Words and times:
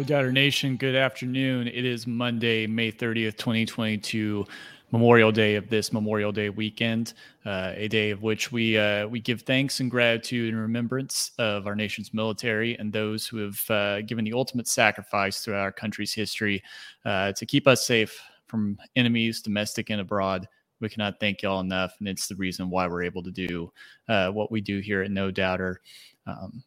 No 0.00 0.06
Doubter 0.06 0.32
Nation, 0.32 0.78
good 0.78 0.96
afternoon. 0.96 1.68
It 1.68 1.84
is 1.84 2.06
Monday, 2.06 2.66
May 2.66 2.90
30th, 2.90 3.36
2022, 3.36 4.46
Memorial 4.92 5.30
Day 5.30 5.56
of 5.56 5.68
this 5.68 5.92
Memorial 5.92 6.32
Day 6.32 6.48
weekend, 6.48 7.12
uh, 7.44 7.74
a 7.74 7.86
day 7.86 8.08
of 8.08 8.22
which 8.22 8.50
we 8.50 8.78
uh, 8.78 9.06
we 9.08 9.20
give 9.20 9.42
thanks 9.42 9.80
and 9.80 9.90
gratitude 9.90 10.54
and 10.54 10.62
remembrance 10.62 11.32
of 11.38 11.66
our 11.66 11.76
nation's 11.76 12.14
military 12.14 12.78
and 12.78 12.90
those 12.90 13.26
who 13.26 13.36
have 13.36 13.62
uh, 13.70 14.00
given 14.00 14.24
the 14.24 14.32
ultimate 14.32 14.68
sacrifice 14.68 15.44
throughout 15.44 15.60
our 15.60 15.70
country's 15.70 16.14
history 16.14 16.62
uh, 17.04 17.32
to 17.32 17.44
keep 17.44 17.68
us 17.68 17.86
safe 17.86 18.22
from 18.46 18.78
enemies, 18.96 19.42
domestic 19.42 19.90
and 19.90 20.00
abroad. 20.00 20.48
We 20.80 20.88
cannot 20.88 21.20
thank 21.20 21.42
y'all 21.42 21.60
enough, 21.60 21.96
and 21.98 22.08
it's 22.08 22.26
the 22.26 22.36
reason 22.36 22.70
why 22.70 22.86
we're 22.86 23.02
able 23.02 23.22
to 23.24 23.30
do 23.30 23.70
uh, 24.08 24.30
what 24.30 24.50
we 24.50 24.62
do 24.62 24.78
here 24.78 25.02
at 25.02 25.10
No 25.10 25.30
Doubter. 25.30 25.82
Um, 26.26 26.64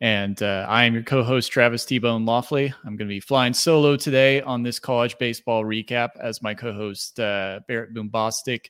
and 0.00 0.42
uh, 0.42 0.64
I 0.68 0.84
am 0.84 0.94
your 0.94 1.02
co 1.02 1.22
host, 1.22 1.52
Travis 1.52 1.84
T 1.84 1.98
Bone 1.98 2.24
Lofley. 2.24 2.72
I'm 2.84 2.96
going 2.96 3.08
to 3.08 3.14
be 3.14 3.20
flying 3.20 3.52
solo 3.52 3.96
today 3.96 4.40
on 4.40 4.62
this 4.62 4.78
college 4.78 5.18
baseball 5.18 5.62
recap 5.64 6.10
as 6.18 6.42
my 6.42 6.54
co 6.54 6.72
host, 6.72 7.20
uh, 7.20 7.60
Barret 7.68 7.92
Boom 7.92 8.08
Bostick, 8.08 8.66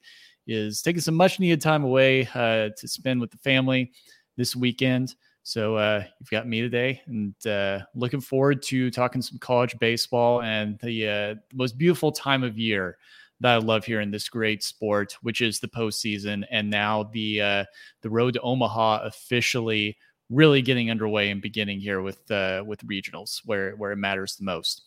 is 0.48 0.82
taking 0.82 1.00
some 1.00 1.14
much 1.14 1.38
needed 1.38 1.60
time 1.60 1.84
away 1.84 2.28
uh, 2.34 2.70
to 2.76 2.88
spend 2.88 3.20
with 3.20 3.30
the 3.30 3.38
family 3.38 3.92
this 4.36 4.56
weekend. 4.56 5.14
So 5.44 5.76
uh, 5.76 6.04
you've 6.18 6.30
got 6.30 6.48
me 6.48 6.62
today, 6.62 7.00
and 7.06 7.34
uh, 7.46 7.80
looking 7.94 8.20
forward 8.20 8.60
to 8.64 8.90
talking 8.90 9.22
some 9.22 9.38
college 9.38 9.78
baseball 9.78 10.42
and 10.42 10.78
the 10.80 11.08
uh, 11.08 11.34
most 11.54 11.78
beautiful 11.78 12.10
time 12.10 12.42
of 12.42 12.58
year 12.58 12.98
that 13.38 13.54
I 13.54 13.56
love 13.58 13.84
here 13.84 14.00
in 14.00 14.10
this 14.10 14.28
great 14.28 14.62
sport, 14.64 15.16
which 15.22 15.40
is 15.40 15.60
the 15.60 15.68
postseason, 15.68 16.44
and 16.50 16.68
now 16.68 17.04
the 17.04 17.66
the 18.02 18.10
road 18.10 18.34
to 18.34 18.40
Omaha 18.40 19.04
officially 19.04 19.96
really 20.30 20.62
getting 20.62 20.90
underway 20.90 21.30
and 21.30 21.42
beginning 21.42 21.80
here 21.80 22.00
with 22.00 22.30
uh, 22.30 22.62
with 22.66 22.86
regionals 22.86 23.40
where 23.44 23.72
where 23.76 23.92
it 23.92 23.96
matters 23.96 24.36
the 24.36 24.44
most. 24.44 24.84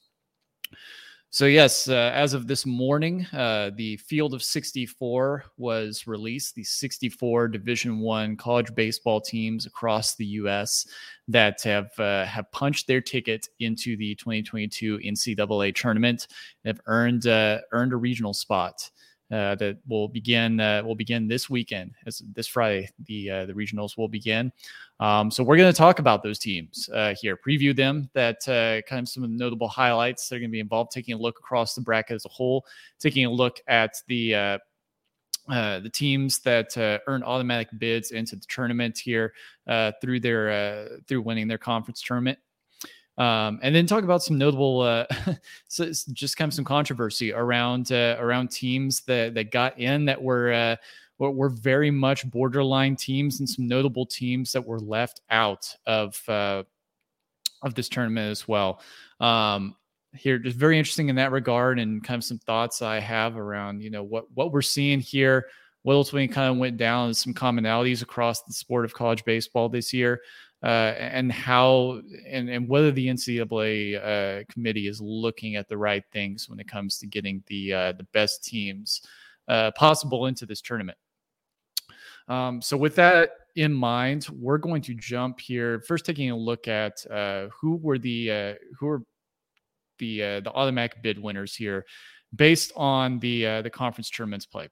So 1.34 1.46
yes, 1.46 1.90
uh, 1.90 2.12
as 2.14 2.36
of 2.36 2.46
this 2.46 2.64
morning, 2.64 3.26
uh, 3.34 3.72
the 3.76 3.98
field 3.98 4.36
of 4.36 4.44
64 4.44 5.44
was 5.58 6.06
released. 6.06 6.54
The 6.54 6.64
64 6.64 7.48
Division 7.48 8.02
One 8.02 8.38
college 8.38 8.76
baseball 8.76 9.20
teams 9.20 9.66
across 9.66 10.14
the 10.14 10.28
U.S. 10.28 10.86
that 11.28 11.60
have 11.64 11.90
uh, 11.98 12.26
have 12.26 12.52
punched 12.52 12.86
their 12.86 13.02
ticket 13.02 13.48
into 13.60 13.98
the 13.98 14.14
2022 14.14 15.00
NCAA 15.00 15.74
tournament 15.74 16.28
have 16.66 16.80
earned 16.86 17.26
uh, 17.26 17.62
earned 17.72 17.94
a 17.94 17.98
regional 17.98 18.36
spot. 18.36 18.92
Uh, 19.32 19.56
that 19.56 19.78
will 19.88 20.08
begin 20.08 20.60
uh, 20.60 20.84
will 20.86 20.94
begin 20.94 21.28
this 21.28 21.50
weekend 21.50 21.92
as 22.06 22.22
this 22.36 22.46
Friday. 22.46 22.88
The 23.06 23.32
uh, 23.32 23.46
the 23.48 23.54
regionals 23.54 23.98
will 23.98 24.10
begin. 24.10 24.52
Um, 25.00 25.32
so 25.32 25.44
we're 25.44 25.58
going 25.58 25.72
to 25.72 25.78
talk 25.78 25.98
about 25.98 26.22
those 26.22 26.38
teams 26.38 26.88
uh, 26.94 27.16
here, 27.20 27.36
preview 27.36 27.76
them, 27.76 28.10
that 28.14 28.48
uh, 28.48 28.82
kind 28.88 29.02
of 29.02 29.10
some 29.10 29.24
of 29.24 29.32
the 29.32 29.36
notable 29.36 29.68
highlights 29.68 30.30
that 30.30 30.36
are 30.36 30.40
going 30.40 30.50
to 30.50 30.52
be 30.52 30.60
involved, 30.60 30.92
taking 30.92 31.16
a 31.16 31.18
look 31.18 31.40
across 31.40 31.74
the 31.74 31.82
bracket 31.82 32.16
as 32.16 32.26
a 32.26 32.30
whole, 32.30 32.66
taking 33.00 33.26
a 33.26 33.32
look 33.32 33.60
at 33.68 33.96
the 34.08 34.36
uh, 34.36 34.58
uh, 35.50 35.80
the 35.80 35.90
teams 35.90 36.40
that 36.40 36.78
uh, 36.78 37.00
earn 37.08 37.22
automatic 37.24 37.68
bids 37.78 38.12
into 38.12 38.36
the 38.36 38.46
tournament 38.48 38.98
here 38.98 39.34
uh, 39.68 39.92
through 40.00 40.20
their 40.20 41.00
through 41.08 41.22
winning 41.22 41.48
their 41.48 41.58
conference 41.58 42.02
tournament. 42.02 42.38
Um, 43.18 43.60
and 43.62 43.76
then 43.76 43.86
talk 43.86 44.04
about 44.04 44.24
some 44.24 44.38
notable, 44.38 44.82
uh, 44.82 45.06
so 45.68 45.92
just 46.14 46.36
kind 46.36 46.50
of 46.50 46.54
some 46.54 46.66
controversy 46.66 47.32
around 47.32 47.92
uh, 47.92 48.18
around 48.20 48.50
teams 48.50 49.02
that 49.02 49.36
that 49.36 49.52
got 49.52 49.80
in 49.80 50.06
that 50.06 50.22
were 50.22 50.52
uh, 50.52 50.76
were 51.20 51.50
very 51.50 51.92
much 51.92 52.30
borderline 52.30 52.96
teams 52.96 53.40
and 53.40 53.48
some 53.48 53.68
notable 53.68 54.06
teams 54.06 54.52
that 54.52 54.66
were 54.66 54.80
left 54.80 55.22
out 55.30 55.76
of 55.86 56.22
uh, 56.28 56.64
of 57.62 57.76
this 57.76 57.88
tournament 57.88 58.32
as 58.32 58.48
well. 58.48 58.82
Um, 59.20 59.76
here, 60.16 60.38
just 60.40 60.58
very 60.58 60.78
interesting 60.78 61.10
in 61.10 61.16
that 61.16 61.32
regard, 61.32 61.80
and 61.80 62.04
kind 62.04 62.18
of 62.18 62.24
some 62.24 62.40
thoughts 62.40 62.82
I 62.82 63.00
have 63.00 63.38
around 63.38 63.84
you 63.84 63.92
know 63.92 64.04
what 64.04 64.26
what 64.34 64.52
we're 64.52 64.64
seeing 64.64 65.00
here. 65.00 65.48
What 65.84 65.96
ultimately 65.96 66.30
kind 66.30 66.50
of 66.50 66.58
went 66.58 66.78
down, 66.78 67.14
some 67.14 67.34
commonalities 67.34 68.02
across 68.02 68.42
the 68.44 68.54
sport 68.54 68.86
of 68.86 68.94
college 68.94 69.26
baseball 69.26 69.68
this 69.68 69.92
year 69.92 70.22
uh, 70.64 70.96
and 70.98 71.30
how 71.32 72.02
and, 72.26 72.50
and 72.50 72.68
whether 72.70 72.90
the 72.92 73.08
NCAA 73.08 73.98
uh, 74.02 74.44
committee 74.50 74.88
is 74.88 75.02
looking 75.02 75.58
at 75.58 75.68
the 75.68 75.78
right 75.78 76.04
things 76.14 76.48
when 76.50 76.60
it 76.60 76.68
comes 76.70 76.98
to 77.00 77.08
getting 77.08 77.44
the 77.48 77.74
uh, 77.74 77.92
the 77.92 78.06
best 78.14 78.46
teams 78.46 79.02
uh, 79.50 79.72
possible 79.72 80.28
into 80.28 80.46
this 80.46 80.62
tournament. 80.62 80.98
Um, 82.30 82.62
so 82.62 82.78
with 82.78 82.96
that 82.96 83.32
in 83.58 83.74
mind, 83.74 84.28
we're 84.32 84.58
going 84.58 84.82
to 84.84 84.94
jump 84.94 85.42
here 85.42 85.82
first, 85.82 86.06
taking 86.06 86.32
a 86.32 86.38
look 86.38 86.70
at 86.70 87.06
uh, 87.12 87.48
who 87.60 87.76
were 87.76 88.00
the 88.00 88.32
uh, 88.32 88.54
who 88.80 88.86
were 88.86 89.04
the 90.00 90.20
the 90.20 90.52
automatic 90.54 91.04
bid 91.04 91.20
winners 91.20 91.54
here, 91.54 91.86
based 92.34 92.72
on 92.78 93.20
the 93.20 93.62
the 93.62 93.70
conference 93.70 94.10
tournaments 94.10 94.46
play. 94.46 94.70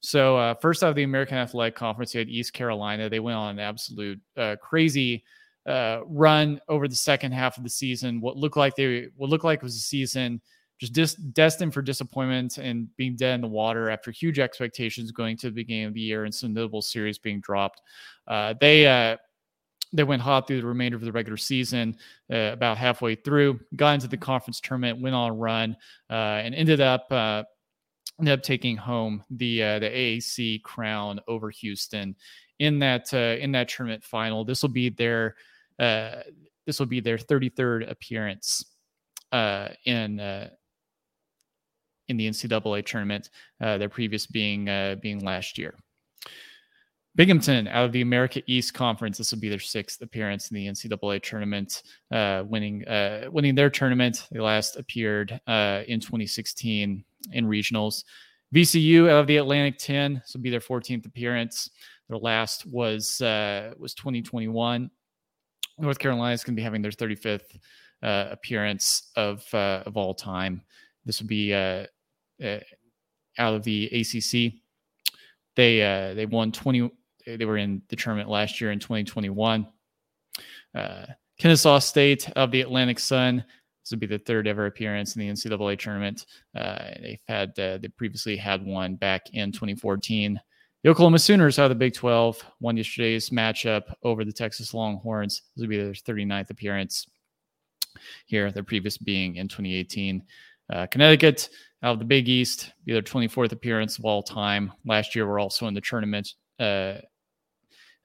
So 0.00 0.36
uh, 0.36 0.54
first 0.54 0.82
out 0.82 0.90
of 0.90 0.96
the 0.96 1.02
American 1.02 1.38
Athletic 1.38 1.74
Conference, 1.74 2.14
you 2.14 2.18
had 2.18 2.28
East 2.28 2.52
Carolina. 2.52 3.08
They 3.08 3.20
went 3.20 3.36
on 3.36 3.50
an 3.50 3.58
absolute 3.58 4.20
uh, 4.36 4.56
crazy 4.60 5.24
uh, 5.66 6.00
run 6.06 6.60
over 6.68 6.86
the 6.86 6.94
second 6.94 7.32
half 7.32 7.56
of 7.56 7.64
the 7.64 7.70
season. 7.70 8.20
What 8.20 8.36
looked 8.36 8.56
like 8.56 8.76
they 8.76 9.08
what 9.16 9.30
looked 9.30 9.44
like 9.44 9.58
it 9.58 9.62
was 9.62 9.76
a 9.76 9.80
season 9.80 10.40
just 10.78 10.92
dis- 10.92 11.14
destined 11.14 11.72
for 11.72 11.82
disappointment 11.82 12.58
and 12.58 12.94
being 12.96 13.16
dead 13.16 13.36
in 13.36 13.40
the 13.40 13.48
water 13.48 13.88
after 13.88 14.10
huge 14.10 14.38
expectations 14.38 15.10
going 15.10 15.36
to 15.38 15.46
the 15.46 15.54
beginning 15.54 15.86
of 15.86 15.94
the 15.94 16.00
year 16.00 16.24
and 16.24 16.34
some 16.34 16.52
notable 16.52 16.82
series 16.82 17.18
being 17.18 17.40
dropped. 17.40 17.80
Uh, 18.28 18.54
they 18.60 18.86
uh, 18.86 19.16
they 19.92 20.04
went 20.04 20.20
hot 20.20 20.46
through 20.46 20.60
the 20.60 20.66
remainder 20.66 20.96
of 20.96 21.02
the 21.02 21.12
regular 21.12 21.36
season, 21.36 21.96
uh, 22.30 22.50
about 22.52 22.76
halfway 22.76 23.14
through, 23.14 23.58
got 23.76 23.94
into 23.94 24.08
the 24.08 24.16
conference 24.16 24.60
tournament, 24.60 25.00
went 25.00 25.14
on 25.14 25.30
a 25.30 25.34
run, 25.34 25.76
and 26.10 26.54
ended 26.54 26.80
up 26.80 27.10
ended 28.18 28.38
up 28.38 28.42
taking 28.42 28.76
home 28.76 29.24
the 29.30 29.62
uh, 29.62 29.78
the 29.78 29.90
AAC 29.90 30.62
crown 30.62 31.20
over 31.28 31.50
Houston 31.50 32.16
in 32.58 32.78
that 32.78 33.12
uh, 33.12 33.36
in 33.40 33.52
that 33.52 33.68
tournament 33.68 34.04
final. 34.04 34.44
This 34.44 34.62
will 34.62 34.70
be 34.70 34.90
their 34.90 35.36
uh, 35.78 36.22
this 36.66 36.78
will 36.78 36.86
be 36.86 37.00
their 37.00 37.18
33rd 37.18 37.90
appearance 37.90 38.64
uh, 39.32 39.68
in 39.84 40.20
uh, 40.20 40.50
in 42.08 42.16
the 42.16 42.28
NCAA 42.28 42.84
tournament. 42.84 43.30
Uh, 43.60 43.78
their 43.78 43.88
previous 43.88 44.26
being 44.26 44.68
uh, 44.68 44.96
being 45.00 45.24
last 45.24 45.58
year. 45.58 45.74
Binghamton 47.16 47.66
out 47.68 47.86
of 47.86 47.92
the 47.92 48.02
America 48.02 48.42
East 48.46 48.74
Conference. 48.74 49.16
This 49.16 49.32
will 49.32 49.40
be 49.40 49.48
their 49.48 49.58
sixth 49.58 50.02
appearance 50.02 50.50
in 50.50 50.54
the 50.54 50.66
NCAA 50.66 51.22
tournament, 51.22 51.82
uh, 52.10 52.44
winning 52.46 52.86
uh, 52.86 53.28
winning 53.32 53.54
their 53.54 53.70
tournament. 53.70 54.28
They 54.30 54.38
last 54.38 54.76
appeared 54.76 55.40
uh, 55.46 55.82
in 55.88 55.98
2016 55.98 57.02
in 57.32 57.46
regionals. 57.46 58.04
VCU 58.54 59.08
out 59.08 59.20
of 59.20 59.26
the 59.26 59.38
Atlantic 59.38 59.78
10. 59.78 60.14
This 60.14 60.34
will 60.34 60.42
be 60.42 60.50
their 60.50 60.60
14th 60.60 61.06
appearance. 61.06 61.70
Their 62.10 62.18
last 62.18 62.66
was 62.66 63.22
uh, 63.22 63.72
was 63.78 63.94
2021. 63.94 64.90
North 65.78 65.98
Carolina 65.98 66.34
is 66.34 66.44
going 66.44 66.54
to 66.54 66.60
be 66.60 66.64
having 66.64 66.82
their 66.82 66.92
35th 66.92 67.58
uh, 68.02 68.26
appearance 68.30 69.10
of 69.16 69.42
uh, 69.54 69.82
of 69.86 69.96
all 69.96 70.12
time. 70.12 70.60
This 71.06 71.22
will 71.22 71.28
be 71.28 71.54
out 71.54 71.88
of 73.38 73.62
the 73.62 73.86
ACC. 73.86 74.60
They 75.54 76.12
they 76.14 76.26
won 76.26 76.52
20 76.52 76.90
they 77.26 77.44
were 77.44 77.58
in 77.58 77.82
the 77.88 77.96
tournament 77.96 78.28
last 78.28 78.60
year 78.60 78.70
in 78.72 78.78
2021. 78.78 79.66
Uh, 80.74 81.06
Kennesaw 81.38 81.78
State 81.78 82.30
of 82.36 82.50
the 82.50 82.60
Atlantic 82.60 82.98
Sun. 82.98 83.44
This 83.82 83.90
would 83.90 84.00
be 84.00 84.06
the 84.06 84.18
third 84.18 84.48
ever 84.48 84.66
appearance 84.66 85.14
in 85.14 85.20
the 85.20 85.28
NCAA 85.28 85.78
tournament. 85.78 86.26
Uh, 86.56 86.88
they've 87.00 87.20
had 87.28 87.50
uh, 87.58 87.78
they 87.78 87.88
previously 87.96 88.36
had 88.36 88.64
one 88.64 88.96
back 88.96 89.22
in 89.32 89.52
2014. 89.52 90.40
The 90.82 90.90
Oklahoma 90.90 91.18
Sooners 91.18 91.58
out 91.58 91.64
of 91.64 91.70
the 91.70 91.74
Big 91.74 91.94
12 91.94 92.42
won 92.60 92.76
yesterday's 92.76 93.30
matchup 93.30 93.94
over 94.02 94.24
the 94.24 94.32
Texas 94.32 94.72
Longhorns. 94.72 95.42
This 95.54 95.62
would 95.62 95.70
be 95.70 95.78
their 95.78 95.92
39th 95.92 96.50
appearance 96.50 97.06
here. 98.26 98.50
Their 98.50 98.62
previous 98.62 98.98
being 98.98 99.36
in 99.36 99.48
2018. 99.48 100.22
Uh, 100.72 100.86
Connecticut 100.86 101.48
out 101.82 101.92
of 101.92 101.98
the 101.98 102.04
Big 102.04 102.28
East, 102.28 102.72
be 102.84 102.92
their 102.92 103.02
24th 103.02 103.52
appearance 103.52 103.98
of 103.98 104.04
all 104.04 104.22
time. 104.22 104.72
Last 104.84 105.14
year, 105.14 105.28
we're 105.28 105.38
also 105.38 105.66
in 105.66 105.74
the 105.74 105.80
tournament 105.80 106.34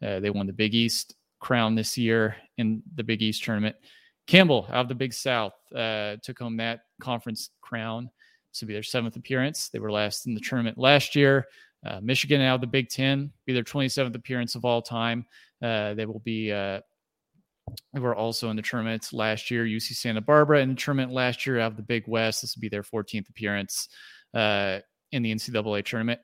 uh, 0.02 0.20
they 0.20 0.30
won 0.30 0.48
the 0.48 0.54
Big 0.54 0.74
East 0.74 1.16
crown 1.40 1.76
this 1.76 1.98
year 1.98 2.36
in 2.58 2.82
the 2.96 3.04
Big 3.04 3.22
East 3.22 3.44
tournament. 3.44 3.76
Campbell 4.28 4.68
out 4.70 4.82
of 4.82 4.88
the 4.88 4.96
Big 4.96 5.14
South 5.14 5.54
uh, 5.76 6.16
took 6.24 6.40
home 6.40 6.58
that 6.58 6.82
conference 7.02 7.50
crown. 7.62 8.10
This 8.52 8.62
will 8.62 8.68
be 8.68 8.74
their 8.74 8.84
seventh 8.84 9.16
appearance. 9.16 9.70
They 9.70 9.80
were 9.80 9.92
last 9.92 10.28
in 10.28 10.34
the 10.34 10.42
tournament 10.42 10.78
last 10.78 11.16
year. 11.16 11.48
Uh, 11.86 12.00
Michigan 12.02 12.42
out 12.42 12.56
of 12.56 12.62
the 12.62 12.68
Big 12.68 12.90
Ten, 12.90 13.32
be 13.46 13.54
their 13.54 13.64
27th 13.64 14.16
appearance 14.16 14.56
of 14.56 14.66
all 14.66 14.82
time. 14.82 15.26
Uh, 15.62 15.94
they 15.96 16.06
will 16.06 16.20
be. 16.20 16.52
Uh, 16.52 16.82
they 17.94 18.00
were 18.00 18.16
also 18.16 18.50
in 18.50 18.56
the 18.56 18.62
tournament 18.62 19.14
last 19.14 19.50
year. 19.50 19.66
UC 19.66 19.96
Santa 19.96 20.22
Barbara 20.22 20.62
in 20.62 20.70
the 20.70 20.76
tournament 20.76 21.12
last 21.12 21.46
year 21.46 21.60
out 21.60 21.72
of 21.72 21.78
the 21.78 21.84
Big 21.84 22.04
West. 22.08 22.42
This 22.42 22.56
will 22.56 22.62
be 22.62 22.70
their 22.70 22.84
14th 22.84 23.30
appearance 23.30 23.88
in 24.34 25.24
the 25.24 25.34
NCAA 25.34 25.86
tournament. 25.86 26.20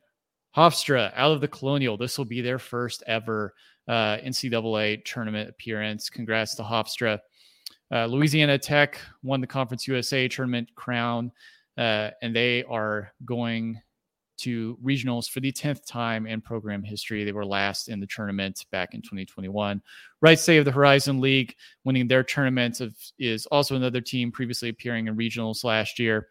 Hofstra 0.57 1.11
out 1.15 1.33
of 1.33 1.41
the 1.41 1.47
Colonial. 1.47 1.97
This 1.97 2.17
will 2.17 2.25
be 2.25 2.41
their 2.41 2.57
first 2.57 3.03
ever 3.05 3.53
uh, 3.87 4.17
NCAA 4.17 5.05
tournament 5.05 5.49
appearance. 5.49 6.09
Congrats 6.09 6.55
to 6.55 6.63
Hofstra. 6.63 7.19
Uh, 7.93 8.07
Louisiana 8.07 8.57
Tech 8.57 8.99
won 9.21 9.39
the 9.39 9.47
Conference 9.47 9.87
USA 9.87 10.27
tournament 10.27 10.69
crown, 10.75 11.31
uh, 11.77 12.09
and 12.23 12.35
they 12.35 12.63
are 12.63 13.13
going 13.23 13.79
to 14.37 14.77
regionals 14.83 15.29
for 15.29 15.39
the 15.39 15.51
10th 15.51 15.85
time 15.85 16.25
in 16.25 16.41
program 16.41 16.83
history. 16.83 17.23
They 17.23 17.31
were 17.31 17.45
last 17.45 17.87
in 17.87 17.99
the 17.99 18.07
tournament 18.07 18.65
back 18.71 18.93
in 18.93 19.01
2021. 19.01 19.81
Wright 20.21 20.39
State 20.39 20.57
of 20.57 20.65
the 20.65 20.71
Horizon 20.71 21.21
League 21.21 21.55
winning 21.85 22.07
their 22.07 22.23
tournament 22.23 22.81
of, 22.81 22.95
is 23.19 23.45
also 23.47 23.75
another 23.75 24.01
team 24.01 24.31
previously 24.31 24.69
appearing 24.69 25.07
in 25.07 25.15
regionals 25.15 25.63
last 25.63 25.99
year. 25.99 26.27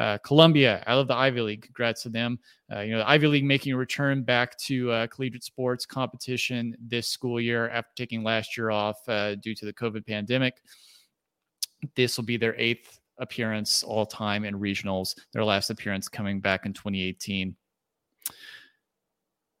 Uh, 0.00 0.16
Columbia 0.24 0.82
I 0.86 0.94
love 0.94 1.08
the 1.08 1.14
Ivy 1.14 1.42
League. 1.42 1.62
Congrats 1.62 2.02
to 2.04 2.08
them. 2.08 2.38
Uh, 2.74 2.80
you 2.80 2.92
know, 2.92 2.98
the 2.98 3.08
Ivy 3.08 3.26
League 3.26 3.44
making 3.44 3.74
a 3.74 3.76
return 3.76 4.22
back 4.22 4.56
to 4.60 4.90
uh, 4.90 5.06
collegiate 5.08 5.44
sports 5.44 5.84
competition 5.84 6.74
this 6.80 7.06
school 7.06 7.38
year 7.38 7.68
after 7.68 7.90
taking 7.94 8.24
last 8.24 8.56
year 8.56 8.70
off 8.70 8.96
uh, 9.08 9.34
due 9.36 9.54
to 9.54 9.66
the 9.66 9.74
COVID 9.74 10.06
pandemic. 10.06 10.62
This 11.94 12.16
will 12.16 12.24
be 12.24 12.38
their 12.38 12.56
eighth 12.56 12.98
appearance 13.18 13.82
all 13.82 14.06
time 14.06 14.46
in 14.46 14.58
regionals, 14.58 15.14
their 15.32 15.44
last 15.44 15.68
appearance 15.68 16.08
coming 16.08 16.40
back 16.40 16.64
in 16.64 16.72
2018. 16.72 17.54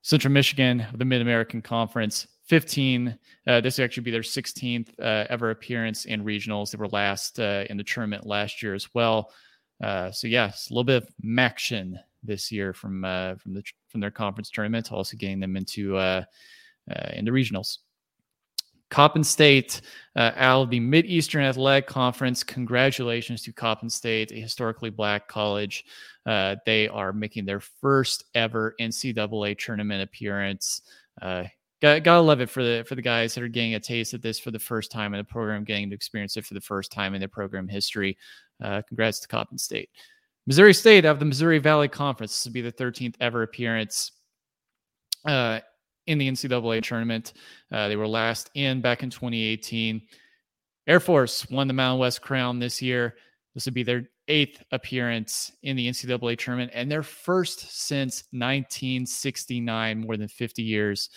Central 0.00 0.32
Michigan, 0.32 0.86
the 0.94 1.04
Mid 1.04 1.20
American 1.20 1.60
Conference, 1.60 2.26
15. 2.46 3.18
Uh, 3.46 3.60
this 3.60 3.76
will 3.76 3.84
actually 3.84 4.04
be 4.04 4.10
their 4.10 4.22
16th 4.22 4.88
uh, 4.98 5.26
ever 5.28 5.50
appearance 5.50 6.06
in 6.06 6.24
regionals. 6.24 6.70
They 6.70 6.78
were 6.78 6.88
last 6.88 7.38
uh, 7.38 7.64
in 7.68 7.76
the 7.76 7.84
tournament 7.84 8.26
last 8.26 8.62
year 8.62 8.74
as 8.74 8.88
well. 8.94 9.30
Uh, 9.80 10.10
so 10.10 10.26
yes, 10.26 10.70
a 10.70 10.74
little 10.74 10.84
bit 10.84 11.02
of 11.02 11.08
action 11.38 11.98
this 12.22 12.52
year 12.52 12.72
from 12.72 13.04
uh, 13.04 13.34
from 13.36 13.54
the 13.54 13.62
from 13.88 14.00
their 14.00 14.10
conference 14.10 14.50
tournament, 14.50 14.92
also 14.92 15.16
getting 15.16 15.40
them 15.40 15.56
into 15.56 15.96
uh, 15.96 16.24
into 17.12 17.32
regionals. 17.32 17.78
Coppin 18.90 19.22
State 19.22 19.80
uh, 20.16 20.32
out 20.36 20.62
of 20.62 20.70
the 20.70 20.80
Mid 20.80 21.06
Eastern 21.06 21.44
Athletic 21.44 21.86
Conference. 21.86 22.42
Congratulations 22.42 23.42
to 23.42 23.52
Coppin 23.52 23.88
State, 23.88 24.32
a 24.32 24.40
historically 24.40 24.90
black 24.90 25.28
college. 25.28 25.84
Uh, 26.26 26.56
they 26.66 26.88
are 26.88 27.12
making 27.12 27.44
their 27.44 27.60
first 27.60 28.24
ever 28.34 28.74
NCAA 28.80 29.56
tournament 29.58 30.02
appearance. 30.02 30.82
Uh, 31.22 31.44
got, 31.80 32.02
gotta 32.02 32.20
love 32.20 32.40
it 32.40 32.50
for 32.50 32.62
the 32.62 32.84
for 32.86 32.94
the 32.94 33.02
guys 33.02 33.34
that 33.34 33.42
are 33.42 33.48
getting 33.48 33.74
a 33.74 33.80
taste 33.80 34.14
of 34.14 34.22
this 34.22 34.38
for 34.38 34.50
the 34.50 34.58
first 34.58 34.90
time 34.90 35.14
in 35.14 35.18
the 35.18 35.24
program, 35.24 35.64
getting 35.64 35.90
to 35.90 35.96
experience 35.96 36.36
it 36.36 36.44
for 36.44 36.54
the 36.54 36.60
first 36.60 36.92
time 36.92 37.14
in 37.14 37.20
their 37.20 37.28
program 37.28 37.68
history. 37.68 38.16
Uh, 38.62 38.82
congrats 38.86 39.20
to 39.20 39.28
Coppin 39.28 39.58
State. 39.58 39.90
Missouri 40.46 40.74
State 40.74 41.04
of 41.04 41.18
the 41.18 41.24
Missouri 41.24 41.58
Valley 41.58 41.88
Conference. 41.88 42.32
This 42.32 42.44
will 42.44 42.52
be 42.52 42.62
the 42.62 42.72
13th 42.72 43.14
ever 43.20 43.42
appearance. 43.42 44.12
Uh, 45.24 45.60
in 46.10 46.18
the 46.18 46.28
NCAA 46.28 46.82
tournament. 46.82 47.34
Uh, 47.70 47.88
they 47.88 47.96
were 47.96 48.08
last 48.08 48.50
in 48.54 48.80
back 48.80 49.02
in 49.02 49.10
2018. 49.10 50.02
Air 50.86 51.00
Force 51.00 51.48
won 51.50 51.68
the 51.68 51.74
Mountain 51.74 52.00
West 52.00 52.20
Crown 52.20 52.58
this 52.58 52.82
year. 52.82 53.14
This 53.54 53.64
would 53.64 53.74
be 53.74 53.84
their 53.84 54.08
eighth 54.26 54.62
appearance 54.72 55.52
in 55.62 55.76
the 55.76 55.88
NCAA 55.88 56.38
tournament 56.38 56.72
and 56.74 56.90
their 56.90 57.02
first 57.02 57.86
since 57.86 58.24
1969, 58.32 60.00
more 60.00 60.16
than 60.16 60.28
50 60.28 60.62
years 60.62 61.10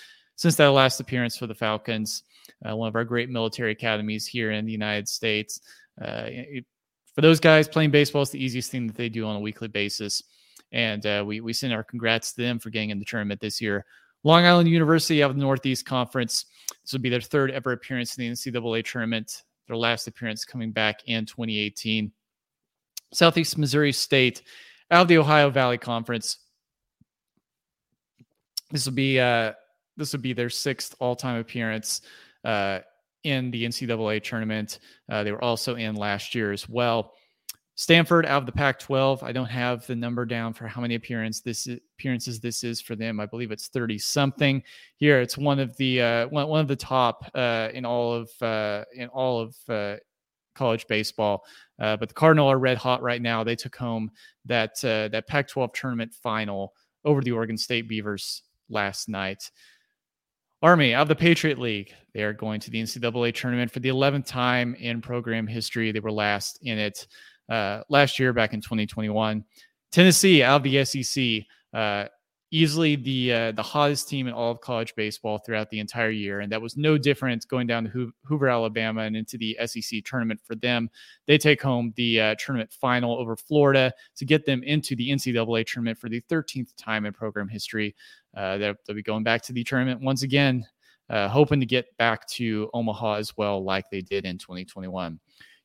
since 0.43 0.57
that 0.57 0.67
last 0.67 0.99
appearance 0.99 1.37
for 1.37 1.47
the 1.47 1.55
Falcons, 1.55 2.23
uh, 2.69 2.75
one 2.75 2.89
of 2.89 2.97
our 2.97 3.05
great 3.05 3.29
military 3.29 3.71
academies 3.71 4.27
here 4.27 4.51
in 4.51 4.65
the 4.65 4.73
United 4.73 5.07
States. 5.07 5.61
Uh, 6.01 6.25
it, 6.25 6.65
for 7.15 7.21
those 7.21 7.39
guys 7.39 7.65
playing 7.65 7.91
baseball, 7.91 8.23
is 8.23 8.31
the 8.31 8.43
easiest 8.43 8.69
thing 8.69 8.85
that 8.85 8.97
they 8.97 9.07
do 9.07 9.25
on 9.25 9.37
a 9.37 9.39
weekly 9.39 9.69
basis. 9.69 10.21
And 10.73 11.05
uh, 11.05 11.23
we, 11.25 11.39
we 11.39 11.53
send 11.53 11.71
our 11.71 11.85
congrats 11.85 12.33
to 12.33 12.41
them 12.41 12.59
for 12.59 12.71
getting 12.71 12.89
in 12.89 12.99
the 12.99 13.05
tournament 13.05 13.39
this 13.39 13.61
year. 13.61 13.85
Long 14.25 14.43
Island 14.43 14.67
University 14.67 15.23
out 15.23 15.29
of 15.29 15.37
the 15.37 15.41
Northeast 15.41 15.85
Conference. 15.85 16.43
This 16.81 16.91
will 16.91 16.99
be 16.99 17.09
their 17.09 17.21
third 17.21 17.49
ever 17.49 17.71
appearance 17.71 18.17
in 18.17 18.25
the 18.25 18.31
NCAA 18.31 18.83
tournament. 18.83 19.43
Their 19.69 19.77
last 19.77 20.07
appearance 20.07 20.43
coming 20.43 20.73
back 20.73 21.03
in 21.05 21.25
2018. 21.25 22.11
Southeast 23.13 23.57
Missouri 23.57 23.93
State 23.93 24.41
out 24.91 25.03
of 25.03 25.07
the 25.07 25.19
Ohio 25.19 25.49
Valley 25.49 25.77
Conference. 25.77 26.39
This 28.71 28.85
will 28.85 28.93
be 28.93 29.21
uh, 29.21 29.53
this 29.97 30.11
would 30.13 30.21
be 30.21 30.33
their 30.33 30.49
sixth 30.49 30.95
all-time 30.99 31.39
appearance 31.39 32.01
uh, 32.43 32.79
in 33.23 33.51
the 33.51 33.65
NCAA 33.65 34.23
tournament. 34.23 34.79
Uh, 35.09 35.23
they 35.23 35.31
were 35.31 35.43
also 35.43 35.75
in 35.75 35.95
last 35.95 36.35
year 36.35 36.51
as 36.51 36.67
well. 36.67 37.13
Stanford 37.75 38.27
out 38.27 38.43
of 38.43 38.45
the 38.45 38.51
Pac-12. 38.51 39.23
I 39.23 39.31
don't 39.31 39.47
have 39.47 39.85
the 39.87 39.95
number 39.95 40.25
down 40.25 40.53
for 40.53 40.67
how 40.67 40.81
many 40.81 40.93
appearance 40.93 41.41
this 41.41 41.65
is, 41.65 41.79
appearances 41.97 42.39
this 42.39 42.63
is 42.63 42.79
for 42.79 42.95
them. 42.95 43.19
I 43.19 43.25
believe 43.25 43.51
it's 43.51 43.67
30 43.67 43.97
something. 43.97 44.61
Here, 44.97 45.21
it's 45.21 45.37
one 45.37 45.59
of 45.59 45.75
the 45.77 46.01
uh, 46.01 46.27
one, 46.27 46.47
one 46.47 46.59
of 46.59 46.67
the 46.67 46.75
top 46.75 47.29
uh, 47.33 47.69
in 47.73 47.83
all 47.83 48.13
of 48.13 48.29
uh, 48.41 48.83
in 48.93 49.07
all 49.07 49.39
of 49.39 49.55
uh, 49.69 49.95
college 50.53 50.85
baseball. 50.87 51.45
Uh, 51.79 51.97
but 51.97 52.09
the 52.09 52.15
Cardinal 52.15 52.47
are 52.47 52.59
red 52.59 52.77
hot 52.77 53.01
right 53.01 53.21
now. 53.21 53.43
They 53.43 53.55
took 53.55 53.75
home 53.75 54.11
that 54.45 54.83
uh, 54.83 55.07
that 55.07 55.27
Pac-12 55.27 55.73
tournament 55.73 56.13
final 56.13 56.73
over 57.05 57.21
the 57.21 57.31
Oregon 57.31 57.57
State 57.57 57.89
Beavers 57.89 58.43
last 58.69 59.09
night. 59.09 59.49
Army 60.63 60.95
of 60.95 61.09
the 61.09 61.15
Patriot 61.15 61.59
League. 61.59 61.93
They 62.13 62.23
are 62.23 62.31
going 62.31 62.61
to 62.61 62.71
the 62.71 62.81
NCAA 62.81 63.35
tournament 63.35 63.69
for 63.69 63.81
the 63.81 63.89
11th 63.89 64.25
time 64.25 64.75
in 64.75 65.01
program 65.01 65.45
history. 65.45 65.91
They 65.91 65.99
were 65.99 66.11
last 66.11 66.57
in 66.61 66.79
it 66.79 67.05
uh, 67.49 67.81
last 67.89 68.17
year 68.17 68.31
back 68.31 68.53
in 68.53 68.61
2021. 68.61 69.43
Tennessee 69.91 70.41
out 70.41 70.55
of 70.55 70.63
the 70.63 70.85
SEC, 70.85 71.45
uh, 71.73 72.07
easily 72.53 72.95
the 72.95 73.33
uh, 73.33 73.51
the 73.51 73.63
hottest 73.63 74.07
team 74.07 74.27
in 74.27 74.33
all 74.33 74.51
of 74.51 74.61
college 74.61 74.93
baseball 74.95 75.39
throughout 75.39 75.71
the 75.71 75.79
entire 75.79 76.11
year, 76.11 76.41
and 76.41 76.51
that 76.51 76.61
was 76.61 76.77
no 76.77 76.97
different 76.97 77.45
going 77.47 77.65
down 77.65 77.83
to 77.83 78.13
Hoover, 78.23 78.47
Alabama, 78.47 79.01
and 79.01 79.17
into 79.17 79.37
the 79.37 79.57
SEC 79.65 80.03
tournament 80.05 80.39
for 80.43 80.55
them. 80.55 80.89
They 81.25 81.39
take 81.39 81.61
home 81.61 81.93
the 81.95 82.21
uh, 82.21 82.35
tournament 82.37 82.71
final 82.71 83.17
over 83.17 83.35
Florida 83.35 83.91
to 84.15 84.25
get 84.25 84.45
them 84.45 84.61
into 84.63 84.95
the 84.95 85.09
NCAA 85.09 85.65
tournament 85.65 85.97
for 85.97 86.09
the 86.09 86.21
13th 86.29 86.73
time 86.77 87.05
in 87.05 87.13
program 87.13 87.47
history. 87.49 87.95
Uh, 88.37 88.57
they'll, 88.57 88.75
they'll, 88.85 88.95
be 88.95 89.03
going 89.03 89.23
back 89.23 89.41
to 89.43 89.53
the 89.53 89.63
tournament 89.63 90.01
once 90.01 90.21
again, 90.21 90.63
uh, 91.09 91.27
hoping 91.27 91.59
to 91.59 91.65
get 91.65 91.85
back 91.97 92.27
to 92.27 92.69
Omaha 92.73 93.15
as 93.15 93.35
well, 93.35 93.63
like 93.63 93.85
they 93.91 94.01
did 94.01 94.25
in 94.25 94.37
2021. 94.37 95.19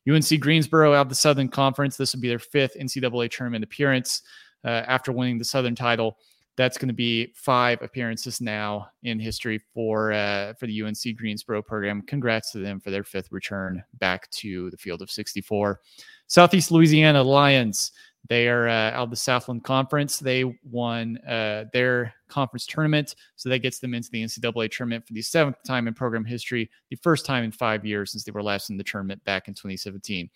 UNC 0.09 0.39
Greensboro 0.39 0.93
out 0.93 1.01
of 1.01 1.09
the 1.09 1.15
Southern 1.15 1.49
Conference. 1.49 1.97
This 1.97 2.15
will 2.15 2.21
be 2.21 2.29
their 2.29 2.39
fifth 2.39 2.75
NCAA 2.79 3.29
tournament 3.29 3.63
appearance 3.63 4.23
uh, 4.63 4.69
after 4.87 5.11
winning 5.11 5.37
the 5.37 5.45
Southern 5.45 5.75
title. 5.75 6.17
That's 6.59 6.77
going 6.77 6.89
to 6.89 6.93
be 6.93 7.31
five 7.37 7.81
appearances 7.81 8.41
now 8.41 8.89
in 9.03 9.17
history 9.17 9.61
for 9.73 10.11
uh, 10.11 10.55
for 10.55 10.67
the 10.67 10.83
UNC 10.83 11.15
Greensboro 11.15 11.61
program. 11.61 12.01
Congrats 12.01 12.51
to 12.51 12.57
them 12.57 12.81
for 12.81 12.91
their 12.91 13.05
fifth 13.05 13.31
return 13.31 13.81
back 13.93 14.29
to 14.31 14.69
the 14.69 14.75
field 14.75 15.01
of 15.01 15.09
64. 15.09 15.79
Southeast 16.27 16.69
Louisiana 16.69 17.23
Lions 17.23 17.93
they 18.27 18.49
are 18.49 18.67
uh, 18.67 18.91
out 18.91 19.03
of 19.03 19.09
the 19.09 19.15
Southland 19.15 19.63
Conference. 19.63 20.19
They 20.19 20.43
won 20.69 21.17
uh, 21.19 21.65
their 21.71 22.13
conference 22.27 22.65
tournament, 22.65 23.15
so 23.37 23.47
that 23.47 23.59
gets 23.59 23.79
them 23.79 23.93
into 23.93 24.09
the 24.11 24.21
NCAA 24.21 24.69
tournament 24.69 25.07
for 25.07 25.13
the 25.13 25.21
seventh 25.21 25.55
time 25.65 25.87
in 25.87 25.93
program 25.93 26.25
history, 26.25 26.69
the 26.89 26.97
first 26.97 27.25
time 27.25 27.45
in 27.45 27.51
five 27.53 27.85
years 27.85 28.11
since 28.11 28.25
they 28.25 28.33
were 28.33 28.43
last 28.43 28.69
in 28.69 28.75
the 28.75 28.83
tournament 28.83 29.23
back 29.23 29.47
in 29.47 29.53
2017. 29.53 30.29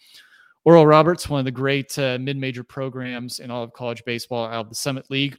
Oral 0.63 0.87
Roberts, 0.87 1.27
one 1.27 1.39
of 1.39 1.45
the 1.45 1.51
great 1.51 1.99
uh, 1.99 2.17
mid-major 2.21 2.63
programs 2.63 3.39
in 3.39 3.51
all 3.51 3.63
of 3.63 3.73
college 3.73 4.05
baseball 4.05 4.45
out 4.45 4.61
of 4.65 4.69
the 4.69 4.75
Summit 4.75 5.11
League. 5.11 5.37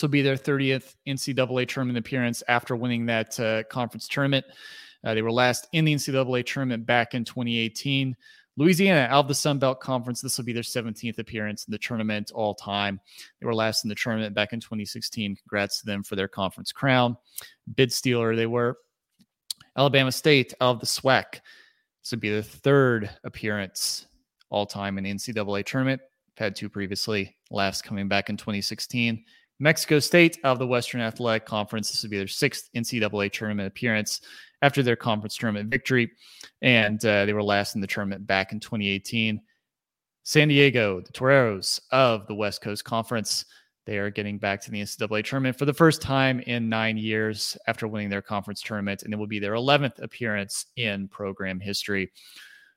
Will 0.00 0.08
be 0.08 0.22
their 0.22 0.36
30th 0.36 0.94
NCAA 1.06 1.68
tournament 1.68 1.98
appearance 1.98 2.42
after 2.48 2.76
winning 2.76 3.06
that 3.06 3.38
uh, 3.40 3.64
conference 3.64 4.08
tournament. 4.08 4.46
Uh, 5.04 5.14
they 5.14 5.22
were 5.22 5.32
last 5.32 5.68
in 5.72 5.84
the 5.84 5.94
NCAA 5.94 6.46
tournament 6.46 6.86
back 6.86 7.14
in 7.14 7.24
2018. 7.24 8.16
Louisiana 8.56 9.08
out 9.10 9.20
of 9.20 9.28
the 9.28 9.34
Sun 9.34 9.58
Belt 9.58 9.80
Conference. 9.80 10.20
This 10.20 10.36
will 10.36 10.44
be 10.44 10.52
their 10.52 10.62
17th 10.62 11.18
appearance 11.18 11.64
in 11.64 11.72
the 11.72 11.78
tournament 11.78 12.30
all 12.34 12.54
time. 12.54 13.00
They 13.40 13.46
were 13.46 13.54
last 13.54 13.84
in 13.84 13.88
the 13.88 13.94
tournament 13.94 14.34
back 14.34 14.52
in 14.52 14.60
2016. 14.60 15.36
Congrats 15.36 15.80
to 15.80 15.86
them 15.86 16.02
for 16.02 16.16
their 16.16 16.28
conference 16.28 16.72
crown. 16.72 17.16
Bid 17.74 17.92
stealer 17.92 18.36
they 18.36 18.46
were. 18.46 18.78
Alabama 19.76 20.12
State 20.12 20.52
out 20.60 20.74
of 20.74 20.80
the 20.80 20.86
SWAC. 20.86 21.40
This 22.02 22.10
would 22.10 22.20
be 22.20 22.30
their 22.30 22.42
third 22.42 23.10
appearance 23.24 24.06
all 24.50 24.66
time 24.66 24.98
in 24.98 25.04
the 25.04 25.14
NCAA 25.14 25.64
tournament. 25.64 26.02
Had 26.36 26.56
two 26.56 26.68
previously, 26.68 27.36
last 27.50 27.84
coming 27.84 28.08
back 28.08 28.30
in 28.30 28.36
2016. 28.36 29.24
Mexico 29.60 29.98
State 29.98 30.38
of 30.42 30.58
the 30.58 30.66
Western 30.66 31.02
Athletic 31.02 31.44
Conference. 31.44 31.90
This 31.90 32.02
would 32.02 32.10
be 32.10 32.18
their 32.18 32.26
sixth 32.26 32.70
NCAA 32.74 33.30
tournament 33.30 33.68
appearance 33.68 34.22
after 34.62 34.82
their 34.82 34.96
conference 34.96 35.36
tournament 35.36 35.70
victory. 35.70 36.10
And 36.62 37.04
uh, 37.04 37.26
they 37.26 37.34
were 37.34 37.42
last 37.42 37.74
in 37.74 37.80
the 37.80 37.86
tournament 37.86 38.26
back 38.26 38.52
in 38.52 38.60
2018. 38.60 39.40
San 40.22 40.48
Diego, 40.48 41.00
the 41.00 41.12
Toreros 41.12 41.80
of 41.92 42.26
the 42.26 42.34
West 42.34 42.62
Coast 42.62 42.84
Conference, 42.84 43.44
they 43.86 43.98
are 43.98 44.10
getting 44.10 44.38
back 44.38 44.60
to 44.62 44.70
the 44.70 44.80
NCAA 44.80 45.24
tournament 45.24 45.58
for 45.58 45.64
the 45.64 45.74
first 45.74 46.00
time 46.00 46.40
in 46.40 46.68
nine 46.68 46.96
years 46.96 47.56
after 47.66 47.86
winning 47.86 48.10
their 48.10 48.22
conference 48.22 48.62
tournament. 48.62 49.02
And 49.02 49.12
it 49.12 49.16
will 49.16 49.26
be 49.26 49.38
their 49.38 49.54
11th 49.54 50.02
appearance 50.02 50.66
in 50.76 51.08
program 51.08 51.60
history. 51.60 52.12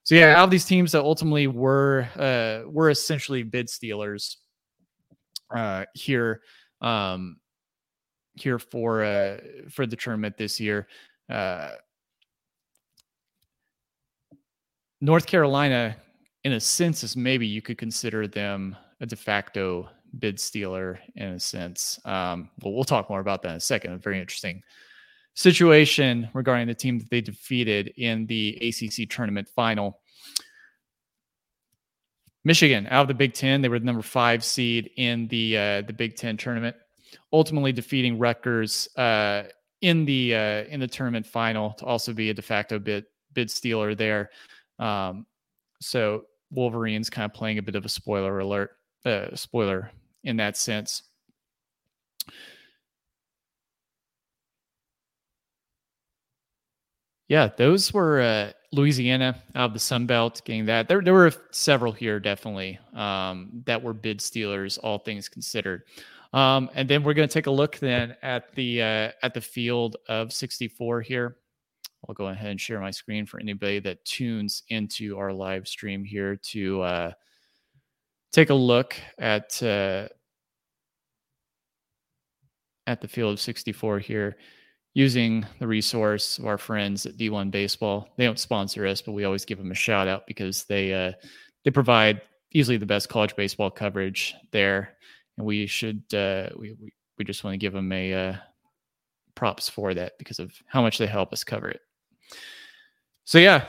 So 0.04 0.16
yeah, 0.16 0.42
of 0.44 0.52
these 0.52 0.66
teams 0.66 0.92
that 0.92 1.02
ultimately 1.02 1.48
were 1.48 2.08
uh, 2.18 2.70
were 2.70 2.90
essentially 2.90 3.44
bid 3.44 3.70
stealers 3.70 4.38
uh, 5.56 5.86
here 5.94 6.42
um, 6.84 7.38
here 8.36 8.60
for 8.60 9.04
uh, 9.04 9.38
for 9.70 9.86
the 9.88 9.96
tournament 9.96 10.38
this 10.38 10.60
year. 10.60 10.88
Uh, 11.30 11.72
North 15.02 15.26
Carolina, 15.26 15.96
in 16.44 16.54
a 16.54 16.60
sense, 16.60 17.04
is 17.04 17.18
maybe 17.18 17.48
you 17.48 17.62
could 17.62 17.78
consider 17.78 18.28
them 18.28 18.76
a 19.02 19.06
de 19.06 19.16
facto 19.16 19.90
bid 20.20 20.40
stealer 20.40 21.00
in 21.16 21.30
a 21.30 21.40
sense. 21.40 22.00
Um, 22.06 22.50
well, 22.62 22.74
we'll 22.74 22.84
talk 22.84 23.10
more 23.10 23.20
about 23.20 23.42
that 23.42 23.50
in 23.50 23.56
a 23.56 23.60
second. 23.60 23.94
A 23.94 23.98
very 23.98 24.20
interesting 24.20 24.62
situation 25.36 26.30
regarding 26.34 26.68
the 26.68 26.76
team 26.76 27.00
that 27.00 27.10
they 27.10 27.22
defeated 27.22 27.94
in 27.98 28.26
the 28.28 28.56
ACC 28.62 29.10
tournament 29.10 29.50
final. 29.50 30.00
Michigan 32.44 32.88
out 32.90 33.04
of 33.04 33.08
the 33.08 33.14
Big 33.14 33.34
Ten, 33.34 33.62
they 33.62 33.70
were 33.70 33.80
the 33.80 33.86
number 33.86 34.02
five 34.02 34.44
seed 34.44 34.92
in 34.98 35.28
the 35.28 35.58
uh, 35.58 35.82
the 35.82 35.94
Big 35.94 36.16
Ten 36.16 36.38
tournament, 36.38 36.76
ultimately 37.32 37.72
defeating 37.72 38.20
Rutgers 38.20 38.88
uh, 38.98 39.44
in 39.82 40.06
the 40.06 40.36
uh, 40.36 40.64
in 40.66 40.80
the 40.80 40.88
tournament 40.88 41.26
final 41.26 41.74
to 41.74 41.86
also 41.86 42.14
be 42.14 42.30
a 42.30 42.34
de 42.34 42.42
facto 42.42 42.80
bid 42.80 43.06
bid 43.34 43.50
stealer 43.50 43.96
there. 43.96 44.30
Um, 44.80 45.26
so 45.82 46.26
Wolverines 46.52 47.10
kind 47.10 47.26
of 47.26 47.34
playing 47.34 47.58
a 47.58 47.62
bit 47.62 47.76
of 47.76 47.86
a 47.86 47.90
spoiler 47.90 48.40
alert, 48.40 48.72
uh, 49.06 49.36
spoiler 49.36 49.92
in 50.24 50.38
that 50.38 50.58
sense. 50.58 51.04
Yeah, 57.28 57.50
those 57.58 57.94
were 57.94 58.22
uh, 58.22 58.52
Louisiana 58.74 59.42
out 59.56 59.68
of 59.68 59.74
the 59.74 59.80
Sun 59.80 60.08
Belt 60.08 60.42
getting 60.46 60.66
that. 60.66 60.88
There, 60.88 61.02
there 61.02 61.14
were 61.14 61.32
several 61.52 61.92
here 61.92 62.20
definitely 62.20 62.80
um, 62.96 63.62
that 63.66 63.82
were 63.82 63.94
bid 63.94 64.20
stealers, 64.20 64.80
all 64.80 64.98
things 64.98 65.30
considered. 65.30 65.84
Um, 66.34 66.72
and 66.74 66.90
then 66.90 67.04
we're 67.04 67.14
going 67.14 67.30
to 67.30 67.34
take 67.34 67.46
a 67.46 67.52
look 67.52 67.78
then 67.78 68.16
at 68.24 68.54
the 68.56 68.82
uh, 68.82 69.12
at 69.22 69.36
the 69.36 69.42
field 69.42 69.98
of 70.10 70.34
64 70.34 71.02
here. 71.02 71.38
I'll 72.10 72.16
go 72.16 72.28
ahead 72.28 72.50
and 72.50 72.60
share 72.60 72.82
my 72.82 72.90
screen 72.90 73.28
for 73.28 73.40
anybody 73.40 73.80
that 73.80 74.04
tunes 74.04 74.64
into 74.70 75.18
our 75.18 75.32
live 75.32 75.68
stream 75.68 76.04
here 76.04 76.36
to 76.36 76.82
uh, 76.82 77.12
take 78.32 78.50
a 78.50 78.56
look 78.56 78.96
at 79.20 79.62
uh, 79.62 80.08
at 82.88 83.00
the 83.00 83.08
field 83.08 83.34
of 83.34 83.40
64 83.40 84.00
here 84.00 84.36
using 84.94 85.46
the 85.60 85.68
resource 85.68 86.38
of 86.38 86.46
our 86.46 86.58
friends 86.58 87.06
at 87.06 87.18
D1 87.18 87.52
Baseball. 87.52 88.10
They 88.18 88.26
don't 88.26 88.40
sponsor 88.40 88.86
us, 88.86 89.02
but 89.02 89.14
we 89.14 89.24
always 89.24 89.46
give 89.46 89.58
them 89.58 89.72
a 89.72 89.76
shout 89.76 90.08
out 90.08 90.28
because 90.28 90.66
they 90.66 90.94
uh, 90.94 91.14
they 91.64 91.72
provide 91.72 92.22
easily 92.52 92.78
the 92.78 92.86
best 92.86 93.10
college 93.10 93.36
baseball 93.36 93.72
coverage 93.72 94.36
there, 94.52 94.98
and 95.38 95.46
we 95.46 95.66
should 95.66 96.04
uh, 96.14 96.50
we, 96.56 96.76
we 96.80 96.94
we 97.18 97.26
just 97.26 97.44
want 97.44 97.54
to 97.54 97.58
give 97.58 97.74
them 97.74 97.92
a 97.92 98.14
uh, 98.14 98.36
props 99.36 99.70
for 99.70 99.94
that 99.94 100.18
because 100.18 100.40
of 100.40 100.52
how 100.68 100.82
much 100.82 100.98
they 100.98 101.08
help 101.08 101.34
us 101.34 101.44
cover 101.44 101.70
it. 101.70 101.82
So 103.26 103.40
yeah, 103.40 103.66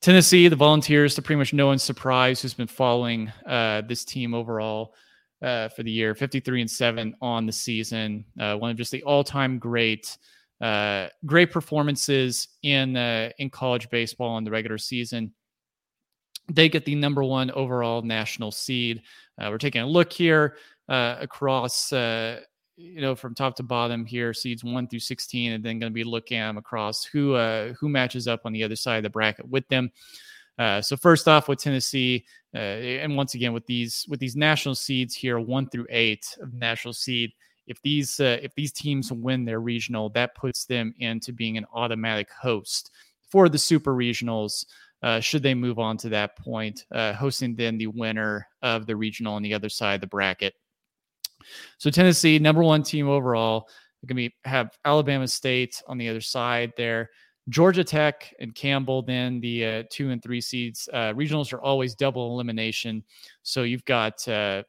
Tennessee, 0.00 0.48
the 0.48 0.56
Volunteers, 0.56 1.14
to 1.14 1.22
pretty 1.22 1.38
much 1.38 1.52
no 1.52 1.66
one's 1.66 1.82
surprise, 1.82 2.40
who's 2.40 2.54
been 2.54 2.66
following 2.66 3.30
uh, 3.46 3.82
this 3.82 4.04
team 4.04 4.34
overall 4.34 4.94
uh, 5.42 5.68
for 5.68 5.82
the 5.82 5.90
year, 5.90 6.14
53 6.14 6.62
and 6.62 6.70
seven 6.70 7.14
on 7.20 7.46
the 7.46 7.52
season, 7.52 8.24
uh, 8.40 8.56
one 8.56 8.70
of 8.70 8.76
just 8.76 8.90
the 8.90 9.02
all-time 9.02 9.58
great 9.58 10.16
uh, 10.60 11.08
great 11.24 11.50
performances 11.50 12.48
in 12.62 12.96
uh, 12.96 13.30
in 13.38 13.50
college 13.50 13.90
baseball 13.90 14.38
in 14.38 14.44
the 14.44 14.50
regular 14.50 14.78
season. 14.78 15.32
They 16.50 16.68
get 16.68 16.84
the 16.84 16.94
number 16.94 17.24
one 17.24 17.50
overall 17.50 18.02
national 18.02 18.52
seed. 18.52 19.02
Uh, 19.38 19.48
we're 19.50 19.58
taking 19.58 19.82
a 19.82 19.86
look 19.86 20.12
here 20.12 20.56
uh, 20.88 21.16
across, 21.20 21.92
uh, 21.92 22.40
you 22.76 23.00
know, 23.00 23.14
from 23.16 23.34
top 23.34 23.56
to 23.56 23.64
bottom 23.64 24.06
here, 24.06 24.32
seeds 24.32 24.62
one 24.64 24.86
through 24.88 25.00
sixteen, 25.00 25.52
and 25.52 25.64
then 25.64 25.78
going 25.78 25.92
to 25.92 25.94
be 25.94 26.04
looking 26.04 26.38
at 26.38 26.46
them 26.46 26.58
across 26.58 27.04
who 27.04 27.34
uh, 27.34 27.72
who 27.74 27.88
matches 27.88 28.26
up 28.26 28.42
on 28.44 28.52
the 28.52 28.62
other 28.62 28.76
side 28.76 28.98
of 28.98 29.02
the 29.02 29.10
bracket 29.10 29.48
with 29.48 29.68
them. 29.68 29.90
so 30.80 30.96
first 30.96 31.28
off, 31.28 31.48
with 31.48 31.58
Tennessee, 31.58 32.24
and 32.54 33.14
once 33.14 33.34
again 33.34 33.52
with 33.52 33.66
these 33.66 34.06
with 34.08 34.20
these 34.20 34.36
national 34.36 34.74
seeds 34.74 35.14
here, 35.14 35.38
one 35.38 35.68
through 35.68 35.86
eight 35.90 36.26
of 36.40 36.54
national 36.54 36.94
seed 36.94 37.32
if 37.66 37.80
these 37.82 38.20
uh, 38.20 38.38
if 38.42 38.54
these 38.54 38.72
teams 38.72 39.12
win 39.12 39.44
their 39.44 39.60
regional, 39.60 40.08
that 40.10 40.34
puts 40.34 40.64
them 40.64 40.94
into 40.98 41.32
being 41.32 41.56
an 41.56 41.66
automatic 41.72 42.30
host 42.30 42.90
for 43.28 43.48
the 43.48 43.58
super 43.58 43.94
regionals. 43.94 44.66
Uh, 45.02 45.20
should 45.20 45.42
they 45.42 45.54
move 45.54 45.78
on 45.78 45.96
to 45.98 46.08
that 46.08 46.36
point, 46.38 46.86
uh, 46.90 47.12
hosting 47.12 47.54
then 47.54 47.76
the 47.76 47.86
winner 47.86 48.48
of 48.62 48.86
the 48.86 48.96
regional 48.96 49.34
on 49.34 49.42
the 49.42 49.52
other 49.52 49.68
side 49.68 49.96
of 49.96 50.00
the 50.00 50.06
bracket. 50.06 50.54
So 51.78 51.90
Tennessee, 51.90 52.38
number 52.38 52.62
one 52.62 52.82
team 52.82 53.08
overall, 53.08 53.68
going 54.06 54.16
to 54.16 54.30
be 54.30 54.34
have 54.44 54.76
Alabama 54.84 55.28
State 55.28 55.82
on 55.86 55.98
the 55.98 56.08
other 56.08 56.20
side 56.20 56.72
there. 56.76 57.10
Georgia 57.48 57.84
Tech 57.84 58.34
and 58.40 58.54
Campbell, 58.54 59.02
then 59.02 59.40
the 59.40 59.64
uh, 59.64 59.82
two 59.90 60.10
and 60.10 60.22
three 60.22 60.40
seeds. 60.40 60.88
Uh, 60.92 61.12
regionals 61.12 61.52
are 61.52 61.60
always 61.60 61.94
double 61.94 62.32
elimination, 62.32 63.04
so 63.42 63.62
you've 63.62 63.84
got 63.84 64.26
uh, 64.26 64.62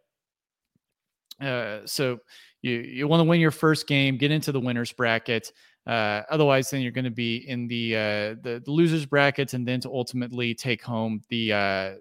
uh 1.41 1.79
so 1.85 2.19
you 2.61 2.73
you 2.73 3.07
want 3.07 3.21
to 3.21 3.25
win 3.25 3.39
your 3.39 3.51
first 3.51 3.87
game, 3.87 4.17
get 4.17 4.31
into 4.31 4.51
the 4.51 4.59
winners 4.59 4.91
bracket. 4.91 5.51
Uh, 5.85 6.23
otherwise, 6.29 6.69
then 6.69 6.81
you're 6.81 6.91
going 6.91 7.05
to 7.05 7.11
be 7.11 7.37
in 7.47 7.65
the, 7.67 7.95
uh, 7.95 8.35
the, 8.41 8.61
the 8.65 8.71
losers 8.71 9.05
brackets, 9.05 9.53
and 9.53 9.65
then 9.65 9.79
to 9.79 9.89
ultimately 9.89 10.53
take 10.53 10.83
home 10.83 11.21
the 11.29 11.53
uh, 11.53 11.91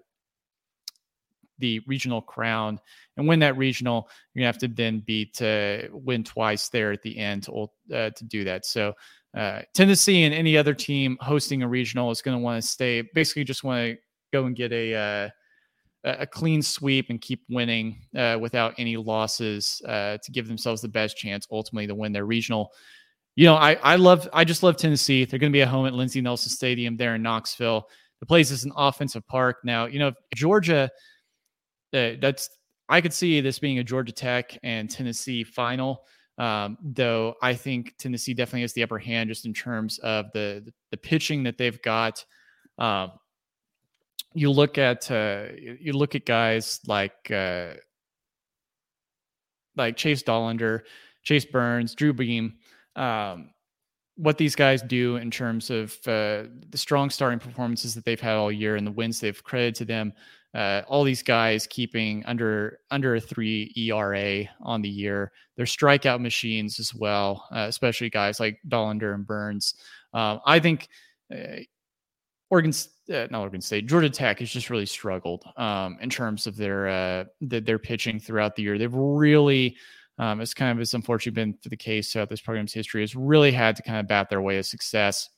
the 1.59 1.79
regional 1.87 2.21
crown 2.21 2.79
and 3.15 3.27
win 3.27 3.39
that 3.39 3.57
regional. 3.57 4.09
Gonna 4.35 4.45
have 4.45 4.57
to 4.59 4.67
then 4.67 4.99
beat 5.05 5.37
win 5.91 6.23
twice 6.23 6.69
there 6.69 6.91
at 6.91 7.01
the 7.01 7.17
end 7.17 7.43
to 7.43 7.67
uh, 7.93 8.09
to 8.09 8.23
do 8.25 8.43
that. 8.43 8.65
So 8.65 8.93
uh, 9.35 9.61
Tennessee 9.73 10.23
and 10.23 10.33
any 10.33 10.57
other 10.57 10.73
team 10.73 11.17
hosting 11.21 11.61
a 11.61 11.67
regional 11.67 12.11
is 12.11 12.21
going 12.21 12.37
to 12.37 12.43
want 12.43 12.61
to 12.61 12.67
stay. 12.67 13.03
Basically, 13.13 13.43
just 13.43 13.63
want 13.63 13.79
to 13.79 13.97
go 14.33 14.45
and 14.45 14.55
get 14.55 14.71
a 14.71 14.95
uh, 14.95 15.29
a 16.19 16.27
clean 16.27 16.61
sweep 16.61 17.09
and 17.09 17.19
keep 17.19 17.43
winning 17.49 18.01
uh, 18.15 18.37
without 18.39 18.73
any 18.77 18.97
losses 18.97 19.81
uh, 19.87 20.17
to 20.23 20.31
give 20.31 20.47
themselves 20.47 20.81
the 20.81 20.87
best 20.87 21.17
chance 21.17 21.47
ultimately 21.51 21.87
to 21.87 21.95
win 21.95 22.11
their 22.11 22.25
regional. 22.25 22.71
You 23.35 23.45
know, 23.45 23.55
I 23.55 23.75
I 23.75 23.95
love 23.97 24.27
I 24.33 24.43
just 24.43 24.63
love 24.63 24.77
Tennessee. 24.77 25.25
They're 25.25 25.39
going 25.39 25.51
to 25.51 25.55
be 25.55 25.61
at 25.61 25.67
home 25.67 25.85
at 25.85 25.93
Lindsey 25.93 26.21
Nelson 26.21 26.49
Stadium 26.49 26.97
there 26.97 27.15
in 27.15 27.21
Knoxville. 27.21 27.87
The 28.19 28.25
place 28.25 28.49
is 28.51 28.63
an 28.63 28.71
offensive 28.75 29.27
park 29.27 29.57
now. 29.63 29.85
You 29.85 29.99
know, 29.99 30.11
Georgia. 30.35 30.89
Uh, 31.93 32.11
that's 32.19 32.49
I 32.89 33.01
could 33.01 33.13
see 33.13 33.41
this 33.41 33.59
being 33.59 33.79
a 33.79 33.83
Georgia 33.83 34.11
Tech 34.11 34.57
and 34.63 34.89
Tennessee 34.89 35.43
final. 35.43 36.03
Um, 36.37 36.77
though 36.83 37.35
I 37.41 37.55
think 37.55 37.95
Tennessee 37.97 38.33
definitely 38.33 38.61
has 38.61 38.73
the 38.73 38.83
upper 38.83 38.99
hand 38.99 39.29
just 39.29 39.45
in 39.45 39.53
terms 39.53 39.97
of 39.99 40.27
the 40.33 40.61
the, 40.65 40.73
the 40.91 40.97
pitching 40.97 41.43
that 41.43 41.57
they've 41.57 41.81
got. 41.81 42.23
Um, 42.77 43.11
you 44.33 44.51
look 44.51 44.77
at 44.77 45.09
uh, 45.09 45.45
you 45.57 45.93
look 45.93 46.15
at 46.15 46.25
guys 46.25 46.79
like 46.87 47.31
uh, 47.31 47.73
like 49.75 49.95
Chase 49.95 50.23
Dollander, 50.23 50.81
Chase 51.23 51.45
Burns, 51.45 51.95
Drew 51.95 52.13
Beam, 52.13 52.55
um, 52.95 53.51
what 54.15 54.37
these 54.37 54.55
guys 54.55 54.81
do 54.81 55.17
in 55.17 55.29
terms 55.29 55.69
of 55.69 55.93
uh, 56.07 56.49
the 56.69 56.77
strong 56.77 57.09
starting 57.09 57.39
performances 57.39 57.93
that 57.93 58.03
they've 58.03 58.19
had 58.19 58.35
all 58.35 58.51
year 58.51 58.75
and 58.75 58.85
the 58.85 58.91
wins 58.91 59.19
they've 59.19 59.43
credited 59.43 59.75
to 59.75 59.85
them. 59.85 60.13
Uh, 60.55 60.81
all 60.87 61.03
these 61.03 61.21
guys 61.21 61.67
keeping 61.67 62.25
under 62.25 62.79
under 62.89 63.15
a 63.15 63.21
three 63.21 63.71
ERA 63.77 64.45
on 64.61 64.81
the 64.81 64.89
year. 64.89 65.31
They're 65.55 65.65
strikeout 65.65 66.19
machines 66.19 66.79
as 66.79 66.95
well, 66.95 67.47
uh, 67.51 67.65
especially 67.67 68.09
guys 68.09 68.39
like 68.39 68.59
Dollander 68.67 69.13
and 69.13 69.25
Burns. 69.25 69.75
Um, 70.13 70.39
I 70.45 70.59
think 70.59 70.87
uh, 71.31 71.57
Oregon, 72.49 72.71
uh, 73.13 73.27
not 73.29 73.41
Oregon 73.41 73.61
State, 73.61 73.87
Georgia 73.87 74.09
Tech 74.09 74.39
has 74.39 74.49
just 74.49 74.69
really 74.69 74.85
struggled 74.85 75.43
um, 75.57 75.97
in 76.01 76.09
terms 76.09 76.47
of 76.47 76.55
their 76.55 76.87
uh, 76.87 77.25
the, 77.41 77.59
their 77.59 77.79
pitching 77.79 78.19
throughout 78.19 78.55
the 78.55 78.63
year. 78.63 78.77
They've 78.77 78.93
really, 78.93 79.75
um, 80.17 80.39
it's 80.39 80.53
kind 80.53 80.71
of 80.71 80.81
as 80.81 80.93
unfortunately 80.93 81.43
been 81.43 81.57
the 81.63 81.77
case 81.77 82.11
throughout 82.11 82.29
this 82.29 82.41
program's 82.41 82.73
history, 82.73 83.01
has 83.01 83.15
really 83.15 83.51
had 83.51 83.75
to 83.75 83.83
kind 83.83 83.99
of 83.99 84.07
bat 84.07 84.29
their 84.29 84.41
way 84.41 84.57
of 84.57 84.65
success. 84.65 85.29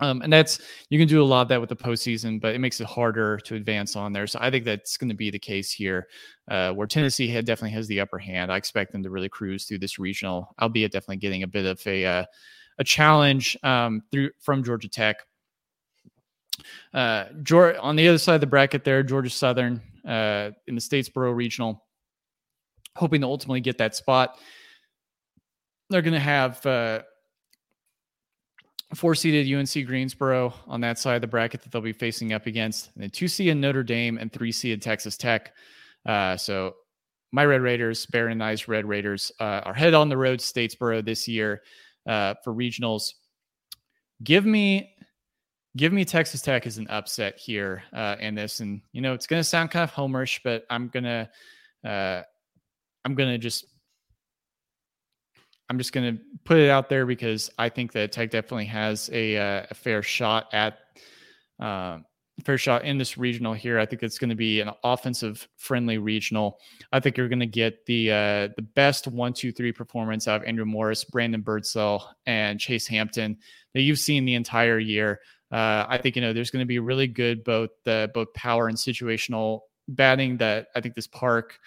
Um, 0.00 0.22
and 0.22 0.32
that's 0.32 0.60
you 0.90 0.98
can 0.98 1.08
do 1.08 1.22
a 1.22 1.24
lot 1.24 1.42
of 1.42 1.48
that 1.48 1.60
with 1.60 1.70
the 1.70 1.76
postseason, 1.76 2.40
but 2.40 2.54
it 2.54 2.60
makes 2.60 2.80
it 2.80 2.86
harder 2.86 3.38
to 3.38 3.56
advance 3.56 3.96
on 3.96 4.12
there. 4.12 4.28
So 4.28 4.38
I 4.40 4.50
think 4.50 4.64
that's 4.64 4.96
going 4.96 5.08
to 5.08 5.16
be 5.16 5.30
the 5.30 5.40
case 5.40 5.72
here, 5.72 6.06
uh, 6.48 6.72
where 6.72 6.86
Tennessee 6.86 7.28
had, 7.28 7.46
definitely 7.46 7.74
has 7.74 7.88
the 7.88 8.00
upper 8.00 8.18
hand. 8.18 8.52
I 8.52 8.56
expect 8.56 8.92
them 8.92 9.02
to 9.02 9.10
really 9.10 9.28
cruise 9.28 9.64
through 9.64 9.80
this 9.80 9.98
regional, 9.98 10.54
albeit 10.60 10.92
definitely 10.92 11.16
getting 11.16 11.42
a 11.42 11.48
bit 11.48 11.66
of 11.66 11.84
a 11.86 12.04
uh, 12.04 12.24
a 12.78 12.84
challenge 12.84 13.56
um, 13.64 14.02
through 14.12 14.30
from 14.40 14.62
Georgia 14.62 14.88
Tech. 14.88 15.16
Uh, 16.92 17.24
on 17.80 17.96
the 17.96 18.08
other 18.08 18.18
side 18.18 18.36
of 18.36 18.40
the 18.40 18.46
bracket, 18.46 18.84
there, 18.84 19.02
Georgia 19.02 19.30
Southern 19.30 19.80
uh, 20.06 20.50
in 20.66 20.74
the 20.74 20.80
Statesboro 20.80 21.34
Regional, 21.34 21.84
hoping 22.96 23.20
to 23.20 23.26
ultimately 23.26 23.60
get 23.60 23.78
that 23.78 23.94
spot. 23.94 24.38
They're 25.90 26.02
going 26.02 26.14
to 26.14 26.20
have 26.20 26.64
uh, 26.66 27.02
four 28.94 29.14
seeded 29.14 29.52
UNC 29.52 29.86
Greensboro 29.86 30.52
on 30.66 30.80
that 30.80 30.98
side 30.98 31.16
of 31.16 31.20
the 31.20 31.26
bracket 31.26 31.62
that 31.62 31.72
they'll 31.72 31.82
be 31.82 31.92
facing 31.92 32.32
up 32.32 32.46
against, 32.46 32.90
and 32.94 33.02
then 33.02 33.10
two 33.10 33.28
seeded 33.28 33.56
Notre 33.56 33.82
Dame 33.82 34.18
and 34.18 34.32
three 34.32 34.52
seeded 34.52 34.82
Texas 34.82 35.16
Tech. 35.16 35.52
Uh, 36.06 36.36
so 36.36 36.74
my 37.32 37.44
Red 37.44 37.60
Raiders, 37.60 38.06
Barret 38.06 38.32
and 38.32 38.42
I's 38.42 38.68
Red 38.68 38.86
Raiders, 38.86 39.30
uh, 39.40 39.60
are 39.64 39.74
head 39.74 39.94
on 39.94 40.08
the 40.08 40.16
road 40.16 40.40
Statesboro 40.40 41.04
this 41.04 41.28
year 41.28 41.62
uh, 42.06 42.34
for 42.42 42.54
regionals. 42.54 43.12
Give 44.22 44.46
me 44.46 44.94
give 45.78 45.92
me 45.92 46.04
Texas 46.04 46.42
Tech 46.42 46.66
as 46.66 46.76
an 46.76 46.88
upset 46.88 47.38
here 47.38 47.84
uh, 47.92 48.16
in 48.18 48.34
this, 48.34 48.60
and 48.60 48.82
you 48.92 49.00
know 49.00 49.14
it's 49.14 49.26
going 49.26 49.40
to 49.40 49.44
sound 49.44 49.70
kind 49.70 49.84
of 49.84 49.92
homerish, 49.92 50.40
but 50.42 50.66
I'm 50.68 50.88
gonna 50.88 51.30
uh, 51.84 52.22
I'm 53.04 53.14
gonna 53.14 53.38
just 53.38 53.64
I'm 55.70 55.78
just 55.78 55.92
gonna 55.92 56.18
put 56.44 56.58
it 56.58 56.68
out 56.68 56.88
there 56.88 57.06
because 57.06 57.50
I 57.58 57.68
think 57.68 57.92
that 57.92 58.12
Tech 58.12 58.30
definitely 58.30 58.66
has 58.66 59.08
a, 59.12 59.36
uh, 59.36 59.66
a 59.70 59.74
fair 59.74 60.02
shot 60.02 60.48
at 60.52 60.78
uh, 61.60 61.98
fair 62.44 62.58
shot 62.58 62.84
in 62.84 62.98
this 62.98 63.18
regional 63.18 63.52
here. 63.52 63.78
I 63.78 63.86
think 63.86 64.02
it's 64.02 64.18
going 64.18 64.30
to 64.30 64.36
be 64.36 64.60
an 64.60 64.70
offensive 64.84 65.48
friendly 65.56 65.98
regional. 65.98 66.58
I 66.92 67.00
think 67.00 67.16
you're 67.16 67.28
going 67.28 67.40
to 67.40 67.46
get 67.46 67.84
the 67.86 68.10
uh, 68.10 68.48
the 68.56 68.66
best 68.74 69.06
one, 69.06 69.32
two, 69.32 69.52
three 69.52 69.72
performance 69.72 70.28
out 70.28 70.42
of 70.42 70.46
Andrew 70.46 70.64
Morris, 70.64 71.04
Brandon 71.04 71.42
Birdsell, 71.42 72.02
and 72.26 72.60
Chase 72.60 72.86
Hampton 72.86 73.38
that 73.74 73.82
you've 73.82 73.98
seen 73.98 74.24
the 74.24 74.34
entire 74.34 74.78
year. 74.78 75.20
Uh, 75.50 75.86
I 75.88 75.98
think 75.98 76.16
you 76.16 76.22
know 76.22 76.32
there's 76.32 76.50
going 76.50 76.62
to 76.62 76.66
be 76.66 76.78
really 76.78 77.06
good 77.06 77.42
both 77.42 77.70
the 77.84 78.10
both 78.12 78.32
power 78.34 78.68
and 78.68 78.76
situational 78.76 79.60
batting 79.88 80.36
that 80.38 80.68
I 80.76 80.80
think 80.80 80.94
this 80.94 81.06
park 81.06 81.58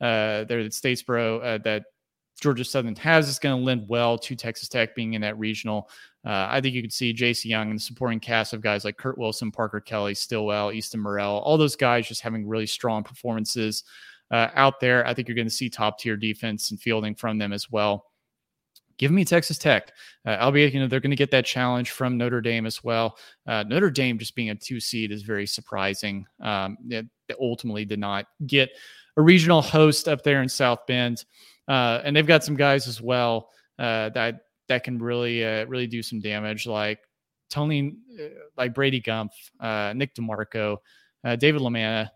uh, 0.00 0.44
there 0.44 0.60
at 0.60 0.72
Statesboro 0.72 1.42
uh, 1.44 1.58
that 1.58 1.84
Georgia 2.40 2.64
Southern 2.64 2.96
has 2.96 3.28
is 3.28 3.38
going 3.38 3.58
to 3.58 3.64
lend 3.64 3.88
well 3.88 4.18
to 4.18 4.36
Texas 4.36 4.68
Tech 4.68 4.94
being 4.94 5.14
in 5.14 5.20
that 5.22 5.38
regional. 5.38 5.88
Uh, 6.24 6.46
I 6.50 6.60
think 6.60 6.74
you 6.74 6.82
could 6.82 6.92
see 6.92 7.14
Jace 7.14 7.44
Jung 7.44 7.70
and 7.70 7.78
the 7.78 7.82
supporting 7.82 8.20
cast 8.20 8.52
of 8.52 8.60
guys 8.60 8.84
like 8.84 8.96
Kurt 8.96 9.18
Wilson, 9.18 9.50
Parker 9.50 9.80
Kelly, 9.80 10.14
Stillwell, 10.14 10.72
Easton 10.72 11.00
Morrell, 11.00 11.38
all 11.38 11.56
those 11.56 11.76
guys 11.76 12.06
just 12.06 12.20
having 12.20 12.46
really 12.46 12.66
strong 12.66 13.02
performances 13.02 13.84
uh, 14.30 14.48
out 14.54 14.78
there. 14.78 15.06
I 15.06 15.14
think 15.14 15.26
you're 15.26 15.34
going 15.34 15.48
to 15.48 15.54
see 15.54 15.68
top 15.68 15.98
tier 15.98 16.16
defense 16.16 16.70
and 16.70 16.80
fielding 16.80 17.14
from 17.14 17.38
them 17.38 17.52
as 17.52 17.70
well 17.70 18.07
give 18.98 19.10
me 19.10 19.24
Texas 19.24 19.58
Tech. 19.58 19.92
Uh, 20.26 20.36
albeit, 20.40 20.74
you 20.74 20.80
know, 20.80 20.86
they're 20.86 21.00
going 21.00 21.10
to 21.10 21.16
get 21.16 21.30
that 21.30 21.46
challenge 21.46 21.92
from 21.92 22.18
Notre 22.18 22.40
Dame 22.40 22.66
as 22.66 22.84
well. 22.84 23.16
Uh, 23.46 23.64
Notre 23.66 23.90
Dame 23.90 24.18
just 24.18 24.34
being 24.34 24.50
a 24.50 24.54
two 24.54 24.80
seed 24.80 25.10
is 25.10 25.22
very 25.22 25.46
surprising. 25.46 26.26
Um, 26.40 26.76
ultimately 27.40 27.84
did 27.84 27.98
not 27.98 28.26
get 28.46 28.70
a 29.16 29.22
regional 29.22 29.62
host 29.62 30.08
up 30.08 30.22
there 30.22 30.42
in 30.42 30.48
South 30.48 30.86
Bend, 30.86 31.24
uh, 31.66 32.00
and 32.04 32.14
they've 32.14 32.26
got 32.26 32.44
some 32.44 32.56
guys 32.56 32.86
as 32.86 33.00
well 33.00 33.50
uh, 33.78 34.10
that 34.10 34.40
that 34.68 34.84
can 34.84 34.98
really 34.98 35.44
uh, 35.44 35.64
really 35.66 35.86
do 35.86 36.02
some 36.02 36.20
damage, 36.20 36.66
like 36.66 36.98
Tony, 37.50 37.96
uh, 38.20 38.24
like 38.56 38.74
Brady 38.74 39.00
Gumpf, 39.00 39.30
Nick 39.94 40.14
DeMarco, 40.14 40.76
David 41.24 41.62
LaManna. 41.62 42.10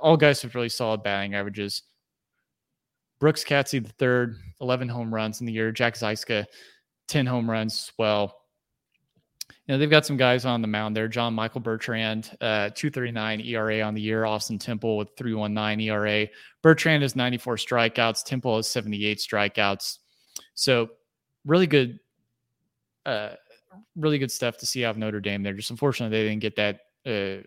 all 0.00 0.16
guys 0.16 0.42
with 0.42 0.54
really 0.54 0.68
solid 0.68 1.02
batting 1.02 1.34
averages. 1.34 1.82
Brooks 3.22 3.44
Coetzee 3.44 3.80
the 3.80 3.92
third, 4.00 4.40
11 4.60 4.88
home 4.88 5.14
runs 5.14 5.38
in 5.38 5.46
the 5.46 5.52
year. 5.52 5.70
Jack 5.70 5.94
Zyska, 5.94 6.44
10 7.06 7.24
home 7.24 7.48
runs 7.48 7.74
as 7.74 7.92
well. 7.96 8.36
You 9.48 9.56
know, 9.68 9.78
they've 9.78 9.88
got 9.88 10.04
some 10.04 10.16
guys 10.16 10.44
on 10.44 10.60
the 10.60 10.66
mound 10.66 10.96
there. 10.96 11.06
John 11.06 11.32
Michael 11.32 11.60
Bertrand, 11.60 12.36
uh, 12.40 12.70
239 12.70 13.42
ERA 13.42 13.80
on 13.82 13.94
the 13.94 14.00
year. 14.00 14.24
Austin 14.24 14.58
Temple 14.58 14.96
with 14.96 15.10
319 15.16 15.88
ERA. 15.88 16.26
Bertrand 16.62 17.04
has 17.04 17.14
94 17.14 17.58
strikeouts. 17.58 18.24
Temple 18.24 18.56
has 18.56 18.66
78 18.66 19.18
strikeouts. 19.18 19.98
So 20.54 20.88
really 21.44 21.68
good, 21.68 22.00
uh, 23.06 23.34
really 23.94 24.18
good 24.18 24.32
stuff 24.32 24.58
to 24.58 24.66
see 24.66 24.84
out 24.84 24.90
of 24.90 24.98
Notre 24.98 25.20
Dame 25.20 25.44
there. 25.44 25.54
Just 25.54 25.70
unfortunately, 25.70 26.18
they 26.18 26.28
didn't 26.28 26.42
get 26.42 26.56
that 26.56 26.80
uh, 27.06 27.46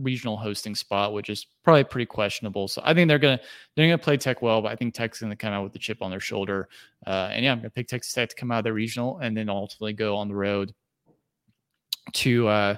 regional 0.00 0.36
hosting 0.36 0.74
spot, 0.74 1.12
which 1.12 1.30
is 1.30 1.46
probably 1.62 1.84
pretty 1.84 2.06
questionable. 2.06 2.68
So 2.68 2.82
I 2.84 2.94
think 2.94 3.08
they're 3.08 3.18
gonna 3.18 3.40
they're 3.74 3.86
gonna 3.86 3.98
play 3.98 4.16
Tech 4.16 4.42
well, 4.42 4.62
but 4.62 4.72
I 4.72 4.76
think 4.76 4.94
Tech's 4.94 5.20
gonna 5.20 5.36
come 5.36 5.52
out 5.52 5.62
with 5.62 5.72
the 5.72 5.78
chip 5.78 6.02
on 6.02 6.10
their 6.10 6.20
shoulder. 6.20 6.68
Uh, 7.06 7.30
and 7.32 7.44
yeah, 7.44 7.52
I'm 7.52 7.58
gonna 7.58 7.70
pick 7.70 7.88
Texas 7.88 8.12
Tech 8.12 8.30
to 8.30 8.34
come 8.34 8.50
out 8.50 8.58
of 8.58 8.64
the 8.64 8.72
regional 8.72 9.18
and 9.18 9.36
then 9.36 9.48
ultimately 9.48 9.92
go 9.92 10.16
on 10.16 10.28
the 10.28 10.34
road 10.34 10.74
to 12.12 12.48
uh, 12.48 12.76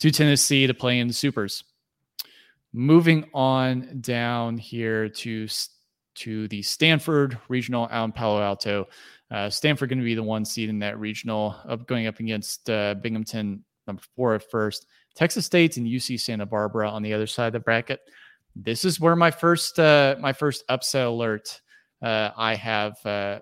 to 0.00 0.10
Tennessee 0.10 0.66
to 0.66 0.74
play 0.74 0.98
in 0.98 1.08
the 1.08 1.14
supers. 1.14 1.64
Moving 2.72 3.28
on 3.32 4.00
down 4.00 4.58
here 4.58 5.08
to 5.08 5.48
to 6.16 6.48
the 6.48 6.62
Stanford 6.62 7.38
regional 7.48 7.88
out 7.90 8.04
in 8.04 8.12
Palo 8.12 8.42
Alto. 8.42 8.88
Uh, 9.30 9.50
Stanford 9.50 9.88
going 9.88 9.98
to 9.98 10.04
be 10.04 10.14
the 10.14 10.22
one 10.22 10.44
seed 10.44 10.68
in 10.68 10.78
that 10.78 10.98
regional, 10.98 11.56
up 11.68 11.86
going 11.86 12.06
up 12.06 12.20
against 12.20 12.68
uh, 12.70 12.94
Binghamton 12.94 13.64
number 13.86 14.02
four 14.14 14.34
at 14.34 14.50
first. 14.50 14.86
Texas 15.16 15.46
State 15.46 15.76
and 15.78 15.86
UC 15.86 16.20
Santa 16.20 16.46
Barbara 16.46 16.88
on 16.88 17.02
the 17.02 17.12
other 17.12 17.26
side 17.26 17.48
of 17.48 17.52
the 17.54 17.60
bracket. 17.60 18.00
This 18.54 18.84
is 18.84 19.00
where 19.00 19.16
my 19.16 19.30
first 19.30 19.78
uh, 19.78 20.16
my 20.20 20.32
first 20.32 20.64
upset 20.68 21.06
alert 21.06 21.60
uh, 22.02 22.30
I 22.36 22.54
have 22.54 22.94
uh, 23.04 23.40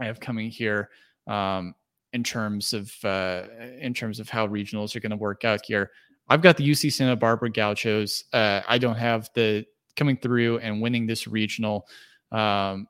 I 0.00 0.06
have 0.06 0.20
coming 0.20 0.50
here 0.50 0.88
um, 1.26 1.74
in 2.12 2.22
terms 2.22 2.72
of 2.72 2.92
uh, 3.04 3.44
in 3.78 3.92
terms 3.92 4.20
of 4.20 4.28
how 4.28 4.46
regionals 4.46 4.96
are 4.96 5.00
going 5.00 5.10
to 5.10 5.16
work 5.16 5.44
out 5.44 5.60
here. 5.66 5.90
I've 6.28 6.42
got 6.42 6.56
the 6.56 6.68
UC 6.68 6.92
Santa 6.92 7.16
Barbara 7.16 7.50
Gauchos. 7.50 8.24
Uh, 8.32 8.62
I 8.66 8.78
don't 8.78 8.96
have 8.96 9.28
the 9.34 9.64
coming 9.96 10.16
through 10.16 10.58
and 10.58 10.80
winning 10.80 11.06
this 11.06 11.26
regional 11.26 11.86
um, 12.30 12.86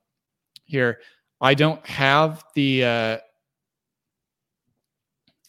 here. 0.65 1.01
I 1.41 1.55
don't 1.55 1.85
have 1.87 2.45
the 2.55 2.85
uh, 2.85 3.19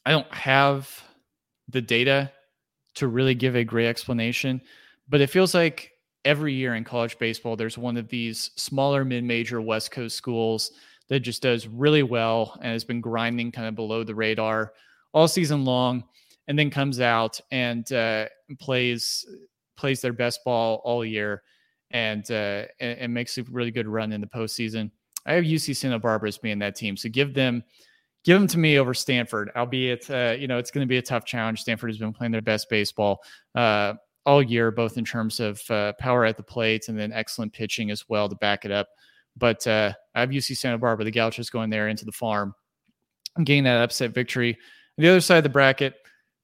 I 0.05 0.11
don't 0.11 0.33
have 0.33 1.03
the 1.73 1.81
data 1.81 2.31
to 2.95 3.07
really 3.07 3.35
give 3.35 3.55
a 3.55 3.63
great 3.63 3.87
explanation, 3.87 4.61
but 5.09 5.21
it 5.21 5.29
feels 5.29 5.53
like 5.53 5.91
every 6.25 6.53
year 6.53 6.75
in 6.75 6.83
college 6.83 7.17
baseball, 7.19 7.55
there's 7.55 7.77
one 7.77 7.97
of 7.97 8.07
these 8.07 8.51
smaller 8.55 9.03
mid 9.03 9.23
major 9.23 9.61
West 9.61 9.91
Coast 9.91 10.15
schools 10.15 10.71
that 11.09 11.19
just 11.19 11.41
does 11.41 11.67
really 11.67 12.03
well 12.03 12.57
and 12.61 12.71
has 12.71 12.83
been 12.83 13.01
grinding 13.01 13.51
kind 13.51 13.67
of 13.67 13.75
below 13.75 14.03
the 14.03 14.15
radar 14.15 14.73
all 15.13 15.27
season 15.27 15.65
long 15.65 16.03
and 16.47 16.57
then 16.57 16.69
comes 16.69 16.99
out 16.99 17.39
and 17.51 17.91
uh, 17.91 18.25
plays 18.59 19.25
plays 19.75 20.01
their 20.01 20.13
best 20.13 20.39
ball 20.45 20.81
all 20.83 21.03
year 21.03 21.41
and, 21.91 22.29
uh, 22.31 22.63
and, 22.79 22.99
and 22.99 23.13
makes 23.13 23.37
a 23.37 23.43
really 23.43 23.71
good 23.71 23.87
run 23.87 24.11
in 24.11 24.21
the 24.21 24.27
postseason. 24.27 24.89
I 25.25 25.33
have 25.33 25.43
UC 25.43 25.75
Santa 25.75 25.99
Barbara 25.99 26.29
as 26.29 26.37
being 26.37 26.59
that 26.59 26.75
team, 26.75 26.95
so 26.95 27.09
give 27.09 27.33
them 27.33 27.63
give 28.23 28.39
them 28.39 28.47
to 28.47 28.57
me 28.57 28.79
over 28.79 28.93
Stanford, 28.93 29.51
albeit, 29.55 30.09
uh, 30.09 30.35
you 30.37 30.47
know, 30.47 30.57
it's 30.57 30.71
going 30.71 30.85
to 30.85 30.89
be 30.89 30.97
a 30.97 31.01
tough 31.01 31.25
challenge. 31.25 31.61
Stanford 31.61 31.89
has 31.89 31.97
been 31.97 32.13
playing 32.13 32.31
their 32.31 32.41
best 32.41 32.69
baseball 32.69 33.21
uh, 33.55 33.93
all 34.25 34.41
year, 34.41 34.71
both 34.71 34.97
in 34.97 35.05
terms 35.05 35.39
of 35.39 35.61
uh, 35.69 35.93
power 35.99 36.25
at 36.25 36.37
the 36.37 36.43
plate 36.43 36.87
and 36.87 36.97
then 36.97 37.11
excellent 37.11 37.51
pitching 37.51 37.91
as 37.91 38.07
well 38.07 38.29
to 38.29 38.35
back 38.35 38.65
it 38.65 38.71
up. 38.71 38.87
But 39.35 39.65
uh, 39.67 39.93
I 40.15 40.21
have 40.21 40.29
UC 40.29 40.57
Santa 40.57 40.77
Barbara, 40.77 41.05
the 41.05 41.11
Gauchos 41.11 41.49
going 41.49 41.69
there 41.69 41.87
into 41.89 42.05
the 42.05 42.11
farm 42.11 42.53
getting 43.43 43.63
that 43.63 43.81
upset 43.81 44.13
victory. 44.13 44.57
On 44.97 45.03
the 45.03 45.09
other 45.09 45.21
side 45.21 45.37
of 45.37 45.43
the 45.43 45.49
bracket, 45.49 45.95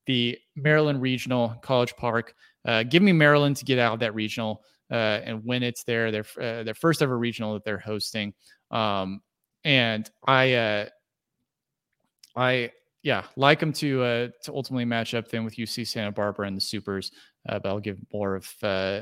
the 0.06 0.38
Maryland 0.56 1.02
Regional 1.02 1.50
College 1.62 1.96
Park. 1.96 2.34
Uh, 2.66 2.84
give 2.84 3.04
me 3.04 3.14
Maryland 3.14 3.58
to 3.58 3.66
get 3.66 3.78
out 3.78 3.94
of 3.94 4.00
that 4.00 4.16
regional 4.16 4.64
uh, 4.92 5.22
and 5.24 5.46
win 5.46 5.62
it's 5.62 5.84
there. 5.84 6.12
Their 6.12 6.26
their 6.64 6.74
first 6.74 7.02
ever 7.04 7.18
regional 7.18 7.54
that 7.54 7.64
they're 7.64 7.78
hosting. 7.78 8.34
Um, 8.72 9.22
and 9.64 10.10
I 10.28 10.90
I 12.40 12.72
yeah 13.04 13.24
like 13.36 13.60
them 13.60 13.74
to 13.74 14.02
uh, 14.02 14.28
to 14.44 14.54
ultimately 14.54 14.86
match 14.86 15.14
up 15.14 15.30
then 15.30 15.44
with 15.44 15.58
UC 15.58 15.88
Santa 15.88 16.12
Barbara 16.12 16.48
and 16.48 16.56
the 16.56 16.62
Supers, 16.62 17.12
uh, 17.48 17.60
but 17.60 17.70
I'll 17.70 17.80
give 17.80 17.98
more 18.14 18.36
of 18.36 18.54
uh, 18.64 19.02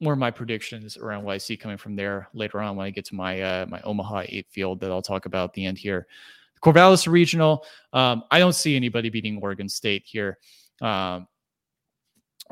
more 0.00 0.12
of 0.12 0.18
my 0.18 0.30
predictions 0.30 0.96
around 0.96 1.24
what 1.24 1.32
I 1.32 1.38
see 1.38 1.56
coming 1.56 1.78
from 1.78 1.96
there 1.96 2.28
later 2.34 2.60
on 2.60 2.76
when 2.76 2.86
I 2.86 2.90
get 2.90 3.06
to 3.06 3.14
my 3.14 3.40
uh, 3.40 3.66
my 3.68 3.80
Omaha 3.82 4.24
eight 4.28 4.46
field 4.50 4.80
that 4.80 4.90
I'll 4.90 5.02
talk 5.02 5.26
about 5.26 5.50
at 5.50 5.54
the 5.54 5.66
end 5.66 5.78
here. 5.78 6.06
Corvallis 6.62 7.06
Regional, 7.06 7.64
um, 7.92 8.24
I 8.30 8.38
don't 8.38 8.54
see 8.54 8.76
anybody 8.76 9.10
beating 9.10 9.38
Oregon 9.40 9.68
State 9.68 10.02
here. 10.04 10.38
Um, 10.82 11.26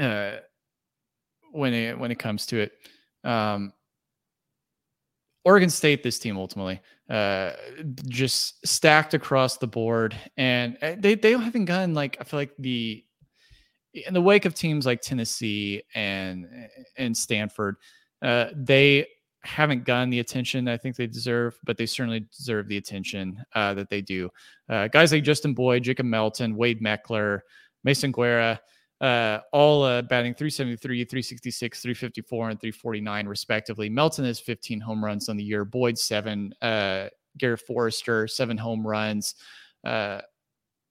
uh, 0.01 0.37
when 1.53 1.75
it 1.75 1.99
when 1.99 2.11
it 2.11 2.19
comes 2.19 2.47
to 2.47 2.59
it, 2.59 2.73
um, 3.25 3.73
Oregon 5.47 5.71
State, 5.71 6.03
this 6.03 6.19
team 6.19 6.37
ultimately, 6.37 6.81
uh, 7.09 7.53
just 8.09 8.67
stacked 8.67 9.15
across 9.15 9.59
the 9.59 9.67
board, 9.69 10.17
and 10.37 10.77
uh, 10.83 10.97
they 10.99 11.15
they 11.15 11.33
haven't 11.39 11.67
gotten 11.67 11.95
like 11.95 12.17
I 12.21 12.25
feel 12.25 12.41
like 12.41 12.51
the 12.59 13.05
in 13.95 14.13
the 14.13 14.21
wake 14.21 14.45
of 14.45 14.55
teams 14.55 14.87
like 14.87 15.03
Tennessee 15.03 15.85
and 15.95 16.49
and 16.99 17.17
Stanford, 17.17 17.77
uh, 18.23 18.47
they 18.57 19.07
haven't 19.45 19.85
gotten 19.85 20.11
the 20.11 20.19
attention 20.19 20.67
I 20.67 20.77
think 20.77 20.97
they 20.97 21.07
deserve, 21.07 21.57
but 21.63 21.77
they 21.77 21.87
certainly 21.87 22.27
deserve 22.37 22.67
the 22.67 22.77
attention 22.77 23.41
uh, 23.55 23.73
that 23.75 23.89
they 23.89 24.01
do. 24.03 24.29
Uh, 24.69 24.89
guys 24.89 25.13
like 25.13 25.23
Justin 25.23 25.55
Boyd, 25.55 25.85
Jacob 25.85 26.07
Melton, 26.07 26.57
Wade 26.57 26.83
Meckler, 26.83 27.43
Mason 27.85 28.11
Guerra 28.11 28.61
uh, 29.01 29.41
all 29.53 29.83
uh, 29.83 30.03
batting 30.03 30.35
373, 30.35 31.05
366, 31.05 31.83
354, 31.83 32.51
and 32.51 32.61
349, 32.61 33.29
respectively. 33.29 33.89
Melton 33.89 34.25
has 34.25 34.41
15 34.41 34.81
home 34.81 35.05
runs 35.05 35.29
on 35.29 35.37
the 35.37 35.45
year. 35.45 35.65
Boyd, 35.65 35.99
seven. 35.99 36.55
Uh, 36.63 37.09
Garrett 37.39 37.61
Forrester, 37.61 38.27
seven 38.27 38.57
home 38.57 38.87
runs. 38.87 39.35
Uh, 39.85 40.21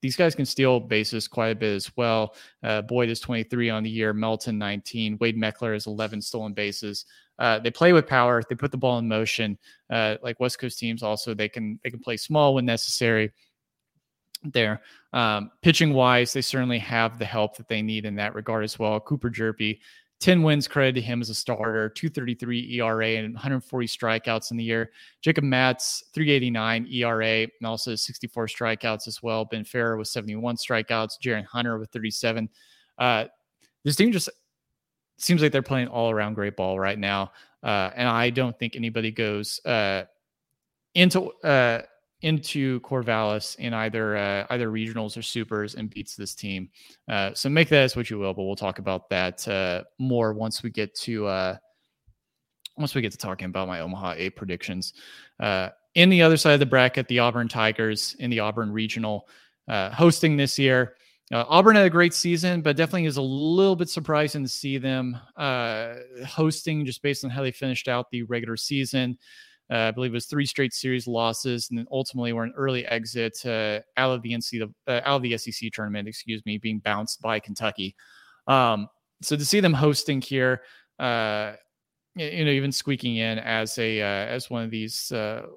these 0.02 0.15
guys 0.15 0.36
can 0.36 0.46
steal 0.46 0.80
bases 0.80 1.28
quite 1.28 1.50
a 1.50 1.56
bit 1.56 1.74
as 1.74 1.91
well. 1.98 2.36
Uh, 2.62 2.84
Boyd 2.84 3.10
is 3.10 3.20
23 3.20 3.72
on 3.72 3.82
the 3.82 3.89
year. 3.89 4.13
Melton, 4.13 4.60
19. 4.60 5.18
Wade 5.20 5.36
Meckler 5.38 5.76
is 5.76 5.88
11 5.88 6.22
stolen 6.22 6.54
bases. 6.54 7.06
Uh, 7.39 7.58
they 7.58 7.72
play 7.72 7.91
with 7.91 8.06
power. 8.06 8.44
They 8.48 8.56
put 8.56 8.72
the 8.72 8.78
ball 8.78 9.00
in 9.00 9.08
motion. 9.08 9.58
Uh, 9.89 10.18
like 10.22 10.39
West 10.39 10.60
Coast 10.60 10.78
teams, 10.78 11.02
also 11.02 11.34
they 11.34 11.50
can 11.50 11.80
they 11.84 11.89
can 11.89 12.00
play 12.00 12.18
small 12.18 12.54
when 12.54 12.65
necessary 12.65 13.32
there. 14.54 14.82
Um, 15.14 15.52
pitching 15.62 15.94
wise, 15.94 16.34
they 16.34 16.42
certainly 16.42 16.80
have 16.80 17.20
the 17.20 17.26
help 17.26 17.58
that 17.58 17.68
they 17.68 17.82
need 17.82 18.06
in 18.06 18.16
that 18.16 18.36
regard 18.36 18.64
as 18.64 18.78
well. 18.78 19.00
Cooper 19.00 19.30
Hjerpe, 19.30 19.80
10 20.22 20.44
wins 20.44 20.68
credit 20.68 20.94
to 20.94 21.02
him 21.02 21.22
as 21.22 21.30
a 21.30 21.36
starter, 21.36 21.90
233 21.90 22.80
ERA 22.80 23.08
and 23.10 23.34
140 23.34 23.88
strikeouts 23.88 24.52
in 24.52 24.58
the 24.58 24.64
year. 24.64 24.92
Jacob 25.22 25.44
Matz, 25.44 26.04
389 26.14 26.88
ERA 26.88 27.42
and 27.42 27.52
also 27.66 27.96
64 27.96 28.48
strikeouts 28.48 29.08
as 29.08 29.22
well. 29.22 29.46
Ben 29.46 29.64
Ferrer 29.64 29.98
with 29.98 30.08
71 30.08 30.56
strikeouts, 30.56 31.20
Jaron 31.22 31.46
Hunter 31.46 31.78
with 31.78 31.90
37. 31.92 32.50
Uh, 32.98 33.26
this 33.84 33.96
team 33.96 34.12
just 34.12 34.30
seems 35.18 35.42
like 35.42 35.52
they're 35.52 35.62
playing 35.62 35.88
all 35.88 36.12
around 36.12 36.34
great 36.34 36.56
ball 36.56 36.80
right 36.80 36.98
now. 36.98 37.32
Uh, 37.62 37.90
and 37.96 38.08
I 38.08 38.30
don't 38.30 38.58
think 38.58 38.76
anybody 38.76 39.12
goes 39.12 39.60
uh, 39.66 40.04
into 40.94 41.32
uh, 41.44 41.82
into 42.26 42.80
Corvallis 42.80 43.56
in 43.58 43.72
either 43.76 44.18
uh, 44.18 44.48
either 44.50 44.72
regionals 44.72 45.16
or 45.16 45.22
supers 45.22 45.76
and 45.76 45.92
beats 45.92 46.16
this 46.16 46.34
team. 46.34 46.70
Uh, 47.08 47.32
so 47.36 47.50
make 47.50 47.70
that 47.70 47.84
as 47.84 47.96
what 47.96 48.10
you 48.10 48.18
will, 48.18 48.34
but 48.34 48.44
we'll 48.44 48.56
talk 48.56 48.80
about 48.80 49.08
that 49.12 49.48
uh, 49.48 49.84
more 50.00 50.34
once 50.34 50.64
we 50.64 50.72
get 50.72 50.96
to 50.96 51.28
uh, 51.28 51.56
once 52.78 52.96
we 52.96 53.02
get 53.02 53.12
to 53.12 53.18
talking 53.18 53.46
about 53.46 53.68
my 53.68 53.80
Omaha 53.80 54.16
A 54.18 54.32
predictions. 54.32 54.94
Uh, 55.40 55.70
in 55.94 56.10
the 56.10 56.24
other 56.24 56.36
side 56.36 56.54
of 56.54 56.60
the 56.60 56.66
bracket, 56.66 57.08
the 57.08 57.20
Auburn 57.20 57.48
Tigers 57.48 58.16
in 58.18 58.32
the 58.32 58.40
Auburn 58.40 58.72
Regional 58.72 59.30
uh, 59.68 59.92
hosting 59.92 60.36
this 60.36 60.58
year. 60.60 60.96
Auburn 61.32 61.76
had 61.76 61.88
a 61.88 61.90
great 61.90 62.14
season, 62.14 62.62
but 62.62 62.78
definitely 62.78 63.06
is 63.06 63.18
a 63.18 63.22
little 63.22 63.76
bit 63.76 63.90
surprising 63.90 64.44
to 64.44 64.50
see 64.50 64.78
them 64.78 65.18
hosting 66.26 66.86
just 66.86 67.02
based 67.02 67.24
on 67.26 67.32
how 67.32 67.42
they 67.42 67.52
finished 67.52 67.88
out 67.88 68.10
the 68.12 68.24
regular 68.24 68.56
season. 68.56 69.18
Uh, 69.71 69.78
I 69.78 69.91
believe 69.91 70.12
it 70.12 70.13
was 70.13 70.28
three 70.28 70.45
straight 70.45 70.73
series 70.73 71.08
losses, 71.08 71.69
and 71.69 71.80
then 71.80 71.88
ultimately 71.91 72.34
were 72.34 72.43
an 72.43 72.54
early 72.56 72.86
exit 72.86 73.43
uh, 73.45 73.80
out 73.97 74.12
of 74.12 74.21
the 74.21 74.32
NC 74.32 74.62
uh, 74.62 75.01
out 75.04 75.17
of 75.17 75.21
the 75.23 75.38
SEC 75.38 75.71
tournament. 75.71 76.08
Excuse 76.08 76.45
me, 76.45 76.58
being 76.58 76.80
bounced 76.80 77.21
by 77.21 77.39
Kentucky. 77.39 77.95
Um, 78.47 78.88
so 79.21 79.36
to 79.36 79.45
see 79.45 79.60
them 79.60 79.73
hosting 79.73 80.21
here, 80.21 80.62
uh, 80.99 81.54
you 82.15 82.45
know, 82.45 82.51
even 82.51 82.71
squeaking 82.71 83.17
in 83.17 83.39
as 83.39 83.78
a 83.80 84.01
uh, 84.01 84.06
as 84.06 84.49
one 84.49 84.63
of 84.63 84.69
these 84.69 85.12
uh, 85.12 85.47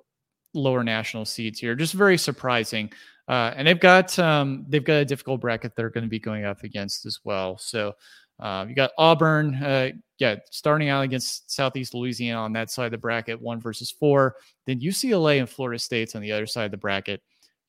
lower 0.55 0.83
national 0.83 1.27
seeds 1.27 1.61
here, 1.61 1.75
just 1.75 1.93
very 1.93 2.17
surprising. 2.17 2.91
and 3.29 3.69
they've 3.69 3.81
got 3.81 4.19
um, 4.19 4.65
they've 4.71 4.85
got 4.85 4.95
a 4.95 5.05
difficult 5.05 5.43
bracket 5.43 5.77
they're 5.77 5.91
going 5.91 6.05
to 6.05 6.09
be 6.11 6.19
going 6.19 6.47
up 6.47 6.63
against 6.63 7.05
as 7.05 7.19
well. 7.25 7.59
So 7.59 7.93
uh, 8.41 8.67
you 8.69 8.75
got 8.75 8.93
Auburn, 8.99 9.55
uh, 9.57 9.91
yeah, 10.19 10.37
starting 10.51 10.89
out 10.89 11.03
against 11.03 11.51
Southeast 11.51 11.95
Louisiana 11.95 12.41
on 12.41 12.53
that 12.53 12.71
side 12.71 12.87
of 12.87 12.93
the 12.93 12.99
bracket, 12.99 13.41
one 13.41 13.61
versus 13.61 13.91
four. 13.91 14.37
Then 14.67 14.81
UCLA 14.81 15.39
and 15.39 15.49
Florida 15.49 15.79
State's 15.79 16.15
on 16.15 16.23
the 16.23 16.33
other 16.33 16.47
side 16.47 16.65
of 16.65 16.71
the 16.71 16.77
bracket. 16.77 17.23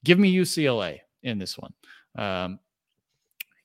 Give 0.04 0.20
me 0.20 0.34
UCLA 0.34 1.00
in 1.24 1.38
this 1.38 1.58
one. 1.58 1.74
Um, 2.18 2.60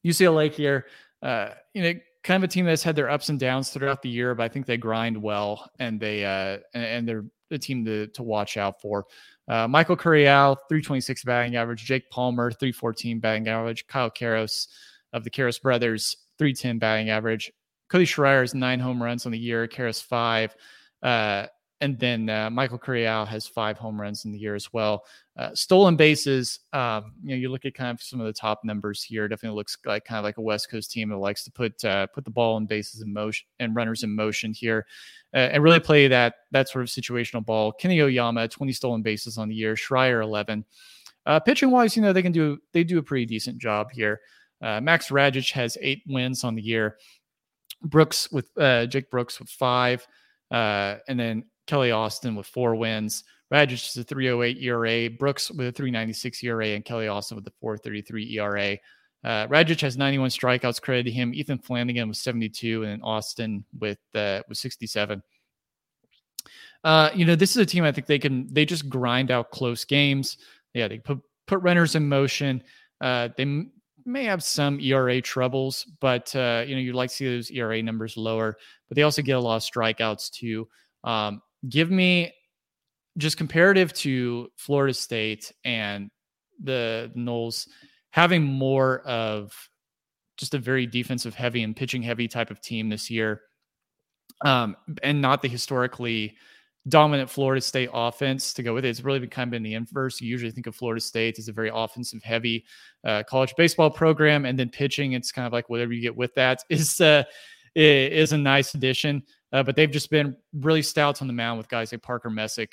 UCLA 0.04 0.52
here, 0.52 0.86
uh, 1.22 1.50
you 1.72 1.82
know, 1.82 1.94
kind 2.22 2.42
of 2.42 2.48
a 2.48 2.52
team 2.52 2.66
that's 2.66 2.82
had 2.82 2.96
their 2.96 3.10
ups 3.10 3.28
and 3.28 3.38
downs 3.38 3.70
throughout 3.70 4.02
the 4.02 4.08
year, 4.08 4.34
but 4.34 4.44
I 4.44 4.48
think 4.48 4.66
they 4.66 4.76
grind 4.76 5.20
well 5.20 5.70
and 5.78 6.00
they 6.00 6.24
uh, 6.24 6.58
and 6.74 7.06
they're 7.06 7.24
a 7.50 7.58
team 7.58 7.84
to 7.84 8.06
to 8.08 8.22
watch 8.22 8.56
out 8.56 8.80
for. 8.80 9.06
Uh, 9.46 9.68
Michael 9.68 9.96
Curiel, 9.96 10.56
326 10.68 11.24
batting 11.24 11.56
average. 11.56 11.84
Jake 11.84 12.08
Palmer, 12.10 12.50
314 12.50 13.20
batting 13.20 13.48
average. 13.48 13.86
Kyle 13.86 14.10
Karros 14.10 14.68
of 15.12 15.22
the 15.22 15.30
Karros 15.30 15.60
brothers, 15.60 16.16
310 16.38 16.78
batting 16.78 17.10
average. 17.10 17.52
Cody 17.88 18.06
Schreier 18.06 18.40
has 18.40 18.54
nine 18.54 18.80
home 18.80 19.02
runs 19.02 19.26
on 19.26 19.32
the 19.32 19.38
year, 19.38 19.68
Karros 19.68 20.02
five. 20.02 20.56
Uh, 21.02 21.46
and 21.80 21.98
then 21.98 22.30
uh, 22.30 22.48
Michael 22.48 22.78
Curiel 22.78 23.26
has 23.26 23.46
five 23.46 23.76
home 23.76 24.00
runs 24.00 24.24
in 24.24 24.32
the 24.32 24.38
year 24.38 24.54
as 24.54 24.72
well. 24.72 25.04
Uh, 25.36 25.54
stolen 25.54 25.96
bases, 25.96 26.60
um, 26.72 27.12
you 27.22 27.30
know, 27.30 27.34
you 27.34 27.50
look 27.50 27.66
at 27.66 27.74
kind 27.74 27.90
of 27.90 28.02
some 28.02 28.20
of 28.20 28.26
the 28.26 28.32
top 28.32 28.60
numbers 28.64 29.02
here. 29.02 29.28
Definitely 29.28 29.56
looks 29.56 29.76
like 29.84 30.04
kind 30.04 30.18
of 30.18 30.24
like 30.24 30.38
a 30.38 30.40
West 30.40 30.70
Coast 30.70 30.92
team 30.92 31.10
that 31.10 31.18
likes 31.18 31.44
to 31.44 31.52
put 31.52 31.84
uh, 31.84 32.06
put 32.06 32.24
the 32.24 32.30
ball 32.30 32.56
in 32.56 32.64
bases 32.66 33.02
in 33.02 33.12
motion 33.12 33.46
and 33.58 33.76
runners 33.76 34.02
in 34.02 34.14
motion 34.14 34.54
here, 34.54 34.86
uh, 35.34 35.50
and 35.52 35.62
really 35.62 35.78
play 35.80 36.08
that 36.08 36.36
that 36.52 36.68
sort 36.68 36.84
of 36.84 36.88
situational 36.88 37.44
ball. 37.44 37.72
Kenny 37.72 38.00
Oyama, 38.00 38.48
20 38.48 38.72
stolen 38.72 39.02
bases 39.02 39.36
on 39.36 39.48
the 39.48 39.54
year. 39.54 39.74
Schreier, 39.74 40.22
11. 40.22 40.64
Uh, 41.26 41.40
pitching 41.40 41.70
wise, 41.70 41.96
you 41.96 42.02
know, 42.02 42.12
they 42.12 42.22
can 42.22 42.32
do 42.32 42.58
they 42.72 42.84
do 42.84 42.98
a 42.98 43.02
pretty 43.02 43.26
decent 43.26 43.58
job 43.58 43.88
here. 43.92 44.20
Uh, 44.62 44.80
Max 44.80 45.08
Rajcic 45.08 45.52
has 45.52 45.78
eight 45.80 46.02
wins 46.06 46.44
on 46.44 46.54
the 46.54 46.62
year. 46.62 46.96
Brooks 47.82 48.30
with 48.32 48.50
uh, 48.58 48.86
Jake 48.86 49.10
Brooks 49.10 49.38
with 49.38 49.50
five, 49.50 50.06
uh, 50.50 50.96
and 51.08 51.20
then 51.20 51.44
Kelly 51.66 51.90
Austin 51.90 52.34
with 52.34 52.46
four 52.46 52.74
wins. 52.74 53.24
Radich 53.52 53.88
is 53.88 53.96
a 53.96 54.04
308 54.04 54.62
ERA, 54.62 55.10
Brooks 55.10 55.50
with 55.50 55.68
a 55.68 55.72
396 55.72 56.42
ERA, 56.44 56.68
and 56.68 56.84
Kelly 56.84 57.08
Austin 57.08 57.36
with 57.36 57.46
a 57.46 57.52
433 57.60 58.38
ERA. 58.38 58.78
Uh, 59.22 59.46
Rajcic 59.48 59.80
has 59.80 59.96
91 59.96 60.30
strikeouts 60.30 60.80
credited 60.82 61.06
to 61.06 61.12
him. 61.12 61.34
Ethan 61.34 61.58
Flanagan 61.58 62.08
with 62.08 62.18
72, 62.18 62.84
and 62.84 63.02
Austin 63.02 63.64
with 63.78 63.98
uh, 64.14 64.42
with 64.48 64.58
67. 64.58 65.22
Uh, 66.82 67.10
you 67.14 67.24
know, 67.24 67.34
this 67.34 67.50
is 67.50 67.56
a 67.56 67.66
team 67.66 67.84
I 67.84 67.92
think 67.92 68.06
they 68.06 68.18
can 68.18 68.52
they 68.52 68.66
just 68.66 68.88
grind 68.88 69.30
out 69.30 69.50
close 69.50 69.84
games. 69.84 70.36
Yeah, 70.74 70.88
they 70.88 70.98
put 70.98 71.20
put 71.46 71.62
runners 71.62 71.94
in 71.94 72.08
motion. 72.08 72.62
Uh, 73.00 73.28
they 73.36 73.64
may 74.04 74.24
have 74.24 74.42
some 74.42 74.80
ERA 74.80 75.20
troubles, 75.20 75.86
but 76.00 76.34
uh, 76.34 76.64
you 76.66 76.74
know 76.74 76.80
you'd 76.80 76.94
like 76.94 77.10
to 77.10 77.16
see 77.16 77.26
those 77.26 77.50
ERA 77.50 77.82
numbers 77.82 78.16
lower. 78.16 78.56
But 78.88 78.96
they 78.96 79.02
also 79.02 79.22
get 79.22 79.36
a 79.36 79.40
lot 79.40 79.56
of 79.56 79.62
strikeouts 79.62 80.30
too. 80.30 80.68
Um, 81.04 81.42
give 81.68 81.90
me 81.90 82.32
just 83.18 83.36
comparative 83.36 83.92
to 83.92 84.48
Florida 84.56 84.94
State 84.94 85.52
and 85.64 86.10
the 86.62 87.12
Noles 87.16 87.68
having 88.10 88.42
more 88.42 89.00
of 89.00 89.52
just 90.36 90.54
a 90.54 90.58
very 90.58 90.86
defensive 90.86 91.34
heavy 91.34 91.62
and 91.62 91.76
pitching 91.76 92.02
heavy 92.02 92.28
type 92.28 92.50
of 92.50 92.60
team 92.60 92.88
this 92.88 93.10
year, 93.10 93.42
um, 94.44 94.76
and 95.02 95.20
not 95.20 95.42
the 95.42 95.48
historically 95.48 96.34
dominant 96.88 97.30
Florida 97.30 97.60
State 97.60 97.88
offense 97.92 98.52
to 98.54 98.62
go 98.62 98.74
with 98.74 98.84
it. 98.84 98.88
It's 98.88 99.02
really 99.02 99.18
been 99.18 99.30
kind 99.30 99.48
of 99.48 99.52
been 99.52 99.62
the 99.62 99.74
inverse. 99.74 100.20
You 100.20 100.28
usually 100.28 100.50
think 100.50 100.66
of 100.66 100.76
Florida 100.76 101.00
State 101.00 101.38
as 101.38 101.48
a 101.48 101.52
very 101.52 101.70
offensive 101.72 102.22
heavy 102.22 102.64
uh, 103.04 103.22
college 103.28 103.54
baseball 103.56 103.90
program, 103.90 104.44
and 104.44 104.58
then 104.58 104.68
pitching. 104.68 105.12
It's 105.12 105.32
kind 105.32 105.46
of 105.46 105.52
like 105.52 105.68
whatever 105.68 105.92
you 105.92 106.02
get 106.02 106.16
with 106.16 106.34
that 106.34 106.62
is 106.68 107.00
uh, 107.00 107.24
is 107.74 108.32
a 108.32 108.38
nice 108.38 108.74
addition. 108.74 109.22
Uh, 109.52 109.62
but 109.62 109.76
they've 109.76 109.90
just 109.90 110.10
been 110.10 110.36
really 110.52 110.82
stout 110.82 111.22
on 111.22 111.28
the 111.28 111.32
mound 111.32 111.58
with 111.58 111.68
guys 111.68 111.92
like 111.92 112.02
Parker 112.02 112.28
Messick 112.28 112.72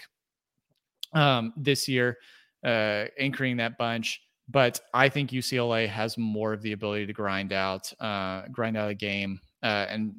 um, 1.13 1.53
this 1.55 1.87
year, 1.87 2.17
uh, 2.65 3.05
anchoring 3.19 3.57
that 3.57 3.77
bunch. 3.77 4.21
But 4.49 4.79
I 4.93 5.07
think 5.07 5.29
UCLA 5.29 5.87
has 5.87 6.17
more 6.17 6.53
of 6.53 6.61
the 6.61 6.73
ability 6.73 7.05
to 7.05 7.13
grind 7.13 7.53
out, 7.53 7.91
uh, 7.99 8.43
grind 8.51 8.75
out 8.75 8.89
a 8.89 8.95
game, 8.95 9.39
uh, 9.63 9.85
and 9.89 10.13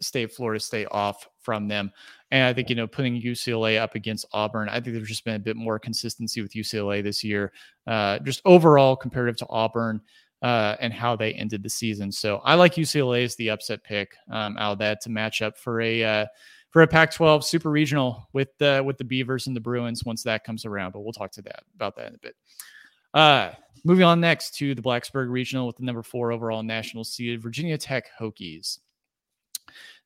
stay 0.00 0.26
Florida 0.26 0.60
State 0.60 0.88
off 0.90 1.28
from 1.40 1.68
them. 1.68 1.90
And 2.30 2.44
I 2.44 2.52
think, 2.52 2.68
you 2.68 2.76
know, 2.76 2.86
putting 2.86 3.20
UCLA 3.20 3.78
up 3.78 3.94
against 3.94 4.26
Auburn, 4.32 4.68
I 4.68 4.80
think 4.80 4.96
there's 4.96 5.08
just 5.08 5.24
been 5.24 5.36
a 5.36 5.38
bit 5.40 5.56
more 5.56 5.78
consistency 5.78 6.42
with 6.42 6.52
UCLA 6.52 7.02
this 7.02 7.22
year, 7.22 7.52
uh, 7.86 8.18
just 8.20 8.42
overall 8.44 8.96
comparative 8.96 9.36
to 9.36 9.46
Auburn 9.48 10.00
uh, 10.42 10.76
and 10.80 10.92
how 10.92 11.16
they 11.16 11.32
ended 11.32 11.62
the 11.62 11.70
season. 11.70 12.12
So 12.12 12.40
I 12.44 12.54
like 12.54 12.74
UCLA 12.74 13.24
as 13.24 13.36
the 13.36 13.50
upset 13.50 13.82
pick 13.82 14.14
um, 14.30 14.56
out 14.58 14.72
of 14.72 14.78
that 14.78 15.00
to 15.02 15.10
match 15.10 15.42
up 15.42 15.56
for 15.56 15.80
a 15.80 16.04
uh, 16.04 16.26
for 16.70 16.82
a 16.82 16.86
Pac-12 16.88 17.44
Super 17.44 17.70
Regional 17.70 18.28
with 18.32 18.48
the 18.58 18.82
with 18.84 18.98
the 18.98 19.04
Beavers 19.04 19.46
and 19.46 19.54
the 19.54 19.60
Bruins 19.60 20.04
once 20.04 20.22
that 20.24 20.44
comes 20.44 20.64
around. 20.64 20.92
But 20.92 21.00
we'll 21.00 21.12
talk 21.12 21.30
to 21.32 21.42
that 21.42 21.62
about 21.74 21.96
that 21.96 22.08
in 22.08 22.14
a 22.16 22.18
bit. 22.18 22.36
Uh, 23.14 23.52
moving 23.84 24.04
on 24.04 24.20
next 24.20 24.56
to 24.56 24.74
the 24.74 24.82
Blacksburg 24.82 25.30
Regional 25.30 25.66
with 25.66 25.76
the 25.76 25.84
number 25.84 26.02
four 26.02 26.32
overall 26.32 26.62
national 26.62 27.04
seed 27.04 27.40
Virginia 27.40 27.78
Tech 27.78 28.06
Hokies. 28.20 28.80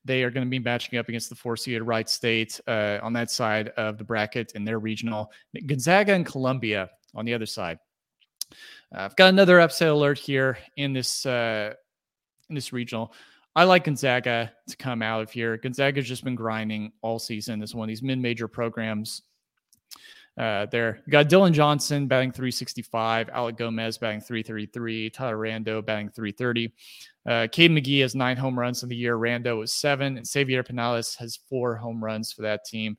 They 0.09 0.23
are 0.23 0.31
going 0.31 0.43
to 0.43 0.49
be 0.49 0.57
matching 0.57 0.97
up 0.97 1.07
against 1.07 1.29
the 1.29 1.35
four 1.35 1.55
seeded 1.55 1.83
Wright 1.83 2.09
State 2.09 2.59
uh, 2.65 2.97
on 3.03 3.13
that 3.13 3.29
side 3.29 3.67
of 3.77 3.99
the 3.99 4.03
bracket 4.03 4.53
in 4.53 4.65
their 4.65 4.79
regional. 4.79 5.31
Gonzaga 5.67 6.13
and 6.13 6.25
Columbia 6.25 6.89
on 7.13 7.25
the 7.25 7.35
other 7.35 7.45
side. 7.45 7.77
Uh, 8.91 9.01
I've 9.01 9.15
got 9.15 9.29
another 9.29 9.59
upset 9.59 9.89
alert 9.89 10.17
here 10.17 10.57
in 10.77 10.93
this 10.93 11.27
uh, 11.27 11.75
in 12.49 12.55
this 12.55 12.73
regional. 12.73 13.13
I 13.55 13.65
like 13.65 13.83
Gonzaga 13.83 14.51
to 14.67 14.77
come 14.77 15.03
out 15.03 15.21
of 15.21 15.29
here. 15.29 15.57
Gonzaga's 15.57 16.07
just 16.07 16.23
been 16.23 16.33
grinding 16.33 16.91
all 17.03 17.19
season. 17.19 17.59
This 17.59 17.75
one 17.75 17.83
of 17.85 17.89
these 17.89 18.01
mid-major 18.01 18.47
programs. 18.47 19.21
Uh, 20.39 20.65
there, 20.71 21.03
you 21.05 21.11
got 21.11 21.29
Dylan 21.29 21.51
Johnson 21.51 22.07
batting 22.07 22.31
365, 22.31 23.29
Alec 23.29 23.57
Gomez 23.57 23.99
batting 23.99 24.21
333, 24.21 25.11
Tyler 25.11 25.37
Rando 25.37 25.85
batting 25.85 26.09
330. 26.09 26.73
Uh, 27.29 27.47
Cade 27.51 27.69
McGee 27.69 28.01
has 28.01 28.15
nine 28.15 28.35
home 28.35 28.57
runs 28.57 28.81
in 28.81 28.89
the 28.89 28.95
year. 28.95 29.15
Rando 29.15 29.59
has 29.59 29.71
seven, 29.71 30.17
and 30.17 30.27
Xavier 30.27 30.63
Pinales 30.63 31.15
has 31.17 31.37
four 31.47 31.75
home 31.75 32.03
runs 32.03 32.33
for 32.33 32.41
that 32.41 32.65
team. 32.65 32.97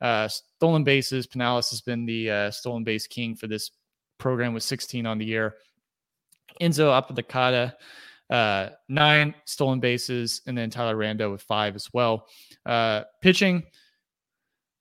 Uh, 0.00 0.28
stolen 0.28 0.84
bases, 0.84 1.26
Pinales 1.26 1.68
has 1.70 1.80
been 1.80 2.06
the 2.06 2.30
uh, 2.30 2.50
stolen 2.52 2.84
base 2.84 3.08
king 3.08 3.34
for 3.34 3.48
this 3.48 3.72
program 4.18 4.54
with 4.54 4.62
16 4.62 5.04
on 5.04 5.18
the 5.18 5.24
year. 5.24 5.56
Enzo 6.60 6.96
Apodaca, 6.96 7.74
uh, 8.30 8.68
nine 8.88 9.34
stolen 9.46 9.80
bases, 9.80 10.42
and 10.46 10.56
then 10.56 10.70
Tyler 10.70 10.96
Rando 10.96 11.32
with 11.32 11.42
five 11.42 11.74
as 11.74 11.88
well. 11.92 12.28
Uh, 12.64 13.02
pitching, 13.20 13.64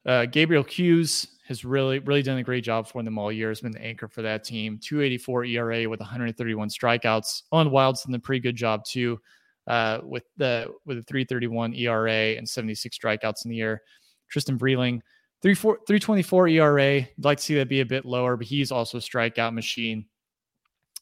uh, 0.06 0.28
Gabriel 0.28 0.64
Hughes 0.64 1.28
has 1.52 1.66
really, 1.66 2.00
really 2.00 2.24
done 2.24 2.38
a 2.38 2.44
great 2.44 2.64
job 2.64 2.88
for 2.88 3.04
them 3.04 3.18
all 3.18 3.32
year. 3.32 3.50
Has 3.50 3.62
been 3.62 3.74
the 3.74 3.84
anchor 3.84 4.08
for 4.08 4.22
that 4.22 4.44
team. 4.44 4.80
284 4.82 5.46
ERA 5.46 5.90
with 5.90 6.00
131 6.00 6.70
strikeouts. 6.70 7.44
Owen 7.52 7.70
Wild's 7.70 8.04
done 8.04 8.16
a 8.16 8.20
pretty 8.20 8.40
good 8.40 8.56
job 8.56 8.86
too, 8.86 9.20
uh, 9.68 10.00
with 10.04 10.24
the 10.38 10.68
with 10.86 10.98
a 10.98 11.04
331 11.04 11.74
ERA 11.74 12.36
and 12.38 12.48
76 12.48 12.98
strikeouts 12.98 13.46
in 13.46 13.52
the 13.52 13.58
year. 13.58 13.82
Tristan 14.30 14.58
Vreeling, 14.58 15.02
324 15.44 16.48
ERA. 16.48 16.96
I'd 16.98 17.10
like 17.22 17.38
to 17.40 17.44
see 17.44 17.56
that 17.56 17.68
be 17.68 17.82
a 17.82 17.86
bit 17.86 18.06
lower, 18.06 18.38
but 18.38 18.48
he's 18.48 18.72
also 18.72 18.98
a 18.98 19.02
strikeout 19.02 19.54
machine 19.54 20.06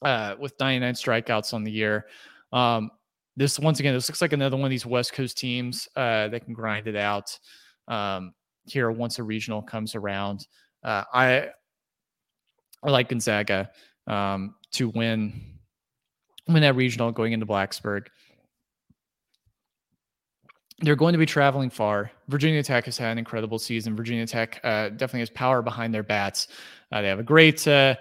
uh, 0.01 0.35
with 0.39 0.53
99 0.59 0.93
strikeouts 0.95 1.53
on 1.53 1.63
the 1.63 1.71
year. 1.71 2.07
Um, 2.51 2.89
this 3.37 3.59
once 3.59 3.79
again, 3.79 3.93
this 3.93 4.09
looks 4.09 4.21
like 4.21 4.33
another 4.33 4.57
one 4.57 4.65
of 4.65 4.71
these 4.71 4.85
West 4.85 5.13
Coast 5.13 5.37
teams 5.37 5.87
uh, 5.95 6.27
that 6.29 6.43
can 6.43 6.53
grind 6.53 6.87
it 6.87 6.95
out 6.95 7.37
um, 7.87 8.33
here 8.71 8.91
once 8.91 9.19
a 9.19 9.23
regional 9.23 9.61
comes 9.61 9.95
around. 9.95 10.47
Uh, 10.83 11.03
I 11.13 11.49
I 12.83 12.89
like 12.89 13.09
Gonzaga 13.09 13.71
um, 14.07 14.55
to 14.71 14.89
win 14.89 15.59
win 16.47 16.61
that 16.61 16.75
regional 16.75 17.11
going 17.11 17.33
into 17.33 17.45
Blacksburg. 17.45 18.07
They're 20.81 20.95
going 20.95 21.13
to 21.13 21.19
be 21.19 21.25
traveling 21.25 21.69
far. 21.69 22.11
Virginia 22.29 22.63
Tech 22.63 22.85
has 22.85 22.97
had 22.97 23.11
an 23.11 23.17
incredible 23.17 23.59
season. 23.59 23.95
Virginia 23.95 24.25
Tech 24.25 24.61
uh, 24.63 24.89
definitely 24.89 25.19
has 25.19 25.29
power 25.29 25.61
behind 25.61 25.93
their 25.93 26.03
bats. 26.03 26.47
Uh, 26.91 27.01
they 27.01 27.09
have 27.09 27.19
a 27.19 27.23
great, 27.23 27.67
uh, 27.67 27.95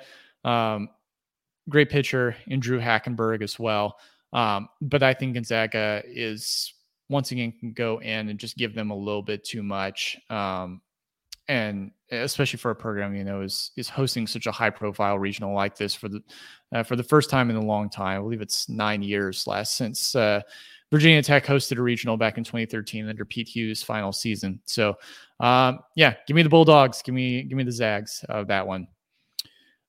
um, 0.44 0.88
great 1.68 1.90
pitcher 1.90 2.36
in 2.46 2.60
Drew 2.60 2.78
Hackenberg 2.78 3.42
as 3.42 3.58
well. 3.58 3.98
Um, 4.32 4.68
but 4.80 5.02
I 5.02 5.12
think 5.12 5.34
Gonzaga 5.34 6.02
is 6.06 6.72
once 7.08 7.32
again 7.32 7.52
can 7.52 7.72
go 7.72 8.00
in 8.00 8.28
and 8.28 8.38
just 8.38 8.56
give 8.56 8.74
them 8.74 8.90
a 8.90 8.96
little 8.96 9.22
bit 9.22 9.44
too 9.44 9.62
much. 9.62 10.16
Um, 10.30 10.80
and 11.48 11.92
especially 12.10 12.58
for 12.58 12.70
a 12.70 12.76
program 12.76 13.14
you 13.14 13.24
know 13.24 13.40
is 13.40 13.70
is 13.76 13.88
hosting 13.88 14.26
such 14.26 14.46
a 14.46 14.52
high 14.52 14.70
profile 14.70 15.18
regional 15.18 15.54
like 15.54 15.76
this 15.76 15.94
for 15.94 16.08
the 16.08 16.22
uh, 16.72 16.82
for 16.82 16.94
the 16.94 17.02
first 17.02 17.30
time 17.30 17.50
in 17.50 17.56
a 17.56 17.64
long 17.64 17.88
time. 17.88 18.18
I 18.18 18.22
believe 18.22 18.42
it's 18.42 18.68
nine 18.68 19.02
years 19.02 19.46
last 19.46 19.76
since 19.76 20.14
uh, 20.14 20.42
Virginia 20.90 21.22
Tech 21.22 21.44
hosted 21.44 21.78
a 21.78 21.82
regional 21.82 22.16
back 22.16 22.38
in 22.38 22.44
2013 22.44 23.08
under 23.08 23.24
Pete 23.24 23.48
Hughes' 23.48 23.82
final 23.82 24.12
season. 24.12 24.60
So, 24.64 24.94
um, 25.40 25.80
yeah, 25.96 26.14
give 26.26 26.34
me 26.34 26.42
the 26.42 26.48
Bulldogs, 26.48 27.02
give 27.02 27.14
me 27.14 27.42
give 27.42 27.56
me 27.56 27.64
the 27.64 27.72
Zags 27.72 28.24
of 28.28 28.46
that 28.48 28.66
one. 28.66 28.86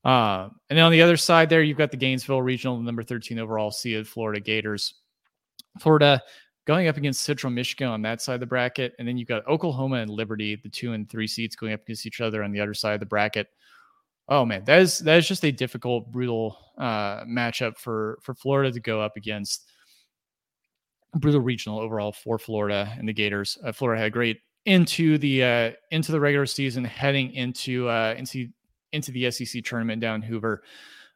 Uh, 0.03 0.49
and 0.69 0.77
then 0.77 0.86
on 0.86 0.91
the 0.91 1.01
other 1.01 1.17
side 1.17 1.49
there, 1.49 1.62
you've 1.62 1.77
got 1.77 1.91
the 1.91 1.97
Gainesville 1.97 2.41
Regional, 2.41 2.79
number 2.79 3.03
13 3.03 3.38
overall 3.38 3.69
seeded 3.69 4.08
Florida 4.08 4.39
Gators. 4.39 4.93
Florida 5.79 6.21
going 6.65 6.88
up 6.88 6.98
against 6.98 7.24
Central 7.24 7.52
Michigan 7.52 7.88
on 7.88 8.02
that 8.04 8.22
side 8.22 8.36
of 8.36 8.39
the 8.39 8.45
bracket. 8.45 8.93
And 9.00 9.08
then 9.08 9.17
you've 9.17 9.28
got 9.28 9.48
Oklahoma 9.48 9.98
and 9.98 10.10
Liberty, 10.10 10.56
the 10.56 10.69
two 10.69 10.93
and 10.93 11.10
three 11.10 11.28
seats 11.28 11.56
going 11.56 11.74
up 11.74 11.82
against 11.82 12.06
each 12.06 12.22
other 12.22 12.43
on 12.43 12.52
the 12.52 12.60
other 12.60 12.74
side 12.74 12.93
of 12.93 13.00
the 13.00 13.06
bracket. 13.06 13.48
Oh 14.28 14.45
man, 14.45 14.63
that 14.65 14.82
is 14.82 15.00
that 15.00 15.17
is 15.17 15.28
just 15.28 15.43
a 15.43 15.52
difficult, 15.52 16.12
brutal 16.12 16.58
uh, 16.78 17.24
matchup 17.24 17.78
for 17.78 18.19
for 18.22 18.36
Florida 18.36 18.72
to 18.72 18.80
go 18.80 19.02
up 19.02 19.17
against. 19.17 19.65
Brutal 21.15 21.41
regional 21.41 21.80
overall 21.80 22.12
for 22.12 22.38
Florida 22.38 22.93
and 22.95 23.10
the 23.10 23.13
Gators. 23.13 23.58
Uh, 23.65 23.72
Florida 23.72 24.00
had 24.00 24.13
great 24.13 24.41
into 24.65 25.17
the 25.17 25.43
uh, 25.43 25.72
into 25.89 26.12
the 26.12 26.19
regular 26.19 26.45
season, 26.45 26.84
heading 26.84 27.34
into 27.34 27.89
uh, 27.89 28.13
into 28.15 28.48
into 28.91 29.12
the 29.12 29.32
SEC 29.32 29.63
tournament 29.63 30.02
down 30.02 30.22
Hoover. 30.22 30.63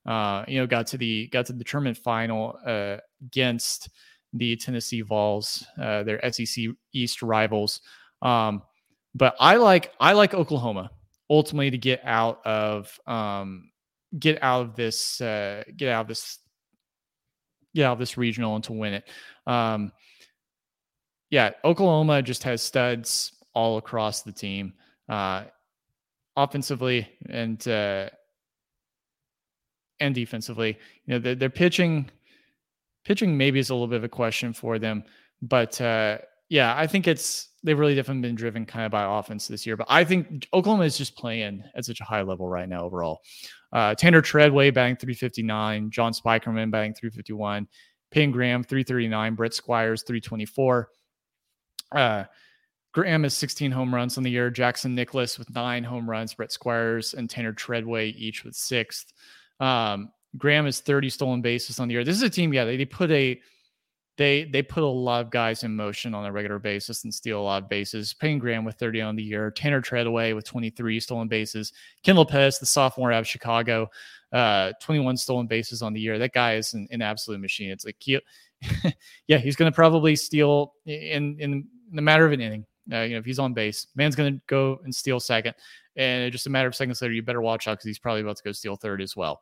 Uh, 0.05 0.43
you 0.47 0.59
know, 0.59 0.67
got 0.67 0.87
to 0.87 0.97
the 0.97 1.27
got 1.27 1.45
to 1.45 1.53
the 1.53 1.63
tournament 1.63 1.97
final 1.97 2.57
uh, 2.65 2.97
against 3.25 3.89
the 4.33 4.55
Tennessee 4.55 5.01
Vols, 5.01 5.65
uh, 5.81 6.03
their 6.03 6.19
SEC 6.31 6.65
East 6.93 7.21
rivals. 7.21 7.81
Um, 8.21 8.63
but 9.15 9.35
I 9.39 9.57
like 9.57 9.91
I 9.99 10.13
like 10.13 10.33
Oklahoma 10.33 10.89
ultimately 11.29 11.71
to 11.71 11.77
get 11.77 12.01
out 12.03 12.45
of 12.45 12.99
um, 13.07 13.71
get 14.17 14.41
out 14.41 14.61
of 14.61 14.75
this 14.75 15.21
uh, 15.21 15.63
get 15.77 15.89
out 15.89 16.01
of 16.01 16.07
this 16.07 16.39
get 17.75 17.85
out 17.85 17.93
of 17.93 17.99
this 17.99 18.17
regional 18.17 18.55
and 18.55 18.63
to 18.63 18.73
win 18.73 18.93
it. 18.93 19.07
Um, 19.47 19.91
yeah, 21.29 21.51
Oklahoma 21.63 22.21
just 22.21 22.43
has 22.43 22.61
studs 22.61 23.33
all 23.53 23.77
across 23.77 24.21
the 24.21 24.31
team, 24.31 24.73
uh, 25.09 25.45
offensively 26.35 27.07
and 27.29 27.67
uh, 27.67 28.09
and 29.99 30.13
defensively. 30.13 30.77
You 31.05 31.13
know, 31.13 31.19
they're, 31.19 31.35
they're 31.35 31.49
pitching 31.49 32.09
Pitching 33.05 33.37
maybe 33.37 33.59
is 33.59 33.69
a 33.69 33.73
little 33.73 33.87
bit 33.87 33.97
of 33.97 34.03
a 34.03 34.09
question 34.09 34.53
for 34.53 34.79
them, 34.79 35.03
but 35.41 35.79
uh, 35.81 36.19
yeah, 36.49 36.75
I 36.77 36.87
think 36.87 37.07
it's 37.07 37.49
they've 37.63 37.77
really 37.77 37.95
definitely 37.95 38.21
been 38.21 38.35
driven 38.35 38.65
kind 38.65 38.85
of 38.85 38.91
by 38.91 39.19
offense 39.19 39.47
this 39.47 39.65
year. 39.65 39.77
But 39.77 39.87
I 39.89 40.03
think 40.03 40.47
Oklahoma 40.53 40.83
is 40.83 40.97
just 40.97 41.15
playing 41.15 41.63
at 41.75 41.85
such 41.85 42.01
a 42.01 42.03
high 42.03 42.21
level 42.21 42.47
right 42.47 42.67
now 42.67 42.83
overall. 42.83 43.21
Uh, 43.71 43.95
Tanner 43.95 44.21
Treadway 44.21 44.69
batting 44.69 44.97
359, 44.97 45.89
John 45.89 46.13
Spikerman 46.13 46.69
batting 46.69 46.93
351, 46.93 47.67
Payne 48.11 48.31
Graham 48.31 48.63
339, 48.63 49.35
Brett 49.35 49.53
Squires 49.53 50.03
324. 50.03 50.89
Uh, 51.93 52.23
Graham 52.93 53.23
has 53.23 53.33
16 53.33 53.71
home 53.71 53.93
runs 53.93 54.17
on 54.17 54.23
the 54.23 54.29
year. 54.29 54.51
Jackson 54.51 54.93
Nicklaus 54.93 55.39
with 55.39 55.49
nine 55.55 55.83
home 55.83 56.07
runs. 56.07 56.35
Brett 56.35 56.51
Squires 56.51 57.15
and 57.15 57.27
Tanner 57.29 57.53
Treadway 57.53 58.09
each 58.09 58.43
with 58.43 58.55
sixth. 58.55 59.11
Um, 59.59 60.09
Graham 60.37 60.65
is 60.65 60.79
30 60.79 61.09
stolen 61.09 61.41
bases 61.41 61.79
on 61.79 61.87
the 61.87 61.93
year. 61.93 62.03
This 62.03 62.15
is 62.15 62.23
a 62.23 62.29
team, 62.29 62.53
yeah, 62.53 62.65
they, 62.65 62.77
they 62.77 62.85
put 62.85 63.11
a 63.11 63.39
they 64.17 64.43
they 64.45 64.61
put 64.61 64.83
a 64.83 64.87
lot 64.87 65.25
of 65.25 65.31
guys 65.31 65.63
in 65.63 65.75
motion 65.75 66.13
on 66.13 66.25
a 66.25 66.31
regular 66.31 66.59
basis 66.59 67.03
and 67.03 67.13
steal 67.13 67.39
a 67.39 67.41
lot 67.41 67.63
of 67.63 67.69
bases. 67.69 68.13
Payne 68.13 68.37
Graham 68.37 68.63
with 68.63 68.75
30 68.75 69.01
on 69.01 69.15
the 69.15 69.23
year, 69.23 69.49
Tanner 69.49 69.81
Treadway 69.81 70.33
with 70.33 70.45
23 70.45 70.99
stolen 70.99 71.27
bases, 71.27 71.73
Ken 72.03 72.15
Lopez, 72.15 72.59
the 72.59 72.65
sophomore 72.65 73.11
out 73.11 73.21
of 73.21 73.27
Chicago, 73.27 73.89
uh, 74.31 74.73
21 74.81 75.17
stolen 75.17 75.47
bases 75.47 75.81
on 75.81 75.93
the 75.93 75.99
year. 75.99 76.19
That 76.19 76.33
guy 76.33 76.55
is 76.55 76.73
an, 76.73 76.87
an 76.91 77.01
absolute 77.01 77.39
machine. 77.39 77.71
It's 77.71 77.85
like 77.85 77.97
he, 77.99 78.19
yeah, 79.27 79.39
he's 79.39 79.55
going 79.55 79.71
to 79.71 79.75
probably 79.75 80.15
steal 80.15 80.73
in 80.85 81.37
in 81.39 81.67
the 81.91 82.01
matter 82.01 82.25
of 82.25 82.31
an 82.31 82.41
inning. 82.41 82.65
Uh, 82.91 83.01
you 83.01 83.13
know, 83.13 83.19
if 83.19 83.25
he's 83.25 83.39
on 83.39 83.53
base, 83.53 83.87
man's 83.95 84.15
going 84.15 84.33
to 84.33 84.41
go 84.47 84.79
and 84.83 84.93
steal 84.93 85.19
second, 85.19 85.55
and 85.95 86.31
just 86.31 86.47
a 86.47 86.49
matter 86.49 86.67
of 86.67 86.75
seconds 86.75 87.01
later, 87.01 87.13
you 87.13 87.23
better 87.23 87.41
watch 87.41 87.67
out 87.67 87.73
because 87.73 87.85
he's 87.85 87.99
probably 87.99 88.21
about 88.21 88.35
to 88.35 88.43
go 88.43 88.51
steal 88.51 88.75
third 88.75 89.01
as 89.01 89.15
well. 89.15 89.41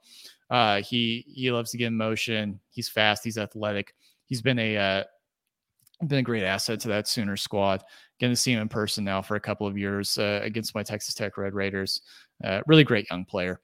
Uh, 0.52 0.82
he 0.82 1.26
he 1.28 1.50
loves 1.50 1.72
to 1.72 1.78
get 1.78 1.88
in 1.88 1.98
motion. 1.98 2.60
He's 2.70 2.90
fast. 2.90 3.24
He's 3.24 3.38
athletic. 3.38 3.96
He's 4.26 4.42
been 4.42 4.60
a 4.60 4.78
uh, 4.78 5.04
been 6.08 6.20
a 6.20 6.24
great 6.24 6.44
asset 6.44 6.80
to 6.82 6.90
that 6.90 7.08
Sooner 7.08 7.38
squad. 7.38 7.84
Getting 8.20 8.34
to 8.34 8.40
see 8.40 8.52
him 8.52 8.62
in 8.62 8.70
person 8.70 9.04
now 9.04 9.22
for 9.22 9.36
a 9.36 9.40
couple 9.40 9.66
of 9.66 9.78
years 9.78 10.18
uh, 10.18 10.42
against 10.44 10.76
my 10.76 10.84
Texas 10.84 11.16
Tech 11.16 11.38
Red 11.38 11.54
Raiders. 11.54 12.02
Uh, 12.44 12.62
really 12.68 12.84
great 12.84 13.10
young 13.10 13.26
player. 13.26 13.62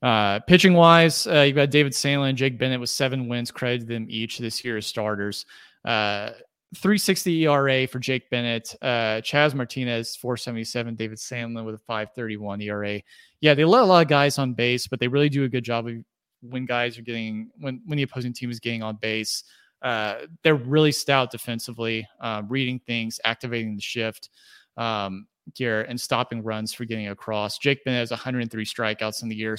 Uh, 0.00 0.40
pitching 0.40 0.74
wise, 0.74 1.26
uh, 1.26 1.40
you've 1.40 1.56
got 1.56 1.70
David 1.70 1.92
Sandlin, 1.92 2.34
Jake 2.34 2.58
Bennett 2.58 2.80
with 2.80 2.90
seven 2.90 3.28
wins, 3.28 3.50
credited 3.50 3.88
them 3.88 4.06
each 4.08 4.38
this 4.38 4.64
year 4.64 4.76
as 4.76 4.86
starters. 4.86 5.44
Uh, 5.84 6.30
360 6.74 7.46
ERA 7.46 7.86
for 7.86 7.98
Jake 7.98 8.30
Bennett, 8.30 8.74
uh, 8.80 9.20
Chaz 9.20 9.54
Martinez 9.54 10.16
477, 10.16 10.94
David 10.94 11.18
Sandlin 11.18 11.64
with 11.64 11.74
a 11.74 11.78
531 11.78 12.62
ERA. 12.62 13.00
Yeah, 13.40 13.54
they 13.54 13.64
let 13.64 13.82
a 13.82 13.84
lot 13.84 14.02
of 14.02 14.08
guys 14.08 14.38
on 14.38 14.54
base, 14.54 14.86
but 14.86 14.98
they 14.98 15.08
really 15.08 15.28
do 15.28 15.44
a 15.44 15.48
good 15.48 15.64
job 15.64 15.86
of 15.86 15.94
when 16.42 16.66
guys 16.66 16.98
are 16.98 17.02
getting 17.02 17.50
when 17.58 17.80
when 17.86 17.96
the 17.96 18.02
opposing 18.02 18.32
team 18.32 18.50
is 18.50 18.60
getting 18.60 18.82
on 18.82 18.96
base. 18.96 19.44
Uh, 19.80 20.26
they're 20.44 20.54
really 20.54 20.92
stout 20.92 21.32
defensively, 21.32 22.06
uh, 22.20 22.42
reading 22.48 22.78
things, 22.86 23.18
activating 23.24 23.74
the 23.74 23.82
shift 23.82 24.30
um, 24.76 25.26
here, 25.56 25.82
and 25.82 26.00
stopping 26.00 26.42
runs 26.42 26.72
for 26.72 26.84
getting 26.84 27.08
across. 27.08 27.58
Jake 27.58 27.84
Bennett 27.84 27.98
has 27.98 28.10
103 28.12 28.64
strikeouts 28.64 29.22
in 29.24 29.28
the 29.28 29.34
year. 29.34 29.56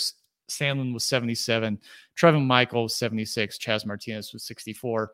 Sandlin 0.49 0.93
was 0.93 1.03
77. 1.05 1.79
Trevin 2.17 2.45
Michael 2.45 2.83
was 2.83 2.95
76. 2.95 3.57
Chaz 3.57 3.85
Martinez 3.85 4.31
was 4.31 4.43
64. 4.43 5.11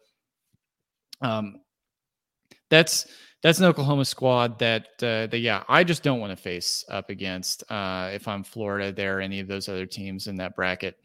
Um, 1.22 1.62
that's 2.70 3.08
that's 3.42 3.60
an 3.60 3.66
Oklahoma 3.66 4.06
squad 4.06 4.60
that 4.60 4.88
uh, 5.02 5.28
that 5.28 5.40
yeah, 5.40 5.64
I 5.68 5.84
just 5.84 6.04
don't 6.04 6.20
want 6.20 6.32
to 6.32 6.42
face 6.42 6.84
up 6.90 7.10
against 7.10 7.64
uh, 7.72 8.10
if 8.14 8.28
I'm 8.28 8.44
Florida. 8.44 8.92
There, 8.92 9.22
any 9.22 9.40
of 9.40 9.48
those 9.48 9.70
other 9.70 9.86
teams 9.86 10.28
in 10.28 10.36
that 10.38 10.56
bracket. 10.56 10.98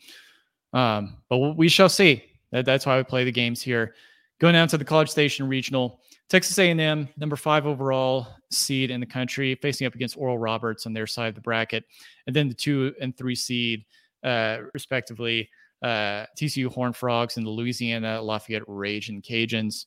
Um, 0.75 1.17
but 1.31 1.57
we 1.57 1.69
shall 1.69 1.89
see. 1.89 2.25
That, 2.51 2.67
that's 2.67 2.85
why 2.85 2.99
we 2.99 3.05
play 3.05 3.25
the 3.25 3.33
games 3.33 3.63
here. 3.63 3.95
Going 4.41 4.53
down 4.53 4.69
to 4.69 4.77
the 4.77 4.85
College 4.85 5.09
Station 5.09 5.49
Regional, 5.49 6.01
Texas 6.29 6.59
A&M, 6.59 7.09
number 7.17 7.37
five 7.37 7.67
overall 7.67 8.27
seed 8.51 8.91
in 8.91 9.01
the 9.01 9.07
country, 9.07 9.55
facing 9.63 9.87
up 9.87 9.95
against 9.95 10.17
Oral 10.17 10.39
Roberts 10.39 10.85
on 10.85 10.93
their 10.93 11.07
side 11.07 11.29
of 11.29 11.35
the 11.37 11.41
bracket, 11.41 11.85
and 12.27 12.35
then 12.35 12.49
the 12.49 12.55
two 12.55 12.93
and 13.01 13.17
three 13.17 13.37
seed, 13.37 13.85
uh, 14.25 14.59
respectively, 14.75 15.49
uh, 15.83 16.27
TCU 16.37 16.67
Horn 16.67 16.93
Frogs 16.93 17.37
and 17.37 17.47
the 17.47 17.51
Louisiana 17.51 18.21
Lafayette 18.21 18.63
Ragin' 18.67 19.23
Cajuns. 19.23 19.87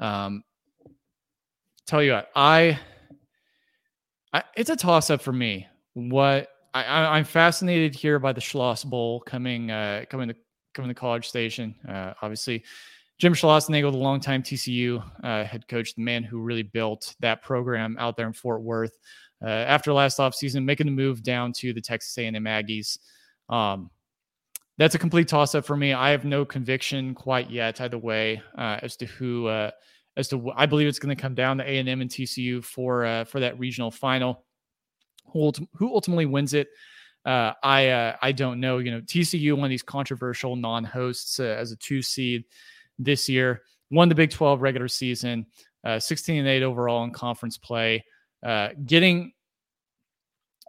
Um, 0.00 0.44
tell 1.86 2.02
you 2.02 2.12
what, 2.12 2.30
I, 2.34 2.78
I 4.32 4.44
it's 4.56 4.70
a 4.70 4.76
toss 4.76 5.10
up 5.10 5.20
for 5.20 5.32
me. 5.32 5.66
What 5.94 6.48
I, 6.84 7.18
am 7.18 7.24
fascinated 7.24 7.94
here 7.94 8.18
by 8.18 8.32
the 8.32 8.40
Schloss 8.40 8.84
Bowl 8.84 9.20
coming 9.20 9.70
uh, 9.70 10.04
coming 10.08 10.28
to 10.28 10.36
coming 10.74 10.88
to 10.88 10.94
College 10.94 11.28
Station. 11.28 11.74
Uh, 11.88 12.14
obviously, 12.22 12.64
Jim 13.18 13.32
Schlossnagle, 13.32 13.90
the 13.90 13.98
longtime 13.98 14.42
TCU 14.42 15.02
uh, 15.24 15.44
head 15.44 15.66
coach, 15.68 15.94
the 15.94 16.02
man 16.02 16.22
who 16.22 16.40
really 16.40 16.62
built 16.62 17.14
that 17.20 17.42
program 17.42 17.96
out 17.98 18.16
there 18.16 18.26
in 18.26 18.32
Fort 18.32 18.62
Worth. 18.62 18.96
uh, 19.42 19.48
after 19.48 19.92
last 19.92 20.18
offseason, 20.18 20.64
making 20.64 20.86
the 20.86 20.92
move 20.92 21.22
down 21.22 21.52
to 21.54 21.72
the 21.72 21.80
Texas 21.80 22.16
A&M 22.18 22.34
Aggies. 22.44 22.98
Um, 23.48 23.90
that's 24.78 24.94
a 24.94 24.98
complete 24.98 25.26
toss 25.26 25.54
up 25.54 25.64
for 25.64 25.76
me. 25.76 25.92
I 25.92 26.10
have 26.10 26.24
no 26.24 26.44
conviction 26.44 27.14
quite 27.14 27.50
yet 27.50 27.80
either 27.80 27.98
way 27.98 28.40
uh, 28.56 28.78
as 28.82 28.96
to 28.98 29.06
who 29.06 29.46
uh, 29.48 29.70
as 30.16 30.28
to 30.28 30.52
I 30.56 30.66
believe 30.66 30.86
it's 30.86 30.98
going 30.98 31.14
to 31.14 31.20
come 31.20 31.34
down 31.34 31.58
to 31.58 31.68
A 31.68 31.78
and 31.78 31.88
TCU 31.88 32.62
for 32.64 33.24
for 33.28 33.40
that 33.40 33.58
regional 33.58 33.90
final. 33.90 34.44
Who, 35.32 35.52
ultimately 35.94 36.26
wins 36.26 36.54
it? 36.54 36.68
Uh, 37.24 37.52
I 37.62 37.88
uh, 37.88 38.16
I 38.22 38.32
don't 38.32 38.60
know. 38.60 38.78
You 38.78 38.92
know, 38.92 39.00
TCU 39.00 39.54
one 39.54 39.64
of 39.64 39.70
these 39.70 39.82
controversial 39.82 40.56
non-hosts 40.56 41.40
uh, 41.40 41.44
as 41.44 41.72
a 41.72 41.76
two 41.76 42.02
seed 42.02 42.44
this 42.98 43.28
year. 43.28 43.62
Won 43.90 44.08
the 44.08 44.14
Big 44.14 44.30
12 44.30 44.60
regular 44.60 44.88
season, 44.88 45.46
16 45.98 46.38
and 46.38 46.46
8 46.46 46.62
overall 46.62 47.04
in 47.04 47.10
conference 47.10 47.56
play. 47.56 48.04
getting 48.84 49.32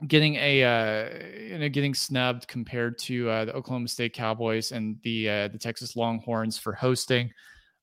getting 0.07 0.35
a 0.35 0.63
uh, 0.63 1.09
you 1.37 1.57
know 1.57 1.69
getting 1.69 1.93
snubbed 1.93 2.47
compared 2.47 2.97
to 2.97 3.29
uh, 3.29 3.45
the 3.45 3.53
Oklahoma 3.53 3.87
State 3.87 4.13
Cowboys 4.13 4.71
and 4.71 4.97
the 5.03 5.29
uh, 5.29 5.47
the 5.49 5.57
Texas 5.57 5.95
Longhorns 5.95 6.57
for 6.57 6.73
hosting. 6.73 7.31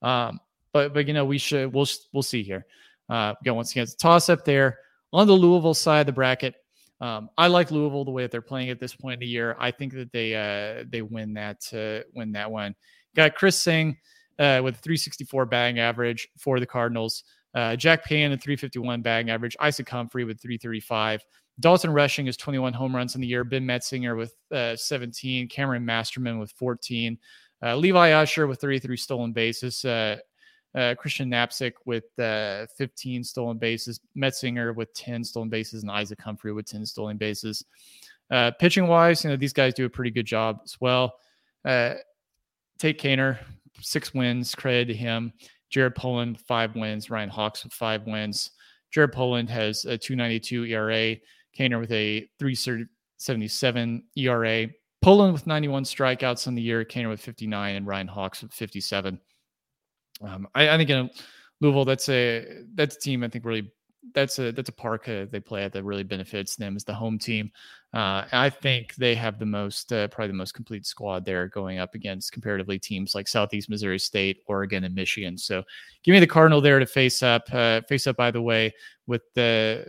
Um, 0.02 0.40
but 0.72 0.94
but 0.94 1.06
you 1.06 1.14
know 1.14 1.24
we 1.24 1.38
should 1.38 1.72
we'll 1.72 1.86
we'll 2.12 2.22
see 2.22 2.42
here. 2.42 2.66
Uh, 3.08 3.34
again, 3.40 3.54
once 3.54 3.72
again, 3.72 3.84
it's 3.84 3.94
a 3.94 3.98
toss 3.98 4.28
up 4.28 4.44
there 4.44 4.78
on 5.12 5.26
the 5.26 5.32
Louisville 5.32 5.74
side 5.74 6.00
of 6.00 6.06
the 6.06 6.12
bracket. 6.12 6.54
Um, 7.00 7.28
I 7.36 7.48
like 7.48 7.70
Louisville 7.70 8.04
the 8.04 8.10
way 8.10 8.22
that 8.22 8.30
they're 8.30 8.40
playing 8.40 8.70
at 8.70 8.80
this 8.80 8.94
point 8.94 9.14
in 9.14 9.20
the 9.20 9.26
year. 9.26 9.56
I 9.58 9.70
think 9.70 9.92
that 9.94 10.12
they 10.12 10.34
uh, 10.34 10.84
they 10.88 11.02
win 11.02 11.34
that 11.34 11.62
uh, 11.72 12.08
win 12.14 12.32
that 12.32 12.50
one. 12.50 12.74
Got 13.14 13.34
Chris 13.34 13.58
Singh 13.58 13.96
uh, 14.38 14.60
with 14.62 14.76
a 14.76 14.78
364 14.78 15.46
batting 15.46 15.78
average 15.78 16.28
for 16.38 16.60
the 16.60 16.66
Cardinals. 16.66 17.24
Uh, 17.54 17.76
Jack 17.76 18.04
Payne 18.04 18.32
a 18.32 18.36
351 18.36 19.02
batting 19.02 19.30
average. 19.30 19.56
Isaac 19.60 19.88
Humphrey 19.88 20.24
with 20.24 20.40
335. 20.40 21.22
Dalton 21.58 21.90
Rushing 21.90 22.26
is 22.26 22.36
21 22.36 22.74
home 22.74 22.94
runs 22.94 23.14
in 23.14 23.20
the 23.22 23.26
year. 23.26 23.44
Ben 23.44 23.64
Metzinger 23.64 24.16
with 24.16 24.34
uh, 24.52 24.76
17. 24.76 25.48
Cameron 25.48 25.84
Masterman 25.84 26.38
with 26.38 26.52
14. 26.52 27.18
Uh, 27.62 27.76
Levi 27.76 28.12
Usher 28.12 28.46
with 28.46 28.60
33 28.60 28.96
stolen 28.98 29.32
bases. 29.32 29.82
Uh, 30.74 30.78
uh 30.78 30.94
Christian 30.94 31.30
Knapczyk 31.30 31.72
with 31.84 32.04
uh, 32.18 32.66
15 32.76 33.24
stolen 33.24 33.58
bases. 33.58 34.00
Metzinger 34.16 34.74
with 34.74 34.92
10 34.94 35.24
stolen 35.24 35.48
bases, 35.48 35.82
and 35.82 35.90
Isaac 35.90 36.20
Humphrey 36.20 36.52
with 36.52 36.66
10 36.66 36.86
stolen 36.86 37.16
bases. 37.16 37.64
Uh, 38.30 38.50
pitching 38.58 38.86
wise, 38.88 39.22
you 39.22 39.30
know 39.30 39.36
these 39.36 39.52
guys 39.52 39.74
do 39.74 39.84
a 39.84 39.90
pretty 39.90 40.10
good 40.10 40.26
job 40.26 40.60
as 40.64 40.76
well. 40.80 41.14
Tate 41.64 43.00
Kuehner, 43.00 43.38
six 43.80 44.12
wins, 44.12 44.54
credit 44.54 44.86
to 44.86 44.94
him. 44.94 45.32
Jared 45.70 45.94
Poland, 45.94 46.40
five 46.40 46.74
wins. 46.76 47.10
Ryan 47.10 47.28
Hawks 47.28 47.64
with 47.64 47.72
five 47.72 48.06
wins. 48.06 48.50
Jared 48.92 49.12
Poland 49.12 49.50
has 49.50 49.84
a 49.84 49.98
292 49.98 50.64
ERA. 50.64 51.16
Kuehner 51.58 51.80
with 51.80 51.92
a 51.92 52.28
377 52.38 54.04
ERA. 54.16 54.66
Poland 55.02 55.32
with 55.32 55.46
91 55.46 55.84
strikeouts 55.84 56.46
on 56.46 56.54
the 56.54 56.62
year. 56.62 56.84
Kuehner 56.84 57.08
with 57.08 57.20
59 57.20 57.76
and 57.76 57.86
Ryan 57.86 58.08
Hawks 58.08 58.42
with 58.42 58.52
57. 58.52 59.20
Um, 60.22 60.48
I, 60.54 60.70
I, 60.70 60.76
think 60.76 60.90
in 60.90 61.10
Louisville, 61.60 61.84
that's 61.84 62.08
a 62.08 62.62
that's 62.74 62.96
a 62.96 63.00
team 63.00 63.22
I 63.22 63.28
think 63.28 63.44
really 63.44 63.70
that's 64.14 64.38
a 64.38 64.52
that's 64.52 64.68
a 64.68 64.72
park 64.72 65.08
uh, 65.08 65.26
they 65.30 65.40
play 65.40 65.64
at 65.64 65.72
that 65.72 65.84
really 65.84 66.02
benefits 66.02 66.56
them 66.56 66.76
as 66.76 66.84
the 66.84 66.94
home 66.94 67.18
team. 67.18 67.50
Uh, 67.92 68.24
I 68.32 68.50
think 68.50 68.94
they 68.96 69.14
have 69.14 69.38
the 69.38 69.46
most 69.46 69.92
uh, 69.92 70.08
probably 70.08 70.28
the 70.28 70.34
most 70.34 70.52
complete 70.52 70.86
squad 70.86 71.24
there 71.24 71.48
going 71.48 71.78
up 71.78 71.94
against 71.94 72.32
comparatively 72.32 72.78
teams 72.78 73.14
like 73.14 73.28
Southeast 73.28 73.70
Missouri 73.70 73.98
State, 73.98 74.38
Oregon, 74.46 74.84
and 74.84 74.94
Michigan. 74.94 75.38
So 75.38 75.62
give 76.02 76.12
me 76.12 76.20
the 76.20 76.26
Cardinal 76.26 76.60
there 76.60 76.78
to 76.78 76.86
face 76.86 77.22
up 77.22 77.44
uh, 77.52 77.80
face 77.88 78.06
up 78.06 78.16
by 78.16 78.30
the 78.30 78.42
way 78.42 78.72
with 79.06 79.22
the 79.34 79.86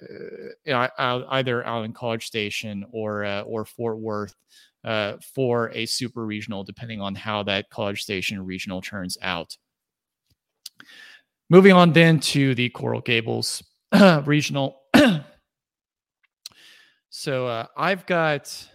you 0.66 0.74
know, 0.74 0.88
either 0.98 1.66
out 1.66 1.86
in 1.86 1.94
College 1.94 2.26
Station 2.26 2.86
or 2.92 3.26
uh, 3.26 3.42
or 3.42 3.66
Fort 3.66 4.00
Worth. 4.00 4.36
Uh, 4.84 5.18
for 5.36 5.70
a 5.72 5.86
super 5.86 6.26
regional, 6.26 6.64
depending 6.64 7.02
on 7.02 7.14
how 7.14 7.44
that 7.44 7.70
College 7.70 8.04
Station 8.04 8.46
regional 8.46 8.82
turns 8.82 9.18
out. 9.22 9.58
Moving 11.50 11.72
on 11.72 11.94
then 11.94 12.20
to 12.20 12.54
the 12.56 12.70
Coral 12.70 13.00
Gables 13.00 13.64
regional. 14.26 14.82
so 17.10 17.48
uh, 17.48 17.68
I've 17.78 18.06
got 18.06 18.68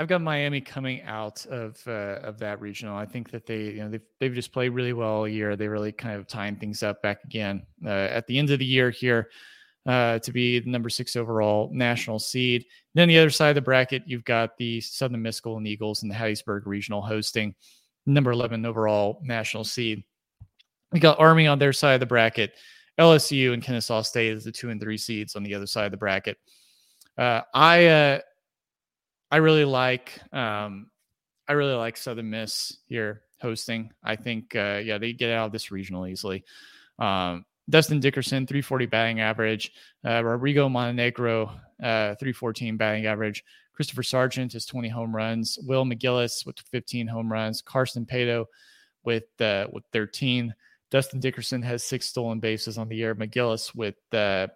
I've 0.00 0.08
got 0.08 0.20
Miami 0.20 0.60
coming 0.60 1.02
out 1.02 1.46
of 1.46 1.80
uh, 1.86 2.18
of 2.22 2.38
that 2.40 2.60
regional. 2.60 2.96
I 2.96 3.06
think 3.06 3.30
that 3.30 3.46
they 3.46 3.66
you 3.66 3.84
know 3.84 3.88
they've 3.88 4.06
they've 4.18 4.34
just 4.34 4.52
played 4.52 4.70
really 4.70 4.92
well 4.92 5.10
all 5.10 5.28
year. 5.28 5.54
They 5.54 5.68
really 5.68 5.92
kind 5.92 6.16
of 6.16 6.26
tying 6.26 6.56
things 6.56 6.82
up 6.82 7.02
back 7.02 7.22
again 7.22 7.64
uh, 7.84 7.88
at 7.88 8.26
the 8.26 8.36
end 8.36 8.50
of 8.50 8.58
the 8.58 8.66
year 8.66 8.90
here. 8.90 9.30
Uh, 9.86 10.18
to 10.18 10.32
be 10.32 10.58
the 10.58 10.68
number 10.68 10.90
six 10.90 11.16
overall 11.16 11.70
national 11.72 12.18
seed. 12.18 12.66
Then 12.94 13.08
the 13.08 13.18
other 13.18 13.30
side 13.30 13.50
of 13.50 13.54
the 13.54 13.62
bracket, 13.62 14.02
you've 14.04 14.24
got 14.24 14.54
the 14.58 14.82
Southern 14.82 15.22
Miss 15.22 15.40
Golden 15.40 15.66
Eagles 15.66 16.02
and 16.02 16.10
the 16.10 16.14
Hattiesburg 16.14 16.66
Regional 16.66 17.00
hosting 17.00 17.54
number 18.04 18.30
11 18.30 18.66
overall 18.66 19.18
national 19.22 19.64
seed. 19.64 20.04
We 20.92 21.00
got 21.00 21.20
Army 21.20 21.46
on 21.46 21.58
their 21.58 21.72
side 21.72 21.94
of 21.94 22.00
the 22.00 22.06
bracket. 22.06 22.52
LSU 22.98 23.52
and 23.52 23.62
Kennesaw 23.62 24.02
State 24.02 24.34
as 24.34 24.44
the 24.44 24.52
two 24.52 24.70
and 24.70 24.80
three 24.80 24.98
seeds 24.98 25.36
on 25.36 25.42
the 25.42 25.54
other 25.54 25.66
side 25.66 25.84
of 25.84 25.90
the 25.92 25.96
bracket. 25.96 26.36
Uh, 27.16 27.42
I 27.54 27.86
uh, 27.86 28.18
I 29.30 29.36
really 29.36 29.64
like 29.64 30.18
um, 30.32 30.90
I 31.46 31.52
really 31.52 31.74
like 31.74 31.96
Southern 31.96 32.30
Miss 32.30 32.78
here 32.86 33.22
hosting. 33.40 33.92
I 34.02 34.16
think 34.16 34.56
uh, 34.56 34.80
yeah 34.82 34.98
they 34.98 35.12
get 35.12 35.30
out 35.30 35.46
of 35.46 35.52
this 35.52 35.70
regional 35.70 36.06
easily. 36.06 36.44
Um, 36.98 37.44
Dustin 37.70 38.00
Dickerson 38.00 38.46
340 38.46 38.86
batting 38.86 39.20
average. 39.20 39.72
Uh, 40.04 40.24
Rodrigo 40.24 40.68
Montenegro 40.68 41.48
uh, 41.82 42.14
314 42.16 42.76
batting 42.76 43.06
average. 43.06 43.44
Christopher 43.74 44.02
Sargent 44.02 44.54
has 44.54 44.66
20 44.66 44.88
home 44.88 45.14
runs. 45.14 45.58
Will 45.62 45.84
McGillis 45.84 46.44
with 46.46 46.58
15 46.58 47.06
home 47.06 47.30
runs. 47.30 47.62
Carson 47.62 48.04
Paetow 48.04 48.46
with 49.04 49.24
uh, 49.40 49.66
with 49.72 49.84
13. 49.92 50.52
Dustin 50.90 51.20
Dickerson 51.20 51.62
has 51.62 51.82
six 51.84 52.06
stolen 52.06 52.40
bases 52.40 52.78
on 52.78 52.88
the 52.88 52.96
year. 52.96 53.14
McGillis 53.14 53.74
with 53.74 53.96
uh, 54.12 54.48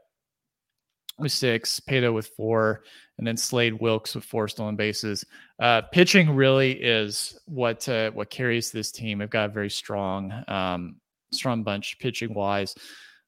with 1.19 1.33
six, 1.33 1.81
Paetow 1.81 2.13
with 2.15 2.29
four, 2.29 2.85
and 3.19 3.27
then 3.27 3.37
Slade 3.37 3.75
Wilks 3.75 4.15
with 4.15 4.25
four 4.25 4.49
stolen 4.49 4.77
bases. 4.77 5.25
Uh, 5.61 5.83
pitching 5.93 6.35
really 6.35 6.73
is 6.73 7.39
what 7.47 7.89
uh, 7.89 8.11
what 8.13 8.31
carries 8.31 8.71
this 8.71 8.91
team. 8.91 9.19
They've 9.19 9.31
got 9.31 9.51
a 9.51 9.53
very 9.53 9.71
strong 9.71 10.33
um, 10.49 10.97
strong 11.33 11.63
bunch 11.63 11.99
pitching 11.99 12.35
wise. 12.35 12.75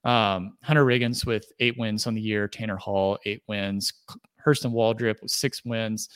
Um, 0.04 0.58
Hunter 0.62 0.84
Riggins 0.84 1.24
with 1.24 1.50
eight 1.60 1.78
wins 1.78 2.06
on 2.06 2.14
the 2.14 2.20
year. 2.20 2.48
Tanner 2.48 2.76
Hall 2.76 3.18
eight 3.24 3.42
wins. 3.48 3.92
Hurston 4.44 4.72
Waldrep 4.72 5.22
with 5.22 5.30
six 5.30 5.64
wins. 5.64 6.08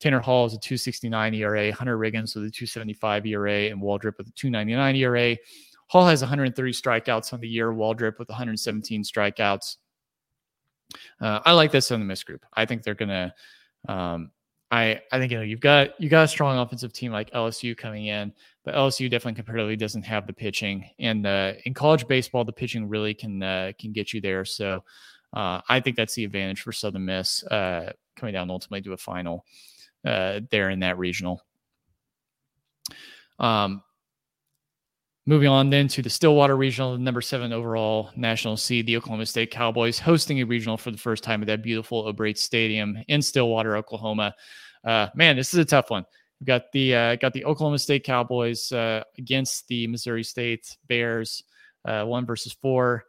Tanner 0.00 0.20
Hall 0.20 0.46
is 0.46 0.54
a 0.54 0.58
269 0.58 1.34
ERA. 1.34 1.72
Hunter 1.72 1.96
Riggins 1.96 2.34
with 2.34 2.44
a 2.44 2.50
275 2.50 3.24
ERA, 3.26 3.66
and 3.66 3.80
Waldrep 3.80 4.18
with 4.18 4.28
a 4.28 4.32
299 4.32 4.96
ERA. 4.96 5.36
Hall 5.92 6.06
has 6.06 6.22
130 6.22 6.72
strikeouts 6.72 7.34
on 7.34 7.40
the 7.40 7.46
year. 7.46 7.70
Waldrep 7.70 8.18
with 8.18 8.30
117 8.30 9.02
strikeouts. 9.02 9.76
Uh, 11.20 11.40
I 11.44 11.52
like 11.52 11.70
this 11.70 11.90
in 11.90 12.00
the 12.00 12.06
miss 12.06 12.24
group. 12.24 12.46
I 12.54 12.64
think 12.64 12.82
they're 12.82 12.94
gonna. 12.94 13.34
Um, 13.86 14.30
I 14.70 15.02
I 15.12 15.18
think 15.18 15.30
you 15.32 15.36
know 15.36 15.44
you've 15.44 15.60
got 15.60 16.00
you 16.00 16.08
got 16.08 16.24
a 16.24 16.28
strong 16.28 16.58
offensive 16.58 16.94
team 16.94 17.12
like 17.12 17.30
LSU 17.32 17.76
coming 17.76 18.06
in, 18.06 18.32
but 18.64 18.74
LSU 18.74 19.10
definitely 19.10 19.34
comparatively 19.34 19.76
doesn't 19.76 20.04
have 20.04 20.26
the 20.26 20.32
pitching. 20.32 20.88
And 20.98 21.26
uh, 21.26 21.52
in 21.66 21.74
college 21.74 22.08
baseball, 22.08 22.46
the 22.46 22.54
pitching 22.54 22.88
really 22.88 23.12
can 23.12 23.42
uh, 23.42 23.72
can 23.78 23.92
get 23.92 24.14
you 24.14 24.22
there. 24.22 24.46
So 24.46 24.82
uh, 25.34 25.60
I 25.68 25.78
think 25.80 25.96
that's 25.96 26.14
the 26.14 26.24
advantage 26.24 26.62
for 26.62 26.72
Southern 26.72 27.04
Miss 27.04 27.44
uh, 27.44 27.92
coming 28.16 28.32
down 28.32 28.50
ultimately 28.50 28.80
to 28.80 28.94
a 28.94 28.96
final 28.96 29.44
uh, 30.06 30.40
there 30.50 30.70
in 30.70 30.80
that 30.80 30.96
regional. 30.96 31.44
Um, 33.38 33.82
Moving 35.24 35.48
on 35.48 35.70
then 35.70 35.86
to 35.88 36.02
the 36.02 36.10
Stillwater 36.10 36.56
Regional, 36.56 36.98
number 36.98 37.20
seven 37.20 37.52
overall 37.52 38.10
national 38.16 38.56
seed, 38.56 38.86
the 38.86 38.96
Oklahoma 38.96 39.24
State 39.24 39.52
Cowboys 39.52 40.00
hosting 40.00 40.40
a 40.40 40.44
regional 40.44 40.76
for 40.76 40.90
the 40.90 40.98
first 40.98 41.22
time 41.22 41.40
at 41.42 41.46
that 41.46 41.62
beautiful 41.62 42.00
O'Brate 42.08 42.38
Stadium 42.38 42.98
in 43.06 43.22
Stillwater, 43.22 43.76
Oklahoma. 43.76 44.34
Uh, 44.84 45.06
man, 45.14 45.36
this 45.36 45.54
is 45.54 45.60
a 45.60 45.64
tough 45.64 45.90
one. 45.90 46.04
We've 46.40 46.48
got 46.48 46.72
the 46.72 46.94
uh, 46.96 47.16
got 47.16 47.32
the 47.34 47.44
Oklahoma 47.44 47.78
State 47.78 48.02
Cowboys 48.02 48.72
uh, 48.72 49.04
against 49.16 49.68
the 49.68 49.86
Missouri 49.86 50.24
State 50.24 50.76
Bears, 50.88 51.44
uh, 51.84 52.02
one 52.04 52.26
versus 52.26 52.52
four 52.52 53.04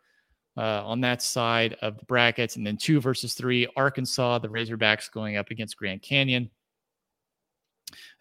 uh, 0.55 0.85
on 0.85 1.01
that 1.01 1.23
side 1.23 1.77
of 1.81 1.97
the 1.97 2.05
brackets, 2.05 2.57
and 2.57 2.67
then 2.67 2.77
two 2.77 3.01
versus 3.01 3.33
three. 3.33 3.67
Arkansas, 3.75 4.37
the 4.37 4.49
Razorbacks 4.49 5.11
going 5.11 5.37
up 5.37 5.49
against 5.49 5.77
Grand 5.77 6.03
Canyon. 6.03 6.51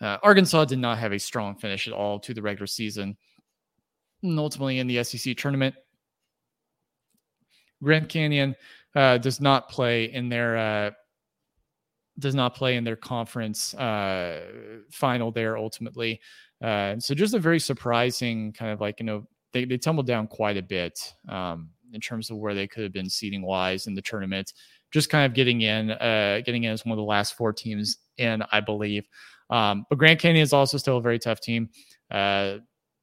Uh, 0.01 0.17
Arkansas 0.23 0.65
did 0.65 0.79
not 0.79 0.97
have 0.97 1.13
a 1.13 1.19
strong 1.19 1.57
finish 1.57 1.87
at 1.87 1.93
all 1.93 2.19
to 2.21 2.33
the 2.33 2.41
regular 2.41 2.67
season 2.67 3.19
and 4.23 4.39
ultimately 4.39 4.79
in 4.79 4.87
the 4.87 5.03
SEC 5.05 5.37
tournament. 5.37 5.75
Grand 7.83 8.09
Canyon 8.09 8.55
uh, 8.95 9.19
does 9.19 9.41
not 9.41 9.69
play 9.69 10.05
in 10.05 10.29
their 10.29 10.57
uh, 10.57 10.91
does 12.19 12.35
not 12.35 12.55
play 12.55 12.77
in 12.77 12.85
their 12.85 12.97
conference 12.97 13.75
uh, 13.75 14.43
final 14.91 15.33
there 15.33 15.57
ultimately. 15.57 16.21
Uh, 16.63 16.99
so 16.99 17.15
just 17.15 17.35
a 17.35 17.39
very 17.39 17.59
surprising 17.59 18.53
kind 18.53 18.71
of 18.71 18.81
like 18.81 19.01
you 19.01 19.07
know 19.07 19.27
they 19.53 19.65
they 19.65 19.79
tumbled 19.79 20.07
down 20.07 20.27
quite 20.27 20.57
a 20.57 20.63
bit. 20.63 20.99
Um, 21.29 21.71
in 21.93 22.01
terms 22.01 22.31
of 22.31 22.39
where 22.39 22.55
they 22.55 22.67
could 22.67 22.83
have 22.83 22.93
been 22.93 23.09
seating 23.09 23.43
wise 23.43 23.87
in 23.87 23.95
the 23.95 24.03
tournament. 24.03 24.53
Just 24.91 25.11
kind 25.11 25.25
of 25.25 25.35
getting 25.35 25.63
in, 25.63 25.91
uh, 25.91 26.41
getting 26.45 26.65
in 26.65 26.73
as 26.73 26.85
one 26.85 26.93
of 26.93 26.99
the 26.99 27.05
last 27.05 27.37
four 27.37 27.53
teams 27.53 27.99
in, 28.19 28.43
I 28.51 28.61
believe. 28.61 29.07
Um, 29.51 29.87
but 29.89 29.99
Grand 29.99 30.19
Canyon 30.19 30.43
is 30.43 30.53
also 30.53 30.79
still 30.79 30.99
a 30.99 31.03
very 31.03 31.19
tough 31.19 31.41
team. 31.41 31.69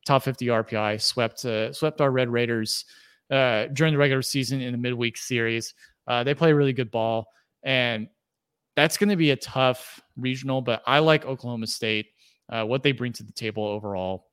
Top 0.10 0.24
50 0.24 0.47
RPI, 0.47 0.99
swept 0.99 1.45
uh, 1.45 1.72
swept 1.72 2.01
our 2.01 2.10
Red 2.10 2.30
Raiders 2.30 2.86
uh, 3.30 3.68
during 3.68 3.93
the 3.93 3.99
regular 3.99 4.24
season 4.24 4.60
in 4.60 4.72
the 4.72 4.78
midweek 4.80 5.16
series. 5.16 5.76
Uh, 6.07 6.24
they 6.24 6.34
play 6.34 6.51
really 6.51 6.74
good 6.74 6.89
ball, 6.89 7.28
and 7.62 8.07
that's 8.76 8.97
going 8.97 9.10
to 9.10 9.16
be 9.16 9.30
a 9.30 9.36
tough 9.36 10.01
regional. 10.18 10.64
But 10.64 10.82
I 10.88 10.97
like 10.97 11.28
Oklahoma 11.28 11.68
State, 11.68 12.07
uh, 12.51 12.64
what 12.64 12.82
they 12.82 12.91
bring 12.91 13.14
to 13.14 13.24
the 13.24 13.32
table 13.32 13.64
overall. 13.64 14.26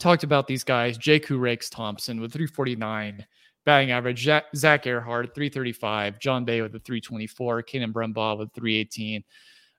Talked 0.00 0.24
about 0.24 0.48
these 0.48 0.64
guys: 0.64 0.98
Jaku 0.98 1.38
Rakes 1.38 1.70
Thompson 1.70 2.20
with 2.20 2.32
349 2.32 3.24
batting 3.64 3.92
average, 3.92 4.28
Zach 4.56 4.86
Ehrhard 4.88 5.32
335, 5.36 6.18
John 6.18 6.44
Day 6.44 6.62
with 6.62 6.74
a 6.74 6.80
324, 6.80 7.62
Kanan 7.62 7.92
Brumbaugh 7.92 8.38
with 8.38 8.52
318, 8.54 9.22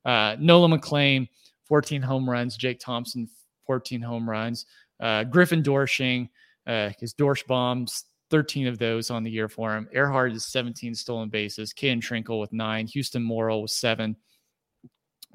uh, 0.05 0.37
Nolan 0.39 0.71
McLean 0.71 1.27
14 1.65 2.01
home 2.01 2.29
runs, 2.29 2.55
Jake 2.55 2.79
Thompson 2.79 3.27
14 3.65 4.01
home 4.01 4.29
runs, 4.29 4.65
uh, 4.99 5.23
Griffin 5.23 5.63
Doersching, 5.63 6.29
uh, 6.65 6.91
his 6.99 7.13
Dorsch 7.13 7.45
bombs 7.47 8.05
13 8.29 8.67
of 8.67 8.77
those 8.77 9.09
on 9.09 9.23
the 9.23 9.31
year 9.31 9.47
for 9.47 9.75
him. 9.75 9.87
Ehrhard 9.93 10.33
is 10.33 10.45
17 10.47 10.95
stolen 10.95 11.29
bases. 11.29 11.73
Caeden 11.73 12.01
Trenkle 12.01 12.39
with 12.39 12.51
nine. 12.51 12.87
Houston 12.87 13.23
Morrill 13.23 13.61
with 13.61 13.71
seven. 13.71 14.15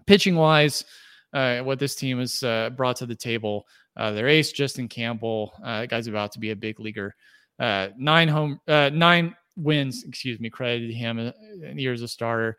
Pitching 0.07 0.37
wise, 0.37 0.85
uh, 1.33 1.61
what 1.61 1.79
this 1.79 1.95
team 1.95 2.19
has 2.19 2.43
uh, 2.43 2.71
brought 2.71 2.97
to 2.97 3.07
the 3.07 3.15
table, 3.15 3.67
uh, 3.97 4.11
their 4.11 4.29
ace 4.29 4.53
Justin 4.53 4.89
Campbell, 4.89 5.53
uh, 5.65 5.87
guy's 5.87 6.07
about 6.07 6.33
to 6.33 6.39
be 6.39 6.51
a 6.51 6.57
big 6.57 6.81
leaguer. 6.81 7.15
Uh, 7.59 7.89
nine 7.97 8.29
home, 8.29 8.61
uh, 8.69 8.91
nine 8.93 9.35
wins, 9.57 10.05
excuse 10.05 10.41
me, 10.41 10.51
credited 10.51 10.93
him 10.93 11.19
in 11.19 11.33
the 11.77 11.83
year 11.83 11.93
as 11.93 12.03
a 12.03 12.09
starter. 12.09 12.59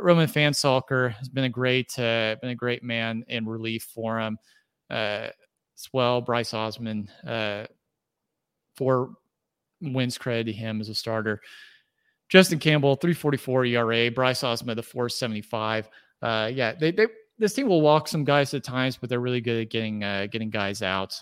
Roman 0.00 0.28
Phansalkar 0.28 1.12
has 1.12 1.28
been 1.28 1.44
a 1.44 1.48
great, 1.48 1.92
been 1.96 2.38
a 2.42 2.54
great 2.54 2.82
man 2.82 3.24
in 3.28 3.46
relief 3.46 3.88
for 3.94 4.18
him 4.18 4.38
well. 5.92 6.20
Bryce 6.20 6.54
Osmond, 6.54 7.10
four 8.76 9.10
wins 9.80 10.18
credit 10.18 10.44
to 10.44 10.52
him 10.52 10.80
as 10.80 10.88
a 10.88 10.94
starter. 10.94 11.40
Justin 12.28 12.58
Campbell, 12.58 12.94
344 12.94 13.64
ERA. 13.66 14.10
Bryce 14.10 14.44
Osmond, 14.44 14.78
the 14.78 14.82
475. 14.82 15.88
Uh, 16.22 16.50
yeah, 16.52 16.72
they, 16.72 16.92
they 16.92 17.06
this 17.38 17.54
team 17.54 17.68
will 17.68 17.80
walk 17.80 18.06
some 18.06 18.22
guys 18.22 18.52
at 18.54 18.62
times, 18.62 18.96
but 18.96 19.08
they're 19.08 19.20
really 19.20 19.40
good 19.40 19.62
at 19.62 19.70
getting 19.70 20.04
uh, 20.04 20.26
getting 20.30 20.50
guys 20.50 20.82
out. 20.82 21.20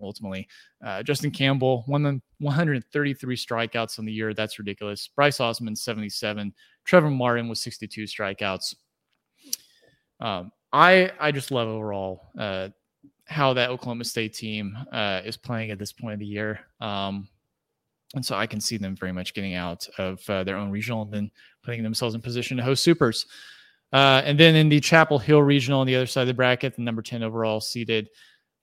Ultimately, 0.00 0.48
uh, 0.84 1.02
Justin 1.02 1.30
Campbell, 1.30 1.84
one 1.86 2.22
133 2.38 3.36
strikeouts 3.36 3.98
on 3.98 4.04
the 4.04 4.12
year. 4.12 4.32
That's 4.34 4.58
ridiculous. 4.58 5.08
Bryce 5.08 5.40
Osmond, 5.40 5.78
77. 5.78 6.52
Trevor 6.84 7.10
Martin 7.10 7.48
with 7.48 7.58
62 7.58 8.04
strikeouts. 8.04 8.74
Um, 10.20 10.52
I 10.72 11.10
I 11.20 11.32
just 11.32 11.50
love 11.50 11.68
overall 11.68 12.30
uh, 12.38 12.68
how 13.26 13.54
that 13.54 13.70
Oklahoma 13.70 14.04
State 14.04 14.34
team 14.34 14.76
uh, 14.92 15.22
is 15.24 15.36
playing 15.36 15.70
at 15.70 15.78
this 15.78 15.92
point 15.92 16.14
of 16.14 16.20
the 16.20 16.26
year. 16.26 16.60
Um, 16.80 17.28
and 18.14 18.24
so 18.24 18.36
I 18.36 18.46
can 18.46 18.60
see 18.60 18.76
them 18.76 18.94
very 18.94 19.12
much 19.12 19.34
getting 19.34 19.54
out 19.54 19.88
of 19.98 20.28
uh, 20.28 20.44
their 20.44 20.56
own 20.56 20.70
regional 20.70 21.02
and 21.02 21.12
then 21.12 21.30
putting 21.62 21.82
themselves 21.82 22.14
in 22.14 22.20
position 22.20 22.56
to 22.56 22.62
host 22.62 22.84
supers. 22.84 23.26
Uh, 23.92 24.22
and 24.24 24.38
then 24.38 24.54
in 24.54 24.68
the 24.68 24.80
Chapel 24.80 25.18
Hill 25.18 25.42
regional 25.42 25.80
on 25.80 25.86
the 25.86 25.96
other 25.96 26.06
side 26.06 26.22
of 26.22 26.28
the 26.28 26.34
bracket, 26.34 26.76
the 26.76 26.82
number 26.82 27.02
10 27.02 27.22
overall 27.22 27.60
seeded 27.60 28.08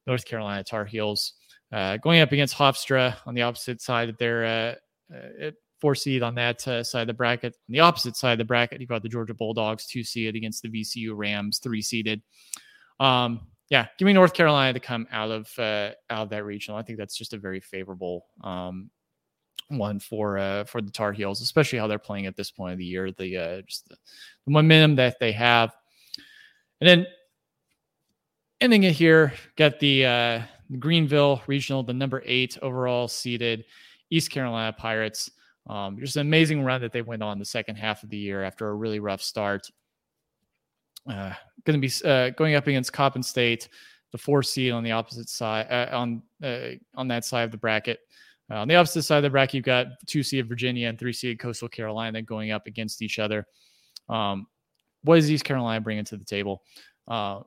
North 0.07 0.25
Carolina 0.25 0.63
Tar 0.63 0.85
Heels 0.85 1.33
uh, 1.71 1.97
going 1.97 2.21
up 2.21 2.31
against 2.31 2.55
Hofstra 2.55 3.15
on 3.25 3.33
the 3.33 3.41
opposite 3.41 3.81
side 3.81 4.09
of 4.09 4.17
their 4.17 4.45
uh, 4.45 5.15
uh, 5.15 5.51
four 5.79 5.95
seed 5.95 6.21
on 6.21 6.35
that 6.35 6.67
uh, 6.67 6.83
side 6.83 7.01
of 7.01 7.07
the 7.07 7.13
bracket. 7.13 7.55
On 7.69 7.73
the 7.73 7.79
opposite 7.79 8.15
side 8.15 8.33
of 8.33 8.37
the 8.39 8.45
bracket, 8.45 8.81
you've 8.81 8.89
got 8.89 9.03
the 9.03 9.09
Georgia 9.09 9.33
Bulldogs, 9.33 9.85
two 9.87 10.03
seed 10.03 10.35
against 10.35 10.61
the 10.61 10.69
VCU 10.69 11.13
Rams, 11.15 11.59
three 11.59 11.81
seeded. 11.81 12.21
Um, 12.99 13.47
yeah, 13.71 13.87
give 13.97 14.05
me 14.05 14.11
North 14.11 14.33
Carolina 14.33 14.73
to 14.73 14.81
come 14.81 15.07
out 15.11 15.31
of 15.31 15.49
out 15.57 15.95
of 16.09 16.29
that 16.29 16.43
regional. 16.43 16.77
I 16.77 16.83
think 16.83 16.99
that's 16.99 17.17
just 17.17 17.33
a 17.33 17.37
very 17.37 17.61
favorable 17.61 18.25
um, 18.43 18.91
one 19.69 19.97
for 19.97 20.37
uh, 20.37 20.65
for 20.65 20.81
the 20.81 20.91
Tar 20.91 21.13
Heels, 21.13 21.39
especially 21.39 21.79
how 21.79 21.87
they're 21.87 21.97
playing 21.97 22.25
at 22.25 22.35
this 22.35 22.51
point 22.51 22.73
of 22.73 22.79
the 22.79 22.85
year. 22.85 23.13
The 23.13 23.37
uh, 23.37 23.61
just 23.61 23.87
the, 23.87 23.95
the 24.45 24.51
momentum 24.51 24.97
that 24.97 25.19
they 25.21 25.31
have, 25.31 25.73
and 26.81 26.89
then 26.89 27.07
ending 28.59 28.83
it 28.83 28.91
here, 28.91 29.31
got 29.55 29.79
the 29.79 30.05
uh, 30.05 30.41
Greenville 30.77 31.41
Regional, 31.47 31.81
the 31.81 31.93
number 31.93 32.21
eight 32.25 32.57
overall 32.61 33.07
seeded 33.07 33.63
East 34.09 34.31
Carolina 34.31 34.73
Pirates. 34.77 35.31
Um, 35.69 35.97
just 35.97 36.17
an 36.17 36.27
amazing 36.27 36.63
run 36.63 36.81
that 36.81 36.91
they 36.91 37.03
went 37.03 37.23
on 37.23 37.39
the 37.39 37.45
second 37.45 37.77
half 37.77 38.03
of 38.03 38.09
the 38.09 38.17
year 38.17 38.43
after 38.43 38.67
a 38.67 38.75
really 38.75 38.99
rough 38.99 39.21
start. 39.21 39.69
Uh, 41.09 41.33
going 41.65 41.79
to 41.79 41.87
be 41.87 42.07
uh, 42.07 42.29
going 42.31 42.55
up 42.55 42.67
against 42.67 42.93
Coppin 42.93 43.23
State, 43.23 43.69
the 44.11 44.17
four 44.17 44.43
seed 44.43 44.71
on 44.71 44.83
the 44.83 44.91
opposite 44.91 45.29
side 45.29 45.67
uh, 45.69 45.95
on 45.95 46.21
uh, 46.43 46.71
on 46.95 47.07
that 47.07 47.25
side 47.25 47.43
of 47.43 47.51
the 47.51 47.57
bracket. 47.57 47.99
Uh, 48.49 48.55
on 48.55 48.67
the 48.67 48.75
opposite 48.75 49.03
side 49.03 49.17
of 49.17 49.23
the 49.23 49.29
bracket, 49.29 49.55
you've 49.55 49.65
got 49.65 49.87
two 50.07 50.23
seed 50.23 50.47
Virginia 50.47 50.89
and 50.89 50.99
three 50.99 51.13
seed 51.13 51.39
Coastal 51.39 51.69
Carolina 51.69 52.21
going 52.21 52.51
up 52.51 52.67
against 52.67 53.01
each 53.01 53.17
other. 53.17 53.45
Um, 54.09 54.47
what 55.03 55.17
is 55.17 55.31
East 55.31 55.45
Carolina 55.45 55.81
bringing 55.81 56.03
to 56.05 56.17
the 56.17 56.25
table? 56.25 56.61
Uh, 57.07 57.41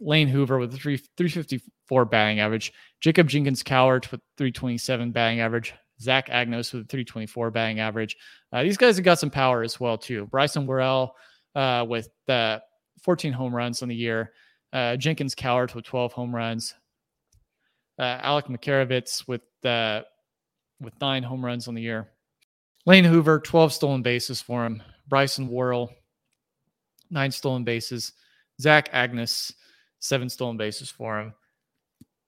Lane 0.00 0.28
Hoover 0.28 0.58
with 0.58 0.74
a 0.74 0.76
three, 0.76 0.96
354 0.96 2.04
batting 2.06 2.40
average, 2.40 2.72
Jacob 3.00 3.28
Jenkins 3.28 3.62
Cowart 3.62 4.10
with 4.10 4.20
327 4.38 5.12
batting 5.12 5.40
average, 5.40 5.74
Zach 6.00 6.28
Agnos 6.28 6.72
with 6.72 6.84
a 6.84 6.88
324 6.88 7.50
batting 7.50 7.80
average. 7.80 8.16
Uh, 8.52 8.62
these 8.62 8.76
guys 8.76 8.96
have 8.96 9.04
got 9.04 9.18
some 9.18 9.30
power 9.30 9.62
as 9.62 9.78
well 9.78 9.96
too. 9.96 10.26
Bryson 10.26 10.66
Worrell 10.66 11.14
uh, 11.54 11.84
with 11.88 12.08
14 13.02 13.32
home 13.32 13.54
runs 13.54 13.82
on 13.82 13.88
the 13.88 13.94
year, 13.94 14.32
uh, 14.72 14.96
Jenkins 14.96 15.34
Cowart 15.34 15.74
with 15.74 15.84
12 15.84 16.12
home 16.12 16.34
runs, 16.34 16.74
uh, 17.98 18.18
Alec 18.22 18.46
Makarewicz 18.46 19.28
with 19.28 19.42
uh, 19.64 20.02
with 20.80 20.94
nine 21.00 21.22
home 21.22 21.44
runs 21.44 21.68
on 21.68 21.74
the 21.74 21.82
year. 21.82 22.08
Lane 22.86 23.04
Hoover, 23.04 23.40
12 23.40 23.72
stolen 23.72 24.02
bases 24.02 24.42
for 24.42 24.66
him. 24.66 24.82
Bryson 25.08 25.48
Worrell, 25.48 25.90
nine 27.10 27.30
stolen 27.30 27.64
bases. 27.64 28.12
Zach 28.60 28.92
Agnos, 28.92 29.52
seven 30.00 30.28
stolen 30.28 30.56
bases 30.56 30.90
for 30.90 31.20
him. 31.20 31.34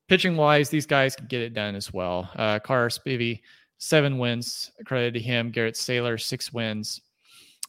Pitching 0.09 0.37
wise, 0.37 0.71
these 0.71 0.87
guys 0.87 1.17
can 1.17 1.27
get 1.27 1.43
it 1.43 1.53
done 1.53 1.75
as 1.75 1.93
well. 1.93 2.31
Uh, 2.37 2.59
Carter 2.59 2.89
Spivey, 2.89 3.41
seven 3.79 4.19
wins, 4.19 4.71
credit 4.85 5.13
to 5.13 5.21
him. 5.21 5.51
Garrett 5.51 5.75
Saylor, 5.75 6.21
six 6.21 6.53
wins. 6.53 7.01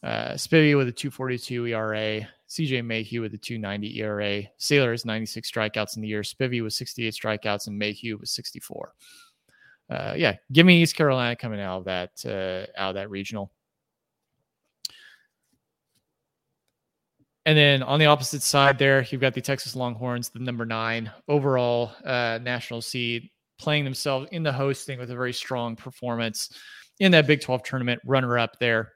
Uh, 0.02 0.32
Spivey 0.34 0.76
with 0.76 0.88
a 0.88 0.92
242 0.92 1.66
ERA. 1.66 2.28
CJ 2.48 2.84
Mayhew 2.84 3.20
with 3.20 3.34
a 3.34 3.38
290 3.38 4.00
ERA. 4.00 4.42
Saylor 4.58 4.92
has 4.92 5.04
96 5.04 5.50
strikeouts 5.50 5.96
in 5.96 6.02
the 6.02 6.08
year. 6.08 6.22
Spivey 6.22 6.62
with 6.62 6.72
68 6.72 7.12
strikeouts, 7.12 7.66
and 7.66 7.78
Mayhew 7.78 8.16
with 8.16 8.30
64. 8.30 8.94
Uh, 9.90 10.14
yeah, 10.16 10.36
give 10.52 10.64
me 10.64 10.82
East 10.82 10.96
Carolina 10.96 11.36
coming 11.36 11.60
out 11.60 11.78
of 11.78 11.84
that 11.84 12.10
uh, 12.24 12.80
out 12.80 12.90
of 12.90 12.94
that 12.94 13.10
regional. 13.10 13.50
And 17.46 17.56
then 17.56 17.82
on 17.82 17.98
the 17.98 18.06
opposite 18.06 18.42
side 18.42 18.78
there, 18.78 19.06
you've 19.10 19.22
got 19.22 19.32
the 19.32 19.40
Texas 19.40 19.74
Longhorns, 19.74 20.28
the 20.28 20.38
number 20.38 20.66
nine 20.66 21.10
overall 21.28 21.92
uh, 22.04 22.38
national 22.42 22.82
seed, 22.82 23.30
playing 23.58 23.84
themselves 23.84 24.28
in 24.32 24.42
the 24.42 24.52
hosting 24.52 24.98
with 24.98 25.10
a 25.10 25.14
very 25.14 25.32
strong 25.32 25.74
performance 25.74 26.50
in 27.00 27.10
that 27.12 27.26
Big 27.26 27.40
12 27.40 27.62
tournament, 27.62 28.02
runner 28.04 28.38
up 28.38 28.58
there 28.58 28.92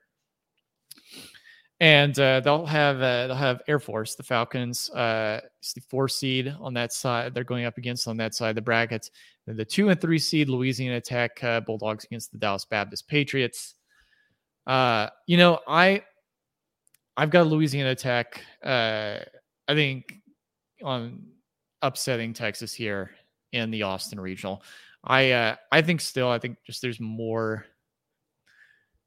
and 1.83 2.16
uh, 2.20 2.39
they'll 2.39 2.64
have 2.64 3.03
uh, 3.03 3.26
they'll 3.26 3.35
have 3.35 3.61
Air 3.66 3.80
Force, 3.80 4.14
the 4.14 4.22
Falcons, 4.22 4.89
uh, 4.91 5.41
it's 5.59 5.72
the 5.72 5.80
four 5.80 6.09
seed 6.09 6.55
on 6.61 6.72
that 6.74 6.93
side. 6.93 7.35
They're 7.35 7.43
going 7.43 7.64
up 7.64 7.76
against 7.76 8.07
on 8.07 8.16
that 8.18 8.37
side 8.37 8.51
of 8.51 8.55
the 8.55 8.62
brackets. 8.62 9.11
And 9.49 9.59
the 9.59 9.64
two 9.64 9.89
and 9.89 10.01
three 10.01 10.20
seed 10.20 10.49
Louisiana 10.49 11.01
Tech 11.01 11.43
uh, 11.43 11.59
Bulldogs 11.59 12.05
against 12.05 12.30
the 12.30 12.39
Dallas 12.39 12.64
Baptist 12.64 13.09
Patriots. 13.09 13.74
Uh, 14.64 15.09
you 15.26 15.37
know, 15.37 15.59
I 15.66 16.05
I've 17.16 17.30
got 17.30 17.49
Louisiana 17.49 17.97
Tech. 17.97 18.41
Uh, 18.62 19.18
I 19.66 19.74
think 19.74 20.20
on 20.85 21.26
upsetting 21.83 22.33
Texas 22.33 22.72
here 22.72 23.11
in 23.51 23.72
the 23.72 23.83
Austin 23.83 24.20
Regional. 24.20 24.62
I 25.05 25.57
I 25.72 25.83
think 25.83 26.01
still 26.01 26.28
I 26.28 26.39
think 26.39 26.59
just 26.64 26.80
there's 26.80 27.01
more. 27.01 27.66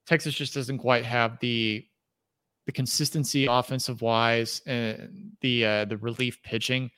Texas 0.05 0.35
just 0.35 0.53
doesn't 0.53 0.79
quite 0.79 1.05
have 1.05 1.39
the 1.39 1.85
the 2.65 2.71
consistency 2.71 3.45
offensive 3.45 4.01
wise 4.01 4.61
and 4.65 5.31
the 5.41 5.65
uh, 5.65 5.85
the 5.85 5.97
relief 5.97 6.41
pitching. 6.43 6.89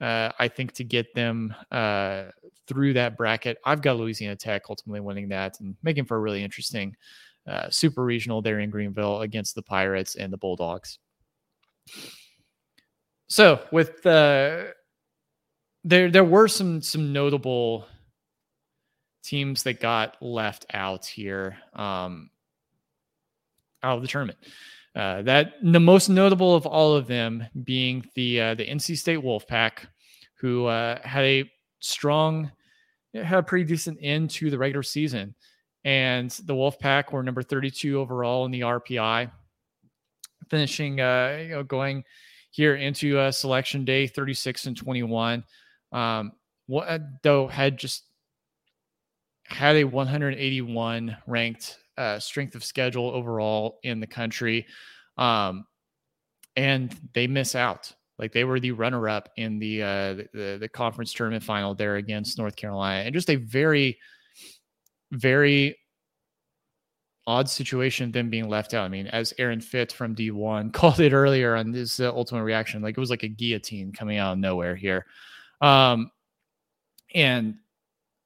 Uh, 0.00 0.30
I 0.38 0.48
think 0.48 0.72
to 0.72 0.84
get 0.84 1.14
them 1.14 1.54
uh, 1.70 2.24
through 2.66 2.94
that 2.94 3.16
bracket, 3.18 3.58
I've 3.64 3.82
got 3.82 3.98
Louisiana 3.98 4.36
Tech 4.36 4.62
ultimately 4.70 5.00
winning 5.00 5.28
that 5.28 5.60
and 5.60 5.76
making 5.82 6.06
for 6.06 6.16
a 6.16 6.20
really 6.20 6.42
interesting 6.42 6.96
uh, 7.46 7.68
super 7.70 8.02
regional 8.02 8.40
there 8.40 8.60
in 8.60 8.70
Greenville 8.70 9.20
against 9.20 9.54
the 9.54 9.62
Pirates 9.62 10.16
and 10.16 10.32
the 10.32 10.38
Bulldogs. 10.38 10.98
So 13.28 13.62
with 13.70 14.04
uh, 14.06 14.64
there 15.84 16.10
there 16.10 16.24
were 16.24 16.48
some 16.48 16.82
some 16.82 17.12
notable 17.12 17.86
teams 19.22 19.62
that 19.64 19.80
got 19.80 20.16
left 20.20 20.66
out 20.72 21.06
here 21.06 21.56
um, 21.74 22.30
out 23.82 23.96
of 23.96 24.02
the 24.02 24.08
tournament. 24.08 24.38
Uh, 24.96 25.22
that 25.22 25.54
the 25.62 25.78
most 25.78 26.08
notable 26.08 26.54
of 26.54 26.66
all 26.66 26.94
of 26.94 27.06
them 27.06 27.44
being 27.62 28.04
the 28.14 28.40
uh, 28.40 28.54
the 28.54 28.66
NC 28.66 28.98
State 28.98 29.20
Wolfpack, 29.20 29.86
who 30.34 30.66
uh, 30.66 30.98
had 31.02 31.24
a 31.24 31.50
strong, 31.78 32.50
had 33.14 33.38
a 33.38 33.42
pretty 33.42 33.64
decent 33.64 33.98
end 34.02 34.30
to 34.30 34.50
the 34.50 34.58
regular 34.58 34.82
season, 34.82 35.34
and 35.84 36.30
the 36.44 36.54
Wolfpack 36.54 37.12
were 37.12 37.22
number 37.22 37.42
32 37.42 38.00
overall 38.00 38.44
in 38.46 38.50
the 38.50 38.62
RPI, 38.62 39.30
finishing 40.48 41.00
uh, 41.00 41.38
you 41.40 41.48
know 41.50 41.62
going 41.62 42.02
here 42.50 42.74
into 42.74 43.16
uh, 43.16 43.30
selection 43.30 43.84
day 43.84 44.08
36 44.08 44.66
and 44.66 44.76
21. 44.76 45.44
Um, 45.92 46.32
what 46.66 47.00
though 47.22 47.46
had 47.46 47.78
just 47.78 48.04
had 49.44 49.76
a 49.76 49.84
181 49.84 51.16
ranked 51.28 51.78
uh, 51.96 52.18
strength 52.18 52.54
of 52.54 52.64
schedule 52.64 53.10
overall 53.10 53.78
in 53.82 54.00
the 54.00 54.06
country. 54.06 54.66
Um, 55.16 55.64
and 56.56 56.94
they 57.14 57.26
miss 57.26 57.54
out. 57.54 57.92
Like 58.18 58.32
they 58.32 58.44
were 58.44 58.60
the 58.60 58.72
runner 58.72 59.08
up 59.08 59.30
in 59.36 59.58
the, 59.58 59.82
uh, 59.82 60.14
the, 60.34 60.58
the 60.60 60.68
conference 60.68 61.12
tournament 61.12 61.42
final 61.42 61.74
there 61.74 61.96
against 61.96 62.38
North 62.38 62.56
Carolina, 62.56 63.04
and 63.04 63.14
just 63.14 63.30
a 63.30 63.36
very, 63.36 63.98
very 65.12 65.76
odd 67.26 67.48
situation 67.48 68.10
them 68.10 68.28
being 68.28 68.48
left 68.48 68.74
out. 68.74 68.84
I 68.84 68.88
mean, 68.88 69.06
as 69.06 69.32
Aaron 69.38 69.60
Fitt 69.60 69.92
from 69.92 70.14
D1 70.14 70.72
called 70.72 71.00
it 71.00 71.12
earlier 71.12 71.54
on 71.56 71.70
this 71.70 72.00
uh, 72.00 72.12
ultimate 72.14 72.42
reaction, 72.42 72.82
like 72.82 72.96
it 72.96 73.00
was 73.00 73.10
like 73.10 73.22
a 73.22 73.28
guillotine 73.28 73.92
coming 73.92 74.18
out 74.18 74.32
of 74.32 74.38
nowhere 74.38 74.76
here. 74.76 75.06
Um, 75.60 76.10
and 77.14 77.56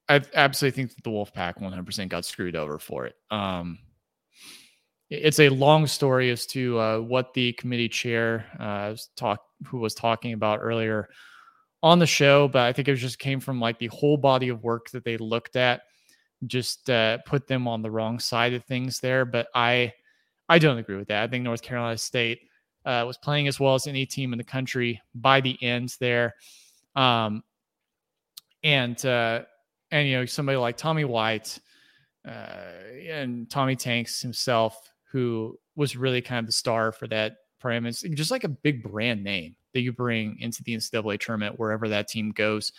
I 0.08 0.20
absolutely 0.34 0.76
think 0.76 0.94
that 0.94 1.04
the 1.04 1.10
Wolfpack 1.10 1.60
100% 1.60 2.08
got 2.08 2.24
screwed 2.24 2.56
over 2.56 2.78
for 2.78 3.06
it. 3.06 3.14
Um, 3.30 3.78
it's 5.10 5.40
a 5.40 5.48
long 5.48 5.86
story 5.86 6.30
as 6.30 6.46
to 6.46 6.78
uh, 6.78 6.98
what 6.98 7.32
the 7.34 7.52
committee 7.54 7.88
chair 7.88 8.46
uh, 8.58 8.96
talk 9.16 9.40
who 9.66 9.78
was 9.78 9.94
talking 9.94 10.32
about 10.32 10.60
earlier 10.62 11.08
on 11.82 11.98
the 11.98 12.06
show, 12.06 12.48
but 12.48 12.62
I 12.62 12.72
think 12.72 12.88
it 12.88 12.96
just 12.96 13.18
came 13.18 13.40
from 13.40 13.60
like 13.60 13.78
the 13.78 13.88
whole 13.88 14.16
body 14.16 14.48
of 14.48 14.62
work 14.62 14.90
that 14.90 15.04
they 15.04 15.16
looked 15.16 15.56
at, 15.56 15.82
just 16.46 16.88
uh, 16.90 17.18
put 17.26 17.46
them 17.46 17.68
on 17.68 17.82
the 17.82 17.90
wrong 17.90 18.18
side 18.18 18.54
of 18.54 18.64
things 18.64 19.00
there. 19.00 19.24
But 19.24 19.48
I, 19.54 19.92
I 20.48 20.58
don't 20.58 20.78
agree 20.78 20.96
with 20.96 21.08
that. 21.08 21.22
I 21.22 21.28
think 21.28 21.44
North 21.44 21.62
Carolina 21.62 21.98
State 21.98 22.40
uh, 22.84 23.04
was 23.06 23.18
playing 23.18 23.48
as 23.48 23.60
well 23.60 23.74
as 23.74 23.86
any 23.86 24.06
team 24.06 24.32
in 24.32 24.38
the 24.38 24.44
country 24.44 25.00
by 25.14 25.40
the 25.40 25.62
ends 25.62 25.96
there, 25.98 26.34
um, 26.96 27.42
and 28.62 29.04
uh, 29.04 29.42
and 29.94 30.08
you 30.08 30.16
know 30.18 30.26
somebody 30.26 30.58
like 30.58 30.76
Tommy 30.76 31.04
White 31.04 31.56
uh, 32.26 32.72
and 33.08 33.48
Tommy 33.48 33.76
Tanks 33.76 34.20
himself, 34.20 34.90
who 35.12 35.56
was 35.76 35.96
really 35.96 36.20
kind 36.20 36.40
of 36.40 36.46
the 36.46 36.52
star 36.52 36.90
for 36.90 37.06
that 37.08 37.36
program. 37.60 37.86
It's 37.86 38.02
just 38.02 38.32
like 38.32 38.42
a 38.42 38.48
big 38.48 38.82
brand 38.82 39.22
name 39.22 39.54
that 39.72 39.82
you 39.82 39.92
bring 39.92 40.36
into 40.40 40.64
the 40.64 40.74
NCAA 40.74 41.20
tournament 41.20 41.60
wherever 41.60 41.88
that 41.88 42.08
team 42.08 42.32
goes. 42.32 42.72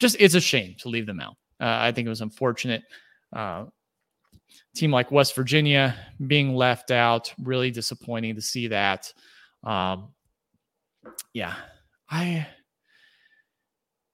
Just 0.00 0.16
it's 0.18 0.34
a 0.34 0.40
shame 0.40 0.74
to 0.80 0.88
leave 0.88 1.06
them 1.06 1.20
out. 1.20 1.36
Uh, 1.60 1.78
I 1.80 1.92
think 1.92 2.06
it 2.06 2.10
was 2.10 2.22
unfortunate. 2.22 2.82
Uh, 3.32 3.66
team 4.74 4.90
like 4.90 5.12
West 5.12 5.36
Virginia 5.36 5.94
being 6.26 6.56
left 6.56 6.90
out, 6.90 7.32
really 7.40 7.70
disappointing 7.70 8.34
to 8.34 8.42
see 8.42 8.66
that. 8.66 9.12
Um, 9.62 10.08
yeah, 11.32 11.54
I, 12.10 12.48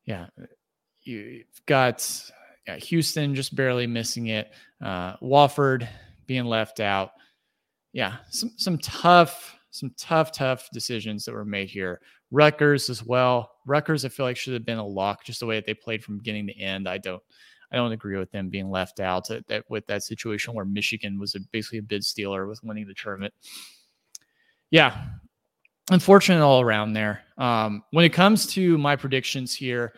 yeah, 0.04 0.26
you've 1.04 1.44
got 1.66 2.30
yeah, 2.66 2.76
Houston 2.76 3.34
just 3.34 3.54
barely 3.54 3.86
missing 3.86 4.28
it. 4.28 4.52
Uh, 4.82 5.16
Wofford 5.18 5.86
being 6.26 6.44
left 6.44 6.80
out. 6.80 7.12
Yeah, 7.92 8.16
some 8.30 8.52
some 8.56 8.78
tough, 8.78 9.56
some 9.70 9.92
tough, 9.96 10.32
tough 10.32 10.68
decisions 10.72 11.24
that 11.24 11.34
were 11.34 11.44
made 11.44 11.68
here. 11.68 12.00
Rutgers 12.30 12.90
as 12.90 13.04
well. 13.04 13.52
Rutgers, 13.66 14.04
I 14.04 14.08
feel 14.08 14.26
like 14.26 14.36
should 14.36 14.54
have 14.54 14.66
been 14.66 14.78
a 14.78 14.86
lock 14.86 15.24
just 15.24 15.40
the 15.40 15.46
way 15.46 15.56
that 15.56 15.66
they 15.66 15.74
played 15.74 16.02
from 16.02 16.18
beginning 16.18 16.48
to 16.48 16.58
end. 16.58 16.88
I 16.88 16.98
don't, 16.98 17.22
I 17.70 17.76
don't 17.76 17.92
agree 17.92 18.18
with 18.18 18.32
them 18.32 18.48
being 18.48 18.70
left 18.70 18.98
out 18.98 19.30
at, 19.30 19.46
that 19.46 19.64
with 19.68 19.86
that 19.86 20.02
situation 20.02 20.54
where 20.54 20.64
Michigan 20.64 21.18
was 21.20 21.34
a, 21.36 21.40
basically 21.52 21.78
a 21.78 21.82
bid 21.82 22.04
stealer 22.04 22.46
with 22.46 22.64
winning 22.64 22.88
the 22.88 22.94
tournament. 22.94 23.32
Yeah, 24.70 25.04
unfortunate 25.90 26.42
all 26.42 26.60
around 26.60 26.94
there. 26.94 27.22
Um, 27.38 27.84
when 27.90 28.04
it 28.04 28.12
comes 28.12 28.46
to 28.54 28.76
my 28.78 28.96
predictions 28.96 29.54
here, 29.54 29.94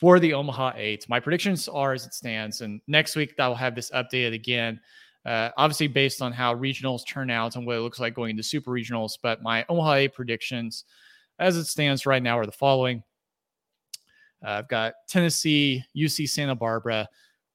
for 0.00 0.18
the 0.18 0.32
Omaha 0.32 0.72
Eight. 0.76 1.06
My 1.10 1.20
predictions 1.20 1.68
are 1.68 1.92
as 1.92 2.06
it 2.06 2.14
stands, 2.14 2.62
and 2.62 2.80
next 2.86 3.16
week 3.16 3.34
I 3.38 3.46
will 3.46 3.54
have 3.54 3.74
this 3.74 3.90
updated 3.90 4.32
again. 4.32 4.80
Uh, 5.26 5.50
obviously, 5.58 5.88
based 5.88 6.22
on 6.22 6.32
how 6.32 6.54
regionals 6.54 7.06
turn 7.06 7.30
out 7.30 7.54
and 7.54 7.66
what 7.66 7.76
it 7.76 7.80
looks 7.80 8.00
like 8.00 8.14
going 8.14 8.30
into 8.30 8.42
super 8.42 8.70
regionals. 8.70 9.18
But 9.22 9.42
my 9.42 9.66
Omaha 9.68 9.92
Eight 9.94 10.14
predictions, 10.14 10.84
as 11.38 11.58
it 11.58 11.66
stands 11.66 12.06
right 12.06 12.22
now, 12.22 12.38
are 12.38 12.46
the 12.46 12.52
following. 12.52 13.02
Uh, 14.42 14.52
I've 14.52 14.68
got 14.68 14.94
Tennessee, 15.06 15.84
UC 15.94 16.30
Santa 16.30 16.54
Barbara, 16.54 17.06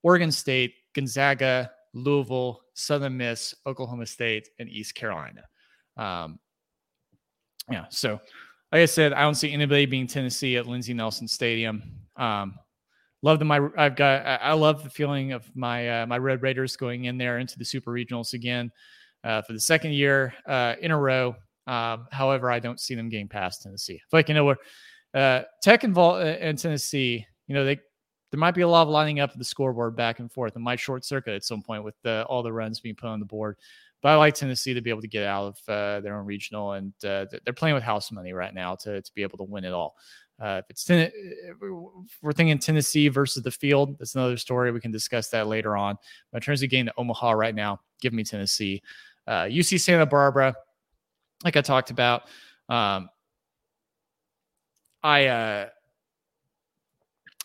Oregon 0.03 0.31
State, 0.31 0.75
Gonzaga, 0.93 1.71
Louisville, 1.93 2.61
Southern 2.75 3.17
Miss, 3.17 3.55
Oklahoma 3.65 4.05
State, 4.05 4.49
and 4.59 4.69
East 4.69 4.93
Carolina. 4.93 5.41
Um, 5.97 6.37
yeah, 7.71 7.85
so 7.89 8.19
like 8.71 8.81
I 8.81 8.85
said, 8.85 9.13
I 9.13 9.21
don't 9.21 9.33
see 9.33 9.51
anybody 9.51 9.87
being 9.87 10.05
Tennessee 10.05 10.57
at 10.57 10.67
Lindsey 10.67 10.93
Nelson 10.93 11.27
Stadium. 11.27 12.04
Um, 12.17 12.55
love 13.21 13.39
the 13.39 13.45
my 13.45 13.67
I've 13.77 13.95
got 13.95 14.25
I 14.25 14.53
love 14.53 14.83
the 14.83 14.89
feeling 14.89 15.31
of 15.31 15.49
my 15.55 16.01
uh, 16.01 16.05
my 16.05 16.17
Red 16.17 16.41
Raiders 16.41 16.75
going 16.75 17.05
in 17.05 17.17
there 17.17 17.39
into 17.39 17.57
the 17.57 17.65
Super 17.65 17.91
Regionals 17.91 18.33
again 18.33 18.71
uh, 19.23 19.41
for 19.41 19.53
the 19.53 19.59
second 19.59 19.93
year 19.93 20.33
uh, 20.45 20.75
in 20.81 20.91
a 20.91 20.99
row. 20.99 21.35
Um, 21.67 22.07
however, 22.11 22.51
I 22.51 22.59
don't 22.59 22.79
see 22.79 22.93
them 22.93 23.09
getting 23.09 23.27
past 23.27 23.63
Tennessee. 23.63 24.01
If 24.05 24.13
like 24.13 24.29
you 24.29 24.35
know 24.35 24.45
where 24.45 24.57
uh, 25.13 25.43
Tech 25.61 25.83
and, 25.83 25.93
Vol- 25.93 26.15
uh, 26.15 26.23
and 26.25 26.57
Tennessee, 26.57 27.25
you 27.47 27.55
know 27.55 27.65
they 27.65 27.79
there 28.31 28.39
might 28.39 28.53
be 28.53 28.61
a 28.61 28.67
lot 28.67 28.83
of 28.83 28.89
lining 28.89 29.19
up 29.19 29.33
the 29.33 29.43
scoreboard 29.45 29.95
back 29.95 30.19
and 30.19 30.31
forth. 30.31 30.55
It 30.55 30.59
might 30.59 30.79
short 30.79 31.05
circuit 31.05 31.35
at 31.35 31.43
some 31.43 31.61
point 31.61 31.83
with 31.83 31.95
the, 32.03 32.25
all 32.27 32.43
the 32.43 32.51
runs 32.51 32.81
being 32.81 32.95
put 32.95 33.07
on 33.07 33.19
the 33.19 33.25
board. 33.25 33.55
But 34.01 34.09
I 34.09 34.15
like 34.15 34.35
Tennessee 34.35 34.73
to 34.73 34.81
be 34.81 34.89
able 34.89 35.01
to 35.01 35.07
get 35.07 35.25
out 35.25 35.45
of 35.45 35.57
uh, 35.69 36.01
their 36.01 36.17
own 36.17 36.25
regional, 36.25 36.73
and 36.73 36.93
uh, 37.05 37.25
they're 37.43 37.53
playing 37.55 37.75
with 37.75 37.83
house 37.83 38.11
money 38.11 38.33
right 38.33 38.53
now 38.53 38.75
to, 38.75 39.01
to 39.01 39.11
be 39.15 39.23
able 39.23 39.37
to 39.37 39.45
win 39.45 39.63
it 39.63 39.73
all. 39.73 39.95
Uh, 40.39 40.61
if 40.63 40.65
it's 40.69 40.83
ten, 40.83 41.11
we're 42.21 42.33
thinking 42.33 42.57
Tennessee 42.59 43.07
versus 43.07 43.43
the 43.43 43.51
field, 43.51 43.97
that's 43.97 44.15
another 44.15 44.37
story. 44.37 44.71
We 44.71 44.81
can 44.81 44.91
discuss 44.91 45.29
that 45.29 45.47
later 45.47 45.77
on. 45.77 45.97
But 46.31 46.37
in 46.37 46.45
terms 46.45 46.61
of 46.61 46.69
getting 46.69 46.87
to 46.87 46.93
Omaha 46.97 47.31
right 47.31 47.55
now, 47.55 47.79
give 48.01 48.13
me 48.13 48.23
Tennessee. 48.23 48.81
UC 49.27 49.75
uh, 49.75 49.77
Santa 49.77 50.05
Barbara, 50.05 50.53
like 51.43 51.57
I 51.57 51.61
talked 51.61 51.89
about, 51.89 52.23
um, 52.69 53.09
I 55.03 55.27
uh, 55.27 55.69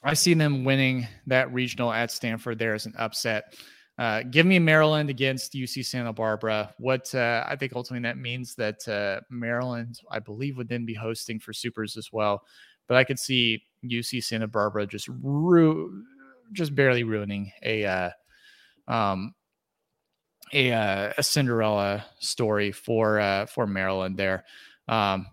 I 0.02 0.14
see 0.14 0.34
them 0.34 0.64
winning 0.64 1.06
that 1.26 1.52
regional 1.52 1.92
at 1.92 2.10
Stanford 2.10 2.58
there 2.58 2.74
as 2.74 2.86
an 2.86 2.94
upset. 2.98 3.54
Uh, 3.98 4.22
give 4.22 4.46
me 4.46 4.58
Maryland 4.58 5.10
against 5.10 5.52
UC 5.52 5.84
Santa 5.84 6.12
Barbara. 6.12 6.74
What 6.78 7.14
uh, 7.14 7.44
I 7.46 7.54
think 7.56 7.74
ultimately 7.76 8.08
that 8.08 8.16
means 8.16 8.54
that 8.54 8.88
uh, 8.88 9.20
Maryland, 9.28 10.00
I 10.10 10.20
believe, 10.20 10.56
would 10.56 10.70
then 10.70 10.86
be 10.86 10.94
hosting 10.94 11.38
for 11.38 11.52
Supers 11.52 11.98
as 11.98 12.10
well 12.10 12.42
but 12.90 12.96
I 12.96 13.04
could 13.04 13.20
see 13.20 13.62
UC 13.84 14.24
Santa 14.24 14.48
Barbara 14.48 14.84
just 14.84 15.08
ru- 15.08 16.02
just 16.52 16.74
barely 16.74 17.04
ruining 17.04 17.52
a 17.62 17.84
uh, 17.84 18.10
um, 18.88 19.32
a, 20.52 20.72
uh, 20.72 21.12
a 21.16 21.22
Cinderella 21.22 22.04
story 22.18 22.72
for 22.72 23.20
uh, 23.20 23.46
for 23.46 23.68
Maryland 23.68 24.16
there. 24.16 24.44
Um, 24.88 25.28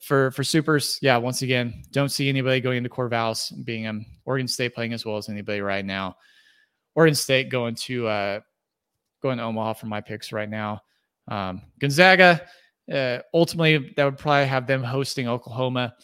for 0.00 0.30
for 0.30 0.44
supers, 0.44 1.00
yeah. 1.02 1.16
Once 1.16 1.42
again, 1.42 1.82
don't 1.90 2.10
see 2.10 2.28
anybody 2.28 2.60
going 2.60 2.78
into 2.78 2.88
Corvallis, 2.88 3.52
being 3.64 3.88
um, 3.88 4.06
Oregon 4.24 4.46
State 4.46 4.76
playing 4.76 4.92
as 4.92 5.04
well 5.04 5.16
as 5.16 5.28
anybody 5.28 5.60
right 5.60 5.84
now. 5.84 6.14
Oregon 6.94 7.16
State 7.16 7.48
going 7.48 7.74
to 7.74 8.06
uh, 8.06 8.40
going 9.22 9.38
to 9.38 9.44
Omaha 9.44 9.72
for 9.72 9.86
my 9.86 10.00
picks 10.00 10.30
right 10.30 10.48
now. 10.48 10.82
Um, 11.26 11.62
Gonzaga, 11.80 12.42
uh, 12.92 13.18
ultimately, 13.34 13.92
that 13.96 14.04
would 14.04 14.18
probably 14.18 14.46
have 14.46 14.68
them 14.68 14.84
hosting 14.84 15.26
Oklahoma 15.26 15.94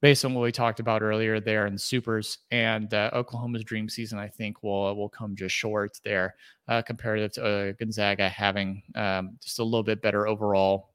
based 0.00 0.24
on 0.24 0.34
what 0.34 0.42
we 0.42 0.52
talked 0.52 0.80
about 0.80 1.02
earlier 1.02 1.40
there 1.40 1.66
in 1.66 1.76
supers 1.76 2.38
and 2.50 2.92
uh, 2.94 3.10
Oklahoma's 3.12 3.64
dream 3.64 3.88
season, 3.88 4.18
I 4.18 4.28
think 4.28 4.62
will 4.62 4.94
will 4.96 5.08
come 5.08 5.36
just 5.36 5.54
short 5.54 5.98
there 6.04 6.34
uh, 6.68 6.82
comparative 6.82 7.32
to 7.32 7.44
uh, 7.44 7.72
Gonzaga 7.72 8.28
having 8.28 8.82
um, 8.94 9.36
just 9.42 9.58
a 9.58 9.64
little 9.64 9.82
bit 9.82 10.02
better 10.02 10.26
overall 10.26 10.90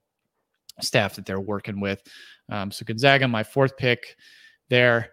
staff 0.82 1.16
that 1.16 1.26
they're 1.26 1.39
working 1.39 1.80
with. 1.80 2.01
Um, 2.49 2.72
so 2.72 2.86
Gonzaga, 2.86 3.28
my 3.28 3.43
fourth 3.43 3.78
pick 3.78 4.16
there. 4.70 5.12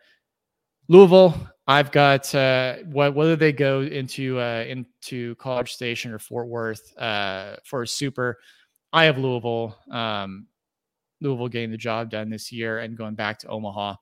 Louisville, 0.88 1.34
I've 1.66 1.92
got 1.92 2.34
uh, 2.34 2.76
whether 2.86 3.36
they 3.36 3.52
go 3.52 3.82
into 3.82 4.40
uh, 4.40 4.64
into 4.66 5.34
College 5.36 5.72
Station 5.72 6.12
or 6.12 6.18
Fort 6.18 6.48
Worth 6.48 6.96
uh, 6.98 7.56
for 7.64 7.82
a 7.82 7.86
super. 7.86 8.38
I 8.92 9.04
have 9.04 9.16
Louisville. 9.16 9.76
Um, 9.90 10.48
Louisville 11.22 11.48
getting 11.48 11.70
the 11.70 11.76
job 11.76 12.10
done 12.10 12.28
this 12.28 12.50
year 12.50 12.80
and 12.80 12.96
going 12.96 13.14
back 13.14 13.38
to 13.40 13.48
Omaha. 13.48 13.94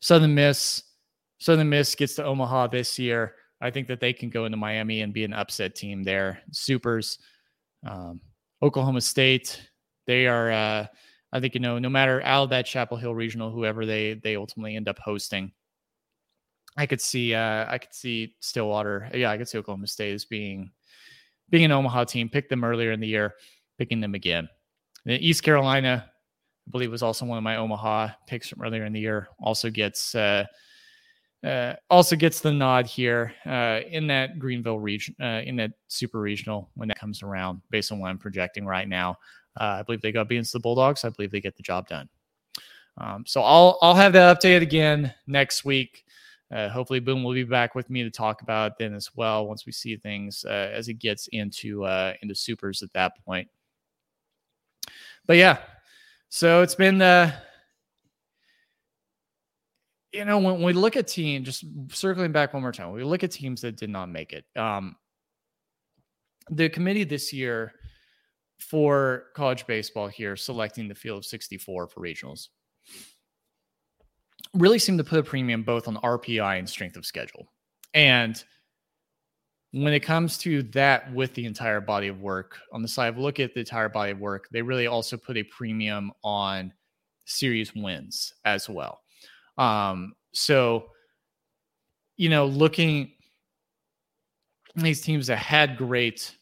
Southern 0.00 0.34
Miss, 0.34 0.82
Southern 1.38 1.68
Miss 1.68 1.94
gets 1.94 2.14
to 2.16 2.24
Omaha 2.24 2.68
this 2.68 2.98
year. 2.98 3.34
I 3.60 3.70
think 3.70 3.86
that 3.88 4.00
they 4.00 4.12
can 4.12 4.30
go 4.30 4.46
into 4.46 4.56
Miami 4.56 5.02
and 5.02 5.12
be 5.12 5.24
an 5.24 5.32
upset 5.32 5.76
team 5.76 6.02
there. 6.02 6.40
Supers, 6.50 7.18
um, 7.86 8.20
Oklahoma 8.62 9.00
State, 9.00 9.60
they 10.06 10.26
are. 10.26 10.50
Uh, 10.50 10.86
I 11.32 11.40
think 11.40 11.54
you 11.54 11.60
know, 11.60 11.78
no 11.78 11.88
matter 11.88 12.20
out 12.24 12.44
of 12.44 12.50
that 12.50 12.66
Chapel 12.66 12.96
Hill 12.96 13.14
Regional, 13.14 13.50
whoever 13.50 13.86
they 13.86 14.14
they 14.14 14.34
ultimately 14.34 14.74
end 14.74 14.88
up 14.88 14.98
hosting, 14.98 15.52
I 16.76 16.86
could 16.86 17.00
see. 17.00 17.34
Uh, 17.34 17.66
I 17.70 17.78
could 17.78 17.94
see 17.94 18.34
Stillwater. 18.40 19.08
Yeah, 19.14 19.30
I 19.30 19.38
could 19.38 19.48
see 19.48 19.58
Oklahoma 19.58 19.86
State 19.86 20.14
as 20.14 20.24
being 20.24 20.72
being 21.50 21.64
an 21.64 21.72
Omaha 21.72 22.04
team. 22.04 22.28
Pick 22.28 22.48
them 22.48 22.64
earlier 22.64 22.90
in 22.90 23.00
the 23.00 23.06
year, 23.06 23.34
picking 23.78 24.00
them 24.00 24.14
again. 24.14 24.48
And 25.06 25.20
East 25.20 25.42
Carolina, 25.42 26.04
I 26.66 26.70
believe, 26.70 26.90
was 26.90 27.02
also 27.02 27.24
one 27.24 27.38
of 27.38 27.44
my 27.44 27.56
Omaha 27.56 28.10
picks 28.26 28.48
from 28.48 28.62
earlier 28.62 28.84
in 28.84 28.92
the 28.92 29.00
year. 29.00 29.28
Also 29.40 29.70
gets. 29.70 30.14
Uh, 30.14 30.46
uh, 31.44 31.74
also 31.90 32.14
gets 32.14 32.40
the 32.40 32.52
nod 32.52 32.86
here 32.86 33.32
uh, 33.46 33.80
in 33.90 34.06
that 34.06 34.38
Greenville 34.38 34.78
region, 34.78 35.14
uh, 35.20 35.42
in 35.44 35.56
that 35.56 35.72
super 35.88 36.20
regional 36.20 36.70
when 36.74 36.88
that 36.88 36.98
comes 36.98 37.22
around, 37.22 37.60
based 37.70 37.90
on 37.90 37.98
what 37.98 38.08
I'm 38.08 38.18
projecting 38.18 38.64
right 38.64 38.88
now. 38.88 39.16
Uh, 39.60 39.78
I 39.80 39.82
believe 39.82 40.00
they 40.00 40.12
got 40.12 40.30
against 40.30 40.52
the 40.52 40.60
Bulldogs. 40.60 41.04
I 41.04 41.08
believe 41.10 41.32
they 41.32 41.40
get 41.40 41.56
the 41.56 41.62
job 41.62 41.88
done. 41.88 42.08
Um, 42.98 43.24
so 43.26 43.42
I'll 43.42 43.78
I'll 43.82 43.94
have 43.94 44.12
that 44.12 44.38
update 44.38 44.62
again 44.62 45.12
next 45.26 45.64
week. 45.64 46.04
Uh, 46.54 46.68
hopefully, 46.68 47.00
Boom 47.00 47.24
will 47.24 47.32
be 47.32 47.44
back 47.44 47.74
with 47.74 47.90
me 47.90 48.02
to 48.04 48.10
talk 48.10 48.42
about 48.42 48.72
it 48.72 48.78
then 48.78 48.94
as 48.94 49.10
well 49.16 49.46
once 49.46 49.66
we 49.66 49.72
see 49.72 49.96
things 49.96 50.44
uh, 50.44 50.70
as 50.72 50.88
it 50.88 51.00
gets 51.00 51.26
into 51.32 51.84
into 52.22 52.34
supers 52.34 52.82
at 52.82 52.92
that 52.92 53.12
point. 53.24 53.48
But 55.26 55.36
yeah, 55.36 55.58
so 56.28 56.62
it's 56.62 56.74
been 56.74 56.98
the 56.98 57.32
you 60.12 60.26
know, 60.26 60.38
when 60.38 60.62
we 60.62 60.72
look 60.72 60.96
at 60.96 61.08
teams, 61.08 61.46
just 61.46 61.64
circling 61.90 62.32
back 62.32 62.52
one 62.52 62.62
more 62.62 62.72
time, 62.72 62.92
we 62.92 63.02
look 63.02 63.24
at 63.24 63.30
teams 63.30 63.62
that 63.62 63.76
did 63.76 63.88
not 63.88 64.10
make 64.10 64.32
it. 64.32 64.44
Um, 64.56 64.96
the 66.50 66.68
committee 66.68 67.04
this 67.04 67.32
year 67.32 67.72
for 68.58 69.24
college 69.34 69.66
baseball 69.66 70.08
here, 70.08 70.36
selecting 70.36 70.86
the 70.86 70.94
field 70.94 71.18
of 71.18 71.24
64 71.24 71.88
for 71.88 72.00
regionals, 72.00 72.48
really 74.54 74.78
seemed 74.78 74.98
to 74.98 75.04
put 75.04 75.18
a 75.18 75.22
premium 75.22 75.62
both 75.62 75.88
on 75.88 75.96
RPI 75.96 76.58
and 76.58 76.68
strength 76.68 76.96
of 76.96 77.06
schedule. 77.06 77.48
And 77.94 78.42
when 79.72 79.94
it 79.94 80.00
comes 80.00 80.36
to 80.38 80.62
that 80.64 81.12
with 81.14 81.32
the 81.34 81.46
entire 81.46 81.80
body 81.80 82.08
of 82.08 82.20
work 82.20 82.58
on 82.72 82.82
the 82.82 82.88
side 82.88 83.08
of 83.08 83.18
look 83.18 83.40
at 83.40 83.54
the 83.54 83.60
entire 83.60 83.88
body 83.88 84.12
of 84.12 84.20
work, 84.20 84.48
they 84.52 84.60
really 84.60 84.86
also 84.86 85.16
put 85.16 85.38
a 85.38 85.42
premium 85.44 86.12
on 86.22 86.72
series 87.24 87.74
wins 87.74 88.34
as 88.44 88.68
well. 88.68 89.00
Um, 89.56 90.12
so, 90.32 90.90
you 92.16 92.28
know, 92.28 92.46
looking 92.46 93.12
these 94.74 95.00
teams 95.00 95.26
that 95.26 95.36
had 95.36 95.76
great 95.76 96.36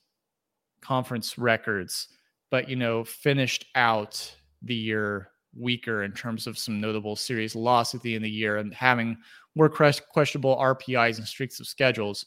conference 0.81 1.39
records, 1.39 2.09
but 2.51 2.69
you 2.69 2.77
know, 2.77 3.05
finished 3.05 3.67
out 3.77 4.35
the 4.63 4.75
year 4.75 5.31
weaker 5.57 6.03
in 6.05 6.13
terms 6.13 6.47
of 6.47 6.59
some 6.59 6.81
notable 6.81 7.17
series 7.17 7.55
loss 7.55 7.95
at 7.95 8.03
the 8.03 8.15
end 8.15 8.25
of 8.25 8.27
the 8.27 8.31
year 8.31 8.59
and 8.59 8.75
having 8.75 9.17
more 9.57 9.69
questionable 9.69 10.57
RPIs 10.57 11.19
and 11.19 11.27
streaks 11.27 11.59
of 11.61 11.67
schedules, 11.67 12.27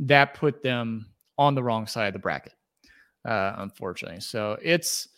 that 0.00 0.34
put 0.34 0.62
them 0.62 1.06
on 1.36 1.54
the 1.54 1.62
wrong 1.62 1.86
side 1.86 2.08
of 2.08 2.12
the 2.12 2.18
bracket, 2.18 2.54
uh, 3.26 3.54
unfortunately. 3.58 4.20
So 4.20 4.56
it's 4.62 5.08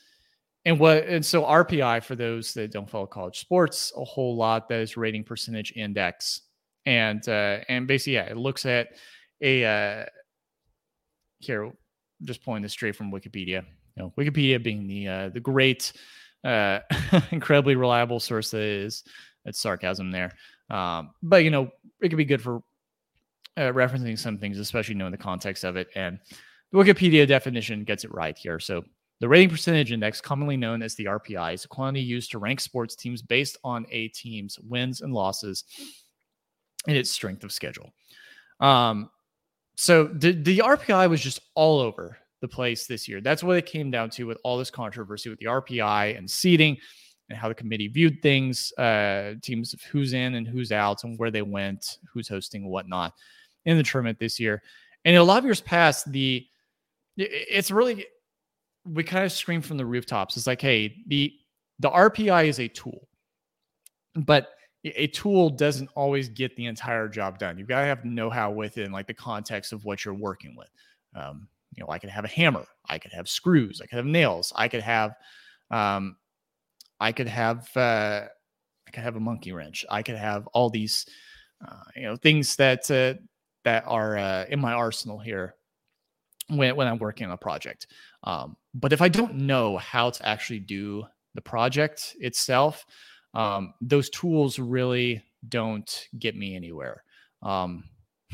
and 0.65 0.79
what 0.79 1.05
and 1.05 1.25
so 1.25 1.43
RPI 1.43 2.03
for 2.03 2.15
those 2.15 2.53
that 2.55 2.73
don't 2.73 2.89
follow 2.89 3.07
college 3.07 3.39
sports 3.39 3.93
a 3.97 4.05
whole 4.05 4.37
lot 4.37 4.69
that 4.69 4.81
is 4.81 4.97
rating 4.97 5.25
percentage 5.25 5.73
index 5.75 6.43
and 6.87 7.27
uh 7.29 7.59
and 7.69 7.87
basically 7.87 8.15
yeah 8.15 8.25
it 8.25 8.37
looks 8.37 8.67
at 8.67 8.89
a 9.41 9.65
uh 9.65 10.05
here 11.39 11.73
just 12.23 12.45
pulling 12.45 12.63
this 12.63 12.73
straight 12.73 12.97
from 12.97 13.11
Wikipedia 13.11 13.65
you 13.97 14.03
know 14.03 14.13
Wikipedia 14.19 14.63
being 14.63 14.87
the 14.87 15.09
uh 15.09 15.29
the 15.31 15.41
great 15.41 15.93
uh 16.45 16.81
incredibly 17.31 17.75
reliable 17.75 18.21
source 18.21 18.51
that 18.51 18.63
is 18.63 19.05
that's 19.45 19.61
sarcasm 19.61 20.11
there 20.11 20.33
um 20.69 21.11
but 21.23 21.43
you 21.45 21.51
know 21.51 21.71
it 22.03 22.09
could 22.09 22.17
be 22.17 22.25
good 22.25 22.43
for 22.43 22.63
uh, 23.57 23.73
referencing 23.73 24.19
some 24.19 24.39
things 24.39 24.59
especially 24.59 24.95
knowing 24.95 25.13
the 25.13 25.19
context 25.19 25.65
of 25.65 25.77
it 25.77 25.89
and 25.95 26.19
the 26.73 26.79
Wikipedia 26.79 27.27
definition 27.27 27.85
gets 27.85 28.05
it 28.05 28.13
right 28.15 28.37
here 28.39 28.59
so 28.59 28.83
the 29.21 29.29
rating 29.29 29.51
percentage 29.51 29.93
index, 29.93 30.21
commonly 30.21 30.57
known 30.57 30.83
as 30.83 30.95
the 30.95 31.05
RPI, 31.05 31.53
is 31.53 31.67
a 31.67 31.69
quantity 31.69 32.03
used 32.03 32.31
to 32.31 32.39
rank 32.39 32.59
sports 32.59 32.97
teams 32.97 33.21
based 33.21 33.59
on 33.63 33.87
a 33.91 34.09
team's 34.09 34.59
wins 34.61 35.03
and 35.03 35.13
losses 35.13 35.65
and 36.89 36.97
its 36.97 37.11
strength 37.11 37.45
of 37.45 37.53
schedule. 37.53 37.91
Um, 38.61 39.11
so 39.77 40.05
the, 40.05 40.33
the 40.33 40.59
RPI 40.59 41.09
was 41.11 41.21
just 41.21 41.41
all 41.55 41.81
over 41.81 42.17
the 42.41 42.49
place 42.49 42.87
this 42.87 43.07
year. 43.07 43.21
That's 43.21 43.45
what 43.45 43.59
it 43.59 43.67
came 43.67 43.91
down 43.91 44.09
to 44.11 44.25
with 44.25 44.39
all 44.43 44.57
this 44.57 44.71
controversy 44.71 45.29
with 45.29 45.39
the 45.39 45.47
RPI 45.47 46.17
and 46.17 46.29
seeding 46.29 46.79
and 47.29 47.39
how 47.39 47.49
the 47.49 47.55
committee 47.55 47.89
viewed 47.89 48.23
things, 48.23 48.73
uh, 48.79 49.35
teams 49.43 49.75
of 49.75 49.83
who's 49.83 50.15
in 50.15 50.35
and 50.35 50.49
who's 50.49 50.73
out 50.73 51.05
and 51.05 51.19
where 51.19 51.31
they 51.31 51.43
went, 51.43 51.99
who's 52.11 52.29
hosting 52.29 52.71
whatnot 52.71 53.13
in 53.65 53.77
the 53.77 53.83
tournament 53.83 54.19
this 54.19 54.41
year. 54.41 54.63
And 55.05 55.15
in 55.15 55.21
a 55.21 55.25
lot 55.25 55.39
of 55.39 55.45
years 55.45 55.61
past, 55.61 56.11
the 56.13 56.47
it's 57.17 57.71
really 57.71 58.07
we 58.85 59.05
kind 59.05 59.25
of 59.25 59.33
scream 59.33 59.61
from 59.63 59.77
the 59.77 59.87
rooftops. 59.87 60.37
It's 60.37 60.47
like, 60.47 60.61
hey, 60.61 60.97
the 61.07 61.33
the 61.79 61.91
RPI 61.91 62.47
is 62.47 62.61
a 62.61 62.69
tool, 62.69 63.09
but 64.15 64.49
a 64.85 65.07
tool 65.09 65.51
doesn't 65.51 65.91
always 65.95 66.29
get 66.29 66.57
the 66.57 66.67
entire 66.67 67.09
job 67.09 67.39
done. 67.39 67.59
You've 67.59 67.69
got 67.69 67.81
to 67.81 67.87
have 67.87 68.05
know-how 68.05 68.51
within 68.51 68.93
like 68.93 69.07
the 69.07 69.15
context 69.15 69.73
of 69.73 69.85
what 69.85 70.05
you're 70.05 70.15
working 70.15 70.57
with. 70.57 70.71
Um, 71.15 71.49
you 71.73 71.83
know, 71.83 71.91
I 71.91 71.99
could 71.99 72.11
have 72.11 72.25
a 72.25 72.29
hammer, 72.29 72.65
I 72.89 72.99
could 72.99 73.13
have 73.13 73.29
screws, 73.29 73.81
I 73.83 73.87
could 73.87 73.97
have 73.97 74.07
nails, 74.07 74.53
I 74.57 74.69
could 74.69 74.81
have, 74.81 75.13
um, 75.71 76.17
I 76.99 77.13
could 77.13 77.29
have, 77.29 77.69
uh, 77.77 78.25
I 78.87 78.91
could 78.91 79.03
have 79.03 79.17
a 79.17 79.21
monkey 79.21 79.53
wrench, 79.53 79.85
I 79.91 80.03
could 80.03 80.17
have 80.17 80.47
all 80.49 80.71
these, 80.71 81.07
uh, 81.67 81.85
you 81.95 82.03
know, 82.03 82.17
things 82.17 82.57
that 82.57 82.91
uh, 82.91 83.21
that 83.65 83.85
are 83.87 84.17
uh, 84.17 84.45
in 84.49 84.61
my 84.61 84.73
arsenal 84.73 85.19
here 85.19 85.55
when 86.49 86.77
when 86.77 86.87
I'm 86.87 86.99
working 86.99 87.27
on 87.27 87.33
a 87.33 87.37
project. 87.37 87.87
Um, 88.25 88.57
but 88.75 88.93
if 88.93 89.03
I 89.03 89.09
don't 89.09 89.35
know 89.35 89.77
how 89.77 90.11
to 90.11 90.29
actually 90.29 90.61
do 90.61 91.05
the 91.35 91.41
project 91.41 92.17
itself, 92.21 92.85
um, 93.35 93.75
those 93.81 94.11
tools 94.11 94.59
really 94.59 95.23
don't 95.49 96.09
get 96.19 96.37
me 96.37 96.55
anywhere. 96.57 97.05
Um, 97.43 97.85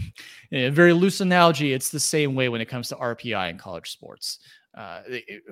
a 0.52 0.70
very 0.70 0.92
loose 0.92 1.20
analogy, 1.20 1.72
it's 1.72 1.90
the 1.90 2.00
same 2.00 2.34
way 2.34 2.48
when 2.48 2.60
it 2.60 2.68
comes 2.68 2.88
to 2.88 2.96
RPI 2.96 3.50
in 3.50 3.58
college 3.58 3.90
sports. 3.90 4.38
Uh, 4.76 5.02
it, 5.06 5.42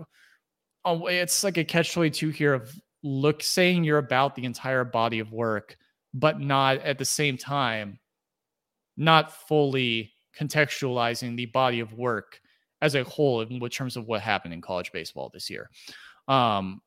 oh, 0.85 1.07
it's 1.07 1.45
like 1.45 1.57
a 1.57 1.65
catch 1.65 1.93
22 1.93 2.31
here 2.31 2.55
of 2.55 2.75
look 3.03 3.43
saying 3.43 3.85
you're 3.85 3.99
about 3.99 4.35
the 4.35 4.45
entire 4.45 4.85
body 4.85 5.19
of 5.19 5.33
work, 5.33 5.77
but 6.13 6.41
not 6.41 6.79
at 6.79 6.99
the 6.99 7.05
same 7.05 7.37
time, 7.37 7.99
not 8.97 9.33
fully 9.33 10.13
contextualizing 10.39 11.37
the 11.37 11.47
body 11.47 11.81
of 11.81 11.93
work 11.93 12.41
as 12.83 12.95
a 12.95 13.05
whole 13.05 13.41
in 13.41 13.61
terms 13.71 13.97
of 13.97 14.07
what 14.07 14.21
happened 14.21 14.53
in 14.53 14.61
college 14.61 14.93
baseball 14.93 15.31
this 15.33 15.49
year. 15.49 15.71
Um, 16.29 16.81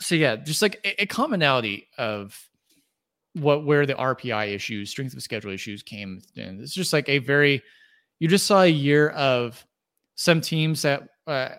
so 0.00 0.14
yeah, 0.14 0.36
just 0.36 0.62
like 0.62 0.80
a, 0.84 1.02
a 1.02 1.06
commonality 1.06 1.88
of 1.98 2.38
what 3.34 3.64
where 3.64 3.86
the 3.86 3.94
RPI 3.94 4.54
issues, 4.54 4.90
strength 4.90 5.14
of 5.14 5.22
schedule 5.22 5.52
issues 5.52 5.82
came 5.82 6.20
in. 6.34 6.60
It's 6.60 6.74
just 6.74 6.92
like 6.92 7.08
a 7.08 7.18
very 7.18 7.62
you 8.18 8.28
just 8.28 8.46
saw 8.46 8.62
a 8.62 8.66
year 8.66 9.10
of 9.10 9.64
some 10.16 10.40
teams 10.40 10.82
that 10.82 11.08
uh, 11.26 11.50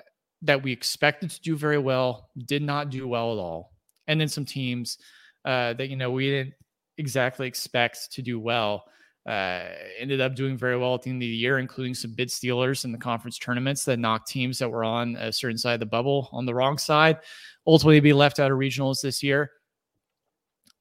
that 0.42 0.62
we 0.62 0.72
expected 0.72 1.30
to 1.30 1.42
do 1.42 1.56
very 1.56 1.78
well 1.78 2.30
did 2.46 2.62
not 2.62 2.90
do 2.90 3.08
well 3.08 3.34
at 3.34 3.40
all, 3.40 3.72
and 4.08 4.20
then 4.20 4.28
some 4.28 4.46
teams 4.46 4.98
uh, 5.46 5.74
that 5.74 5.90
you 5.90 5.96
know 5.96 6.12
we 6.12 6.30
didn't 6.30 6.54
exactly 6.98 7.48
expect 7.48 8.12
to 8.12 8.22
do 8.22 8.40
well 8.40 8.84
uh, 9.28 9.66
ended 10.00 10.20
up 10.20 10.36
doing 10.36 10.58
very 10.58 10.78
well 10.78 10.96
at 10.96 11.04
the 11.04 11.10
end 11.10 11.18
of 11.18 11.28
the 11.28 11.28
year, 11.28 11.60
including 11.60 11.94
some 11.94 12.12
bid 12.14 12.32
stealers 12.32 12.86
in 12.86 12.92
the 12.92 12.98
conference 12.98 13.38
tournaments 13.38 13.86
that 13.86 14.00
knocked 14.00 14.28
teams 14.28 14.58
that 14.60 14.70
were 14.70 14.84
on 14.84 15.16
a 15.18 15.32
certain 15.32 15.58
side 15.58 15.76
of 15.76 15.80
the 15.80 15.86
bubble 15.86 16.30
on 16.32 16.46
the 16.46 16.54
wrong 16.54 16.78
side, 16.78 17.20
ultimately 17.68 18.00
be 18.00 18.14
left 18.14 18.40
out 18.40 18.52
of 18.52 18.58
regionals 18.58 19.02
this 19.02 19.22
year. 19.22 19.52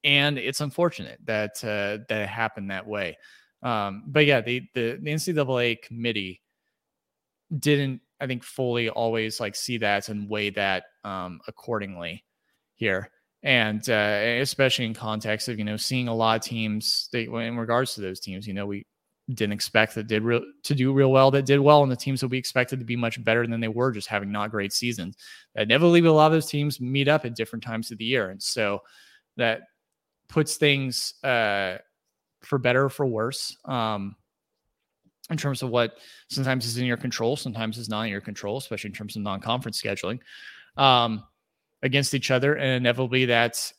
And 0.03 0.39
it's 0.39 0.61
unfortunate 0.61 1.19
that 1.25 1.63
uh, 1.63 2.03
that 2.09 2.27
happened 2.27 2.71
that 2.71 2.87
way. 2.87 3.17
Um, 3.61 4.03
but 4.07 4.25
yeah, 4.25 4.41
the, 4.41 4.63
the 4.73 4.99
the 4.99 5.11
NCAA 5.11 5.83
committee 5.83 6.41
didn't, 7.59 8.01
I 8.19 8.25
think, 8.25 8.43
fully 8.43 8.89
always 8.89 9.39
like 9.39 9.55
see 9.55 9.77
that 9.77 10.09
and 10.09 10.27
weigh 10.27 10.49
that 10.51 10.85
um, 11.03 11.41
accordingly 11.47 12.25
here 12.73 13.11
and 13.43 13.89
uh, 13.89 14.39
especially 14.39 14.85
in 14.85 14.93
context 14.93 15.47
of 15.47 15.57
you 15.57 15.65
know 15.65 15.77
seeing 15.77 16.07
a 16.07 16.13
lot 16.13 16.37
of 16.37 16.43
teams 16.43 17.09
that 17.11 17.31
in 17.31 17.57
regards 17.57 17.95
to 17.95 18.01
those 18.01 18.19
teams 18.19 18.47
you 18.47 18.53
know 18.53 18.65
we 18.65 18.85
didn't 19.33 19.53
expect 19.53 19.95
that 19.95 20.07
did 20.07 20.23
real, 20.23 20.41
to 20.63 20.75
do 20.75 20.91
real 20.91 21.11
well 21.11 21.31
that 21.31 21.45
did 21.45 21.59
well 21.59 21.83
and 21.83 21.91
the 21.91 21.95
teams 21.95 22.19
that 22.19 22.27
we 22.27 22.37
expected 22.37 22.79
to 22.79 22.85
be 22.85 22.95
much 22.95 23.23
better 23.23 23.47
than 23.47 23.61
they 23.61 23.67
were 23.67 23.91
just 23.91 24.07
having 24.07 24.31
not 24.31 24.51
great 24.51 24.73
seasons 24.73 25.15
that 25.55 25.63
inevitably 25.63 26.01
a 26.01 26.11
lot 26.11 26.27
of 26.27 26.33
those 26.33 26.47
teams 26.47 26.81
meet 26.81 27.07
up 27.07 27.23
at 27.23 27.35
different 27.35 27.63
times 27.63 27.91
of 27.91 27.97
the 27.97 28.05
year 28.05 28.29
and 28.29 28.41
so 28.41 28.79
that 29.37 29.61
puts 30.27 30.57
things 30.57 31.13
uh 31.23 31.77
for 32.41 32.57
better 32.57 32.85
or 32.85 32.89
for 32.89 33.05
worse. 33.05 33.55
Um, 33.65 34.15
in 35.29 35.37
terms 35.37 35.63
of 35.63 35.69
what 35.69 35.97
sometimes 36.29 36.65
is 36.65 36.77
in 36.77 36.85
your 36.85 36.97
control, 36.97 37.37
sometimes 37.37 37.77
is 37.77 37.87
not 37.87 38.01
in 38.03 38.11
your 38.11 38.21
control, 38.21 38.57
especially 38.57 38.89
in 38.89 38.95
terms 38.95 39.15
of 39.15 39.21
non-conference 39.21 39.81
scheduling 39.81 40.19
um, 40.77 41.23
against 41.83 42.13
each 42.13 42.31
other, 42.31 42.55
and 42.55 42.71
inevitably 42.71 43.25
that 43.25 43.71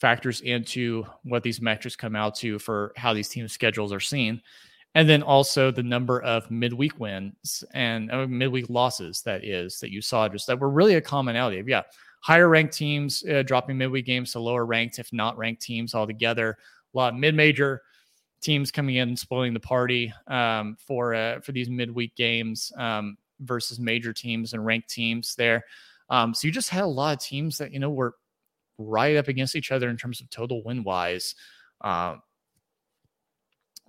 factors 0.00 0.40
into 0.40 1.04
what 1.24 1.42
these 1.42 1.60
metrics 1.60 1.94
come 1.94 2.16
out 2.16 2.34
to 2.34 2.58
for 2.58 2.92
how 2.96 3.12
these 3.12 3.28
team 3.28 3.46
schedules 3.46 3.92
are 3.92 4.00
seen. 4.00 4.40
And 4.94 5.08
then 5.08 5.22
also 5.22 5.70
the 5.70 5.82
number 5.82 6.20
of 6.22 6.50
midweek 6.50 6.98
wins 6.98 7.62
and 7.74 8.10
uh, 8.10 8.26
midweek 8.26 8.68
losses 8.68 9.22
that 9.22 9.44
is 9.44 9.78
that 9.80 9.90
you 9.90 10.02
saw 10.02 10.28
just 10.28 10.48
that 10.48 10.58
were 10.58 10.70
really 10.70 10.96
a 10.96 11.00
commonality 11.00 11.60
of 11.60 11.68
yeah 11.68 11.82
higher 12.22 12.48
ranked 12.48 12.74
teams 12.74 13.24
uh, 13.24 13.42
dropping 13.42 13.78
midweek 13.78 14.04
games 14.04 14.32
to 14.32 14.40
lower 14.40 14.66
ranked 14.66 14.98
if 14.98 15.12
not 15.12 15.38
ranked 15.38 15.62
teams 15.62 15.94
altogether. 15.94 16.58
A 16.92 16.98
lot 16.98 17.14
of 17.14 17.20
mid-major 17.20 17.82
teams 18.40 18.72
coming 18.72 18.96
in 18.96 19.08
and 19.08 19.18
spoiling 19.18 19.54
the 19.54 19.60
party 19.60 20.12
um, 20.26 20.76
for 20.84 21.14
uh, 21.14 21.40
for 21.40 21.52
these 21.52 21.70
midweek 21.70 22.16
games 22.16 22.72
um, 22.76 23.16
versus 23.40 23.78
major 23.78 24.12
teams 24.12 24.54
and 24.54 24.66
ranked 24.66 24.90
teams 24.90 25.36
there 25.36 25.64
um, 26.10 26.34
so 26.34 26.46
you 26.46 26.52
just 26.52 26.68
had 26.68 26.82
a 26.82 26.86
lot 26.86 27.16
of 27.16 27.22
teams 27.22 27.58
that 27.58 27.72
you 27.72 27.78
know 27.78 27.90
were 27.90 28.14
right 28.78 29.16
up 29.16 29.28
against 29.28 29.56
each 29.56 29.72
other 29.72 29.88
in 29.88 29.96
terms 29.96 30.20
of 30.20 30.28
total 30.30 30.62
win 30.64 30.84
wise 30.84 31.34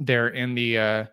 there 0.06 0.30
in 0.30 0.56
the 0.56 0.78
uh, 0.78 1.06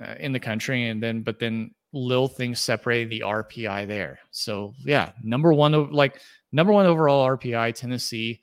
uh, 0.00 0.14
in 0.18 0.32
the 0.32 0.40
country, 0.40 0.88
and 0.88 1.02
then 1.02 1.22
but 1.22 1.38
then 1.38 1.70
little 1.92 2.28
things 2.28 2.60
separated 2.60 3.10
the 3.10 3.20
RPI 3.20 3.86
there. 3.86 4.18
So 4.30 4.74
yeah, 4.84 5.12
number 5.22 5.52
one 5.52 5.90
like 5.92 6.20
number 6.52 6.72
one 6.72 6.86
overall 6.86 7.26
RPI 7.26 7.74
Tennessee, 7.74 8.40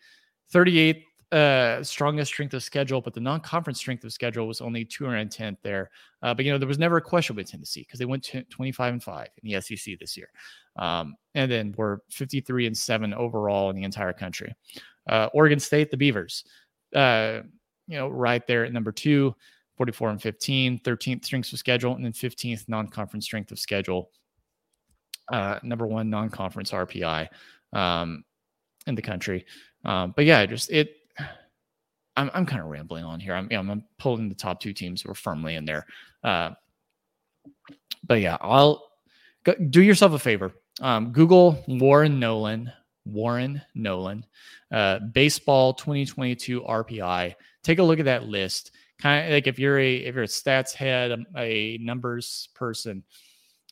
38th 0.53 1.03
uh, 1.35 1.83
strongest 1.83 2.31
strength 2.31 2.53
of 2.53 2.63
schedule, 2.63 3.01
but 3.01 3.13
the 3.13 3.19
non-conference 3.19 3.77
strength 3.77 4.05
of 4.05 4.13
schedule 4.13 4.47
was 4.47 4.61
only 4.61 4.85
210th 4.85 5.57
there. 5.63 5.89
Uh, 6.23 6.33
but 6.33 6.45
you 6.45 6.51
know 6.51 6.57
there 6.57 6.67
was 6.67 6.79
never 6.79 6.97
a 6.97 7.01
question 7.01 7.35
with 7.35 7.51
Tennessee 7.51 7.81
because 7.81 7.99
they 7.99 8.05
went 8.05 8.23
to 8.23 8.43
25 8.43 8.93
and 8.93 9.03
five 9.03 9.27
in 9.43 9.51
the 9.51 9.61
SEC 9.61 9.99
this 9.99 10.15
year, 10.15 10.29
um, 10.77 11.15
and 11.33 11.51
then 11.51 11.75
we're 11.77 11.97
53 12.09 12.67
and 12.67 12.77
seven 12.77 13.13
overall 13.13 13.69
in 13.69 13.75
the 13.75 13.83
entire 13.83 14.13
country. 14.13 14.53
Uh, 15.07 15.27
Oregon 15.33 15.59
State, 15.59 15.91
the 15.91 15.97
Beavers, 15.97 16.45
uh, 16.95 17.41
you 17.87 17.97
know, 17.97 18.07
right 18.07 18.47
there 18.47 18.65
at 18.65 18.73
number 18.73 18.91
two. 18.91 19.35
44 19.77 20.11
and 20.11 20.21
15, 20.21 20.79
13th 20.79 21.25
strength 21.25 21.51
of 21.51 21.59
schedule, 21.59 21.95
and 21.95 22.05
then 22.05 22.13
15th 22.13 22.69
non 22.69 22.87
conference 22.87 23.25
strength 23.25 23.51
of 23.51 23.59
schedule. 23.59 24.09
Uh, 25.29 25.59
number 25.63 25.85
one 25.85 26.09
non 26.09 26.29
conference 26.29 26.71
RPI 26.71 27.27
um, 27.73 28.23
in 28.87 28.95
the 28.95 29.01
country. 29.01 29.45
Um, 29.83 30.13
but 30.15 30.23
yeah, 30.23 30.45
just 30.45 30.71
it. 30.71 30.95
I'm, 32.17 32.31
I'm 32.33 32.45
kind 32.45 32.61
of 32.61 32.67
rambling 32.67 33.03
on 33.03 33.19
here. 33.19 33.33
I'm, 33.33 33.47
you 33.51 33.61
know, 33.61 33.71
I'm 33.71 33.83
pulling 33.97 34.29
the 34.29 34.35
top 34.35 34.59
two 34.59 34.73
teams 34.73 35.01
who 35.01 35.11
are 35.11 35.15
firmly 35.15 35.55
in 35.55 35.65
there. 35.65 35.85
Uh, 36.23 36.51
but 38.05 38.21
yeah, 38.21 38.37
I'll 38.41 38.89
go, 39.43 39.53
do 39.69 39.81
yourself 39.81 40.13
a 40.13 40.19
favor. 40.19 40.53
Um, 40.81 41.11
Google 41.11 41.63
Warren 41.67 42.19
Nolan, 42.19 42.71
Warren 43.05 43.61
Nolan, 43.73 44.25
uh, 44.71 44.99
baseball 44.99 45.73
2022 45.73 46.61
RPI. 46.61 47.35
Take 47.63 47.79
a 47.79 47.83
look 47.83 47.99
at 47.99 48.05
that 48.05 48.25
list 48.25 48.71
kind 48.99 49.25
of 49.25 49.33
like 49.33 49.47
if 49.47 49.59
you're 49.59 49.79
a 49.79 49.95
if 49.95 50.15
you're 50.15 50.23
a 50.23 50.27
stats 50.27 50.73
head, 50.73 51.11
um, 51.11 51.25
a 51.35 51.77
numbers 51.81 52.49
person, 52.53 53.03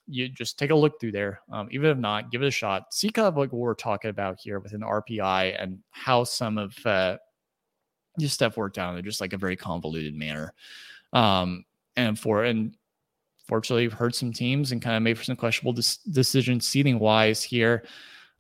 you 0.08 0.30
just 0.30 0.60
take 0.60 0.72
a 0.72 0.76
look 0.76 1.00
through 1.00 1.14
there. 1.14 1.42
Um, 1.52 1.68
even 1.72 1.90
if 1.90 1.98
not, 1.98 2.32
give 2.32 2.42
it 2.42 2.48
a 2.48 2.52
shot. 2.52 2.94
See 2.94 3.10
kind 3.10 3.28
of 3.28 3.38
like 3.38 3.52
what 3.52 3.60
we're 3.60 3.74
talking 3.74 4.10
about 4.10 4.40
here 4.42 4.60
with 4.60 4.74
an 4.74 4.82
RPI 4.82 5.62
and 5.62 5.80
how 5.92 6.24
some 6.24 6.58
of 6.58 6.76
uh, 6.86 7.18
this 8.18 8.34
stuff 8.34 8.58
worked 8.58 8.78
out 8.78 8.98
in 8.98 9.04
just 9.04 9.22
like 9.22 9.34
a 9.34 9.38
very 9.38 9.56
convoluted 9.56 10.16
manner. 10.16 10.54
Um, 11.14 11.66
and 11.96 12.18
for 12.18 12.44
and 12.44 12.76
fortunately, 13.48 13.88
heard 13.88 14.16
some 14.16 14.34
teams 14.34 14.72
and 14.72 14.82
kind 14.82 14.96
of 14.96 15.04
made 15.04 15.18
for 15.18 15.24
some 15.24 15.36
questionable 15.36 15.74
dis- 15.74 15.98
decisions 15.98 16.68
seating 16.68 17.00
wise 17.00 17.44
here 17.44 17.84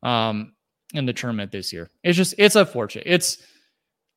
um, 0.02 0.54
in 0.94 1.06
the 1.06 1.14
tournament 1.14 1.52
this 1.52 1.72
year. 1.72 1.90
It's 2.04 2.18
just 2.18 2.36
it's 2.38 2.56
unfortunate. 2.56 3.06
It's 3.08 3.40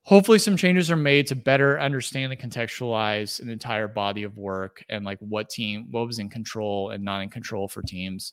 hopefully 0.07 0.39
some 0.39 0.57
changes 0.57 0.89
are 0.89 0.97
made 0.97 1.27
to 1.27 1.35
better 1.35 1.81
understand 1.81 2.33
and 2.33 2.41
contextualize 2.41 3.41
an 3.41 3.51
entire 3.51 3.89
body 3.89 4.23
of 4.23 4.39
work 4.39 4.85
and 4.89 5.05
like 5.05 5.19
what 5.19 5.51
team 5.51 5.89
what 5.91 6.07
was 6.07 6.21
in 6.21 6.31
control 6.31 6.91
and 6.91 7.05
not 7.05 7.21
in 7.23 7.29
control 7.29 7.67
for 7.67 7.83
teams 7.83 8.33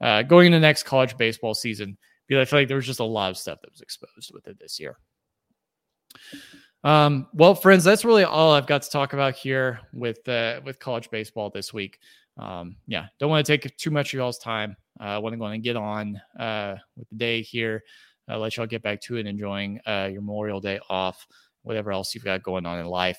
uh, 0.00 0.22
going 0.22 0.46
into 0.46 0.56
the 0.56 0.60
next 0.60 0.82
college 0.82 1.16
baseball 1.16 1.54
season 1.54 1.96
because 2.26 2.42
i 2.42 2.44
feel 2.44 2.58
like 2.58 2.66
there 2.66 2.76
was 2.76 2.86
just 2.86 2.98
a 2.98 3.04
lot 3.04 3.30
of 3.30 3.38
stuff 3.38 3.60
that 3.62 3.70
was 3.70 3.80
exposed 3.80 4.32
with 4.34 4.48
it 4.48 4.58
this 4.58 4.80
year 4.80 4.98
um, 6.84 7.26
well 7.32 7.54
friends 7.54 7.84
that's 7.84 8.04
really 8.04 8.24
all 8.24 8.52
i've 8.52 8.66
got 8.66 8.82
to 8.82 8.90
talk 8.90 9.12
about 9.12 9.34
here 9.34 9.80
with 9.92 10.26
uh, 10.28 10.60
with 10.64 10.78
college 10.78 11.10
baseball 11.10 11.50
this 11.50 11.72
week 11.72 11.98
um, 12.36 12.76
yeah 12.86 13.06
don't 13.18 13.30
want 13.30 13.44
to 13.44 13.56
take 13.56 13.76
too 13.76 13.90
much 13.90 14.12
of 14.12 14.18
y'all's 14.18 14.38
time 14.38 14.76
uh, 15.00 15.04
i 15.04 15.18
want 15.18 15.32
to 15.32 15.38
go 15.38 15.44
and 15.46 15.62
get 15.62 15.76
on 15.76 16.20
uh, 16.38 16.76
with 16.96 17.08
the 17.10 17.16
day 17.16 17.42
here 17.42 17.82
uh, 18.28 18.38
let 18.38 18.56
y'all 18.56 18.66
get 18.66 18.82
back 18.82 19.00
to 19.02 19.16
it, 19.16 19.26
enjoying 19.26 19.80
uh, 19.86 20.08
your 20.10 20.22
Memorial 20.22 20.60
Day 20.60 20.80
off, 20.88 21.26
whatever 21.62 21.92
else 21.92 22.14
you've 22.14 22.24
got 22.24 22.42
going 22.42 22.66
on 22.66 22.78
in 22.78 22.86
life. 22.86 23.18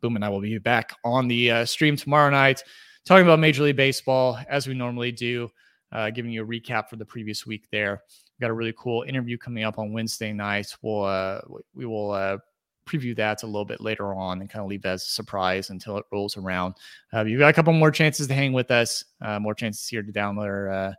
Boom 0.00 0.16
and 0.16 0.24
I 0.24 0.28
will 0.28 0.40
be 0.40 0.58
back 0.58 0.94
on 1.04 1.28
the 1.28 1.50
uh, 1.50 1.64
stream 1.64 1.96
tomorrow 1.96 2.30
night, 2.30 2.62
talking 3.04 3.24
about 3.24 3.38
Major 3.38 3.64
League 3.64 3.76
Baseball 3.76 4.38
as 4.48 4.66
we 4.66 4.74
normally 4.74 5.12
do, 5.12 5.50
uh, 5.92 6.10
giving 6.10 6.30
you 6.30 6.42
a 6.42 6.46
recap 6.46 6.88
for 6.88 6.96
the 6.96 7.04
previous 7.04 7.46
week. 7.46 7.66
There, 7.70 8.02
we 8.38 8.44
got 8.44 8.50
a 8.50 8.54
really 8.54 8.74
cool 8.76 9.02
interview 9.02 9.38
coming 9.38 9.64
up 9.64 9.78
on 9.78 9.92
Wednesday 9.92 10.32
night. 10.32 10.74
We'll 10.82 11.04
uh, 11.04 11.40
we 11.74 11.86
will 11.86 12.10
uh, 12.10 12.38
preview 12.86 13.16
that 13.16 13.42
a 13.42 13.46
little 13.46 13.64
bit 13.64 13.80
later 13.80 14.14
on 14.14 14.40
and 14.40 14.48
kind 14.48 14.62
of 14.62 14.68
leave 14.68 14.82
that 14.82 14.94
as 14.94 15.02
a 15.02 15.08
surprise 15.08 15.70
until 15.70 15.98
it 15.98 16.04
rolls 16.12 16.36
around. 16.36 16.74
Uh, 17.12 17.24
you've 17.24 17.40
got 17.40 17.48
a 17.48 17.52
couple 17.52 17.72
more 17.72 17.90
chances 17.90 18.26
to 18.28 18.34
hang 18.34 18.52
with 18.52 18.70
us, 18.70 19.04
uh, 19.20 19.38
more 19.38 19.54
chances 19.54 19.86
here 19.88 20.02
to 20.02 20.12
download 20.12 20.44
our, 20.44 20.70
uh, 20.70 20.92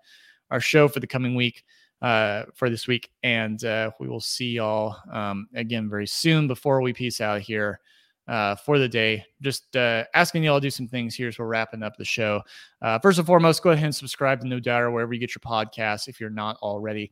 our 0.52 0.60
show 0.60 0.88
for 0.88 1.00
the 1.00 1.08
coming 1.08 1.34
week 1.34 1.64
uh, 2.02 2.44
for 2.54 2.70
this 2.70 2.88
week. 2.88 3.10
And 3.24 3.64
uh, 3.64 3.92
we 4.00 4.08
will 4.08 4.20
see 4.22 4.52
y'all 4.52 4.98
um, 5.12 5.48
again 5.56 5.90
very 5.90 6.08
soon 6.08 6.48
before 6.48 6.82
we 6.82 6.94
peace 6.94 7.22
out 7.22 7.42
here 7.42 7.80
uh, 8.28 8.56
for 8.56 8.80
the 8.80 8.90
day. 8.90 9.24
Just 9.42 9.76
uh, 9.76 10.04
asking 10.14 10.44
y'all 10.44 10.60
to 10.60 10.66
do 10.66 10.70
some 10.70 10.88
things 10.88 11.16
here 11.16 11.28
as 11.28 11.40
we're 11.40 11.46
wrapping 11.46 11.84
up 11.84 11.96
the 11.98 12.06
show. 12.06 12.42
Uh, 12.82 13.00
first 13.00 13.18
and 13.18 13.28
foremost, 13.28 13.64
go 13.64 13.72
ahead 13.72 13.86
and 13.86 13.96
subscribe 13.96 14.42
to 14.42 14.48
No 14.48 14.60
Doubter 14.60 14.92
wherever 14.92 15.14
you 15.14 15.20
get 15.20 15.34
your 15.34 15.42
podcasts 15.42 16.08
if 16.08 16.20
you're 16.20 16.30
not 16.30 16.58
already. 16.58 17.12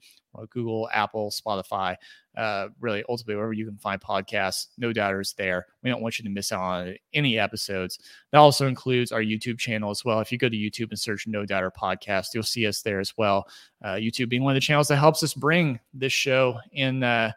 Google, 0.49 0.89
Apple, 0.91 1.32
Spotify, 1.32 1.95
uh, 2.36 2.68
really 2.80 3.03
ultimately 3.07 3.36
wherever 3.36 3.53
you 3.53 3.66
can 3.66 3.78
find 3.78 4.01
podcasts. 4.01 4.68
No 4.78 4.91
doubters 4.91 5.34
there. 5.38 5.66
We 5.84 5.89
don't 5.89 6.01
want 6.01 6.20
you 6.20 6.24
to 6.26 6.30
miss 6.30 6.51
out 6.51 6.61
on 6.61 6.95
any 7.13 7.39
episodes. 7.39 7.99
That 8.32 8.39
also 8.39 8.68
includes 8.68 9.11
our 9.11 9.22
YouTube 9.22 9.57
channel 9.57 9.91
as 9.91 10.03
well. 10.03 10.20
If 10.20 10.32
you 10.32 10.38
go 10.38 10.49
to 10.49 10.55
YouTube 10.55 10.89
and 10.89 10.99
search 10.99 11.28
No 11.28 11.45
Doubter 11.45 11.72
Podcast, 11.72 12.28
you'll 12.34 12.43
see 12.43 12.68
us 12.68 12.82
there 12.82 12.99
as 12.99 13.13
well. 13.18 13.47
Uh, 13.84 13.93
YouTube 13.93 14.30
being 14.30 14.43
one 14.43 14.51
of 14.51 14.55
the 14.55 14.66
channels 14.66 14.88
that 14.89 14.97
helps 14.97 15.24
us 15.24 15.34
bring 15.34 15.80
this 15.93 16.13
show 16.13 16.57
in 16.74 17.03
uh, 17.03 17.32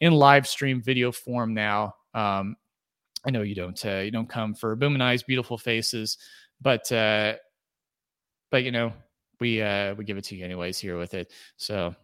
in 0.00 0.12
live 0.12 0.46
stream 0.46 0.80
video 0.80 1.12
form 1.12 1.52
now. 1.54 1.94
Um, 2.14 2.56
I 3.26 3.30
know 3.30 3.42
you 3.42 3.54
don't 3.54 3.84
uh, 3.84 3.98
you 3.98 4.10
don't 4.10 4.28
come 4.28 4.54
for 4.54 4.74
Boom 4.76 4.94
and 4.94 5.02
I's 5.02 5.22
beautiful 5.22 5.58
faces, 5.58 6.18
but 6.60 6.90
uh, 6.92 7.34
but 8.50 8.64
you 8.64 8.72
know 8.72 8.92
we 9.40 9.62
uh, 9.62 9.94
we 9.94 10.04
give 10.04 10.16
it 10.16 10.24
to 10.24 10.36
you 10.36 10.44
anyways 10.44 10.78
here 10.78 10.98
with 10.98 11.14
it. 11.14 11.32
So 11.56 11.94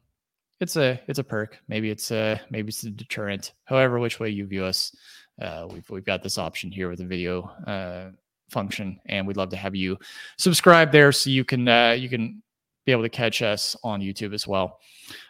it's 0.61 0.77
a 0.77 1.01
it's 1.09 1.19
a 1.19 1.25
perk. 1.25 1.59
Maybe 1.69 1.91
it's 1.91 2.11
a 2.11 2.41
maybe 2.51 2.69
it's 2.69 2.85
a 2.85 2.91
deterrent. 2.91 3.53
However, 3.65 3.99
which 3.99 4.21
way 4.21 4.31
you 4.31 4.47
view 4.47 4.65
us, 4.65 4.95
uh, 5.41 5.67
we've 5.71 5.89
we've 5.91 6.05
got 6.05 6.23
this 6.23 6.39
option 6.39 6.71
here 6.71 6.89
with 6.89 6.99
the 6.99 7.07
video 7.07 7.43
uh, 7.67 8.11
function, 8.51 9.01
and 9.07 9.27
we'd 9.27 9.37
love 9.37 9.51
to 9.51 9.57
have 9.57 9.75
you 9.75 9.99
subscribe 10.39 10.93
there 10.93 11.13
so 11.13 11.31
you 11.31 11.45
can 11.45 11.69
uh, 11.69 11.91
you 11.93 12.09
can 12.09 12.43
be 12.87 12.93
able 12.93 13.03
to 13.03 13.09
catch 13.09 13.41
us 13.41 13.77
on 13.83 14.01
YouTube 14.01 14.35
as 14.35 14.47
well. 14.47 14.79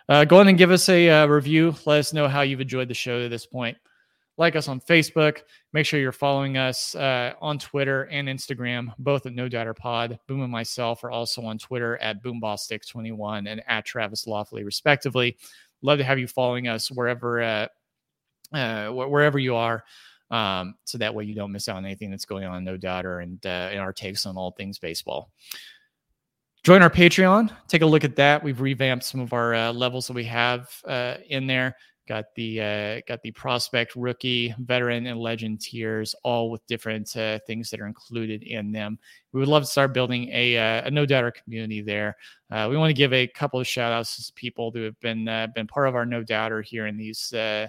Uh, 0.09 0.25
go 0.25 0.37
ahead 0.37 0.49
and 0.49 0.59
give 0.59 0.73
us 0.73 0.89
a 0.89 1.09
uh, 1.09 1.27
review. 1.27 1.75
Let 1.87 2.01
us 2.01 2.13
know 2.13 2.27
how 2.27 2.43
you've 2.43 2.61
enjoyed 2.61 2.89
the 2.89 2.95
show 2.95 3.21
to 3.21 3.29
this 3.29 3.47
point 3.47 3.77
like 4.37 4.57
us 4.57 4.69
on 4.69 4.81
Facebook. 4.81 5.43
Make 5.73 5.87
sure 5.87 6.01
you're 6.01 6.13
following 6.13 6.57
us 6.57 6.95
uh, 6.95 7.33
on 7.41 7.59
Twitter 7.59 8.05
and 8.05 8.29
Instagram, 8.29 8.93
both 8.99 9.27
at 9.27 9.33
No 9.33 9.49
Doubter 9.49 9.75
Pod. 9.75 10.19
Boom 10.27 10.43
and 10.43 10.51
myself 10.51 11.05
are 11.05 11.11
also 11.11 11.43
on 11.43 11.59
Twitter 11.59 11.97
at 11.99 12.23
BoomBostick21 12.23 13.49
and 13.51 13.63
at 13.67 13.85
Travis 13.85 14.25
Lofley, 14.25 14.65
respectively. 14.65 15.37
Love 15.83 15.99
to 15.99 16.05
have 16.05 16.19
you 16.19 16.27
following 16.27 16.69
us 16.69 16.91
wherever 16.91 17.43
uh, 17.43 17.69
uh, 18.53 18.89
wherever 18.89 19.39
you 19.39 19.55
are. 19.55 19.85
Um, 20.31 20.75
so 20.85 20.99
that 20.99 21.15
way 21.15 21.25
you 21.25 21.35
don't 21.35 21.53
miss 21.53 21.69
out 21.69 21.77
on 21.77 21.85
anything 21.85 22.11
that's 22.11 22.25
going 22.25 22.45
on, 22.45 22.65
no 22.65 22.77
doubter, 22.77 23.21
and 23.21 23.45
uh, 23.47 23.71
in 23.73 23.79
our 23.79 23.93
takes 23.93 24.27
on 24.27 24.37
all 24.37 24.53
things 24.53 24.79
baseball. 24.79 25.31
Join 26.65 26.81
our 26.81 26.91
Patreon. 26.91 27.55
Take 27.69 27.83
a 27.83 27.87
look 27.87 28.05
at 28.05 28.17
that. 28.17 28.43
We've 28.43 28.61
revamped 28.61 29.05
some 29.05 29.21
of 29.21 29.35
our 29.35 29.55
uh, 29.55 29.73
levels 29.73 30.07
that 30.07 30.15
we 30.15 30.25
have 30.25 30.71
uh, 30.87 31.17
in 31.29 31.47
there. 31.47 31.77
Got 32.07 32.35
the 32.35 32.61
uh, 32.61 33.01
got 33.09 33.23
the 33.23 33.31
prospect, 33.31 33.97
rookie, 33.97 34.55
veteran, 34.59 35.07
and 35.07 35.19
legend 35.19 35.63
tiers, 35.63 36.15
all 36.23 36.51
with 36.51 36.67
different 36.67 37.17
uh, 37.17 37.39
things 37.47 37.71
that 37.71 37.81
are 37.81 37.87
included 37.87 38.43
in 38.43 38.73
them. 38.73 38.99
We 39.33 39.41
would 39.41 39.49
love 39.49 39.63
to 39.63 39.69
start 39.69 39.95
building 39.95 40.29
a, 40.31 40.59
uh, 40.59 40.87
a 40.87 40.91
no 40.91 41.07
doubter 41.07 41.31
community 41.31 41.81
there. 41.81 42.17
Uh, 42.51 42.69
we 42.71 42.77
want 42.77 42.91
to 42.91 42.95
give 42.95 43.15
a 43.15 43.27
couple 43.27 43.59
of 43.59 43.67
shout 43.67 43.91
outs 43.91 44.27
to 44.27 44.33
people 44.35 44.71
who 44.71 44.83
have 44.83 45.01
been 45.01 45.27
uh, 45.27 45.47
been 45.55 45.67
part 45.67 45.89
of 45.89 45.95
our 45.95 46.05
no 46.05 46.23
doubter 46.23 46.61
here 46.61 46.87
in 46.89 46.99
these 46.99 47.33
uh, 47.33 47.67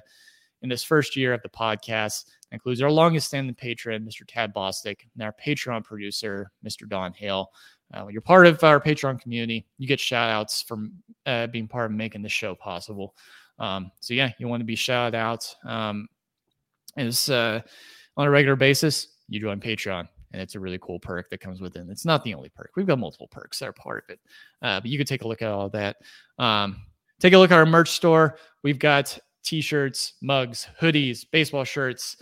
in 0.61 0.69
this 0.69 0.83
first 0.83 1.15
year 1.15 1.33
of 1.33 1.41
the 1.41 1.49
podcast. 1.49 2.25
includes 2.51 2.81
our 2.81 2.91
longest 2.91 3.27
standing 3.27 3.55
patron, 3.55 4.05
Mr. 4.05 4.23
Tad 4.27 4.53
Bostick, 4.53 5.01
and 5.13 5.23
our 5.23 5.33
Patreon 5.33 5.83
producer, 5.83 6.51
Mr. 6.65 6.89
Don 6.89 7.13
Hale. 7.13 7.51
Uh, 7.93 8.01
when 8.03 8.13
you're 8.13 8.21
part 8.21 8.47
of 8.47 8.63
our 8.63 8.81
Patreon 8.81 9.21
community, 9.21 9.65
you 9.77 9.87
get 9.87 9.99
shout 9.99 10.29
outs 10.29 10.61
from 10.61 10.91
uh, 11.25 11.47
being 11.47 11.67
part 11.67 11.91
of 11.91 11.95
making 11.95 12.21
the 12.21 12.29
show 12.29 12.55
possible. 12.55 13.15
Um, 13.59 13.91
so, 13.99 14.13
yeah, 14.13 14.31
you 14.39 14.47
want 14.47 14.61
to 14.61 14.65
be 14.65 14.75
shouted 14.75 15.15
out 15.15 15.53
um, 15.65 16.07
is 16.97 17.29
uh, 17.29 17.61
on 18.17 18.27
a 18.27 18.29
regular 18.29 18.55
basis, 18.55 19.07
you 19.27 19.39
join 19.39 19.59
Patreon. 19.59 20.07
And 20.31 20.41
it's 20.41 20.55
a 20.55 20.59
really 20.59 20.79
cool 20.81 20.99
perk 20.99 21.29
that 21.29 21.39
comes 21.39 21.61
with 21.61 21.77
it. 21.77 21.85
It's 21.89 22.03
not 22.03 22.23
the 22.25 22.33
only 22.33 22.49
perk. 22.49 22.71
We've 22.75 22.85
got 22.85 22.99
multiple 22.99 23.29
perks 23.31 23.59
that 23.59 23.69
are 23.69 23.73
part 23.73 24.03
of 24.03 24.13
it. 24.13 24.19
Uh, 24.61 24.81
but 24.81 24.89
you 24.89 24.97
can 24.97 25.07
take 25.07 25.21
a 25.21 25.27
look 25.27 25.41
at 25.41 25.49
all 25.49 25.69
that. 25.69 25.95
Um, 26.37 26.81
take 27.21 27.31
a 27.31 27.37
look 27.37 27.51
at 27.51 27.57
our 27.57 27.65
merch 27.65 27.91
store. 27.91 28.37
We've 28.61 28.79
got 28.79 29.17
t-shirts, 29.43 30.15
mugs, 30.21 30.67
hoodies, 30.81 31.25
baseball 31.31 31.63
shirts, 31.63 32.17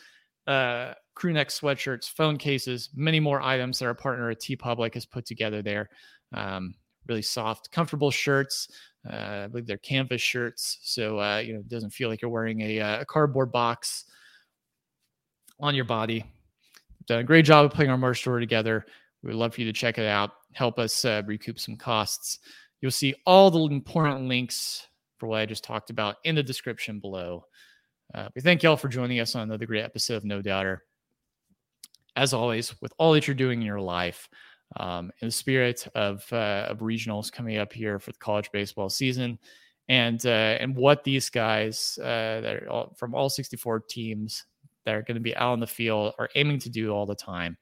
uh, 0.45 0.93
crew 1.15 1.33
neck 1.33 1.49
sweatshirts, 1.49 2.07
phone 2.09 2.37
cases, 2.37 2.89
many 2.93 3.19
more 3.19 3.41
items 3.41 3.79
that 3.79 3.85
our 3.85 3.95
partner 3.95 4.29
at 4.29 4.39
TeePublic 4.39 4.93
has 4.93 5.07
put 5.07 5.25
together 5.25 5.63
there. 5.63 5.89
Um, 6.33 6.75
really 7.07 7.21
soft, 7.21 7.71
comfortable 7.71 8.11
shirts. 8.11 8.67
Uh, 9.09 9.43
I 9.43 9.47
believe 9.47 9.65
they're 9.65 9.77
canvas 9.77 10.21
shirts, 10.21 10.79
so 10.81 11.19
uh, 11.19 11.39
you 11.39 11.53
know 11.53 11.59
it 11.59 11.69
doesn't 11.69 11.91
feel 11.91 12.09
like 12.09 12.21
you're 12.21 12.31
wearing 12.31 12.61
a, 12.61 12.79
uh, 12.79 13.01
a 13.01 13.05
cardboard 13.05 13.51
box 13.51 14.05
on 15.59 15.75
your 15.75 15.85
body. 15.85 16.23
Done 17.05 17.19
a 17.19 17.23
great 17.23 17.45
job 17.45 17.65
of 17.65 17.71
putting 17.71 17.91
our 17.91 17.97
merch 17.97 18.19
store 18.19 18.39
together. 18.39 18.85
We 19.21 19.27
would 19.27 19.35
love 19.35 19.55
for 19.55 19.61
you 19.61 19.67
to 19.67 19.73
check 19.73 19.97
it 19.97 20.05
out. 20.05 20.31
Help 20.53 20.79
us 20.79 21.03
recoup 21.25 21.59
some 21.59 21.75
costs. 21.75 22.39
You'll 22.81 22.91
see 22.91 23.15
all 23.25 23.51
the 23.51 23.63
important 23.73 24.27
links 24.27 24.87
for 25.17 25.27
what 25.27 25.39
I 25.39 25.45
just 25.45 25.63
talked 25.63 25.89
about 25.89 26.17
in 26.25 26.35
the 26.35 26.43
description 26.43 26.99
below. 26.99 27.45
Uh, 28.13 28.27
we 28.35 28.41
thank 28.41 28.61
y'all 28.61 28.75
for 28.75 28.89
joining 28.89 29.21
us 29.21 29.35
on 29.35 29.43
another 29.43 29.65
great 29.65 29.83
episode 29.83 30.17
of 30.17 30.25
No 30.25 30.41
Doubter. 30.41 30.83
As 32.17 32.33
always, 32.33 32.79
with 32.81 32.93
all 32.97 33.13
that 33.13 33.25
you're 33.25 33.35
doing 33.35 33.61
in 33.61 33.65
your 33.65 33.79
life, 33.79 34.27
um, 34.77 35.11
in 35.21 35.27
the 35.27 35.31
spirit 35.31 35.87
of 35.95 36.25
uh, 36.31 36.67
of 36.69 36.79
regionals 36.79 37.31
coming 37.31 37.57
up 37.57 37.73
here 37.73 37.99
for 37.99 38.11
the 38.11 38.17
college 38.19 38.51
baseball 38.51 38.89
season, 38.89 39.39
and 39.89 40.25
uh, 40.25 40.57
and 40.59 40.75
what 40.75 41.03
these 41.03 41.29
guys 41.29 41.97
uh, 42.01 42.41
that 42.41 42.67
all, 42.67 42.93
from 42.97 43.13
all 43.13 43.29
64 43.29 43.81
teams 43.89 44.45
that 44.85 44.95
are 44.95 45.01
going 45.01 45.15
to 45.15 45.21
be 45.21 45.35
out 45.35 45.53
on 45.53 45.59
the 45.59 45.67
field 45.67 46.13
are 46.19 46.29
aiming 46.35 46.59
to 46.59 46.69
do 46.69 46.91
all 46.91 47.05
the 47.05 47.15
time. 47.15 47.57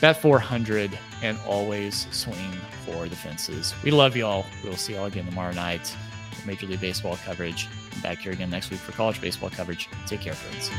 Bet 0.00 0.16
400 0.22 0.98
and 1.22 1.38
always 1.46 2.06
swing 2.10 2.52
for 2.86 3.06
the 3.06 3.16
fences. 3.16 3.74
We 3.84 3.90
love 3.90 4.16
y'all. 4.16 4.46
We'll 4.64 4.76
see 4.76 4.94
y'all 4.94 5.04
again 5.04 5.26
tomorrow 5.26 5.52
night. 5.52 5.94
for 6.32 6.46
Major 6.46 6.66
League 6.66 6.80
Baseball 6.80 7.18
coverage. 7.24 7.68
Back 8.02 8.18
here 8.18 8.32
again 8.32 8.48
next 8.48 8.70
week 8.70 8.80
for 8.80 8.92
college 8.92 9.20
baseball 9.20 9.50
coverage. 9.50 9.88
Take 10.06 10.22
care, 10.22 10.32
friends. 10.32 10.70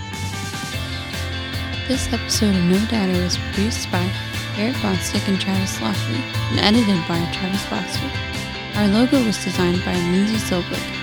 This 1.88 2.11
episode 2.11 2.55
of 2.55 2.63
No 2.63 2.80
Doubter 2.88 3.22
was 3.22 3.38
produced 3.38 3.91
by 3.91 4.09
Eric 4.58 4.76
Bostick 4.78 5.28
and 5.28 5.39
Travis 5.39 5.78
Lofley 5.78 6.22
and 6.52 6.60
edited 6.60 7.08
by 7.08 7.20
Travis 7.32 7.64
Bostick. 7.66 8.76
Our 8.76 8.88
logo 8.88 9.24
was 9.26 9.43
designed 9.43 9.84
by 9.86 9.93
Lindsay 9.93 10.38
Silblick. 10.38 11.01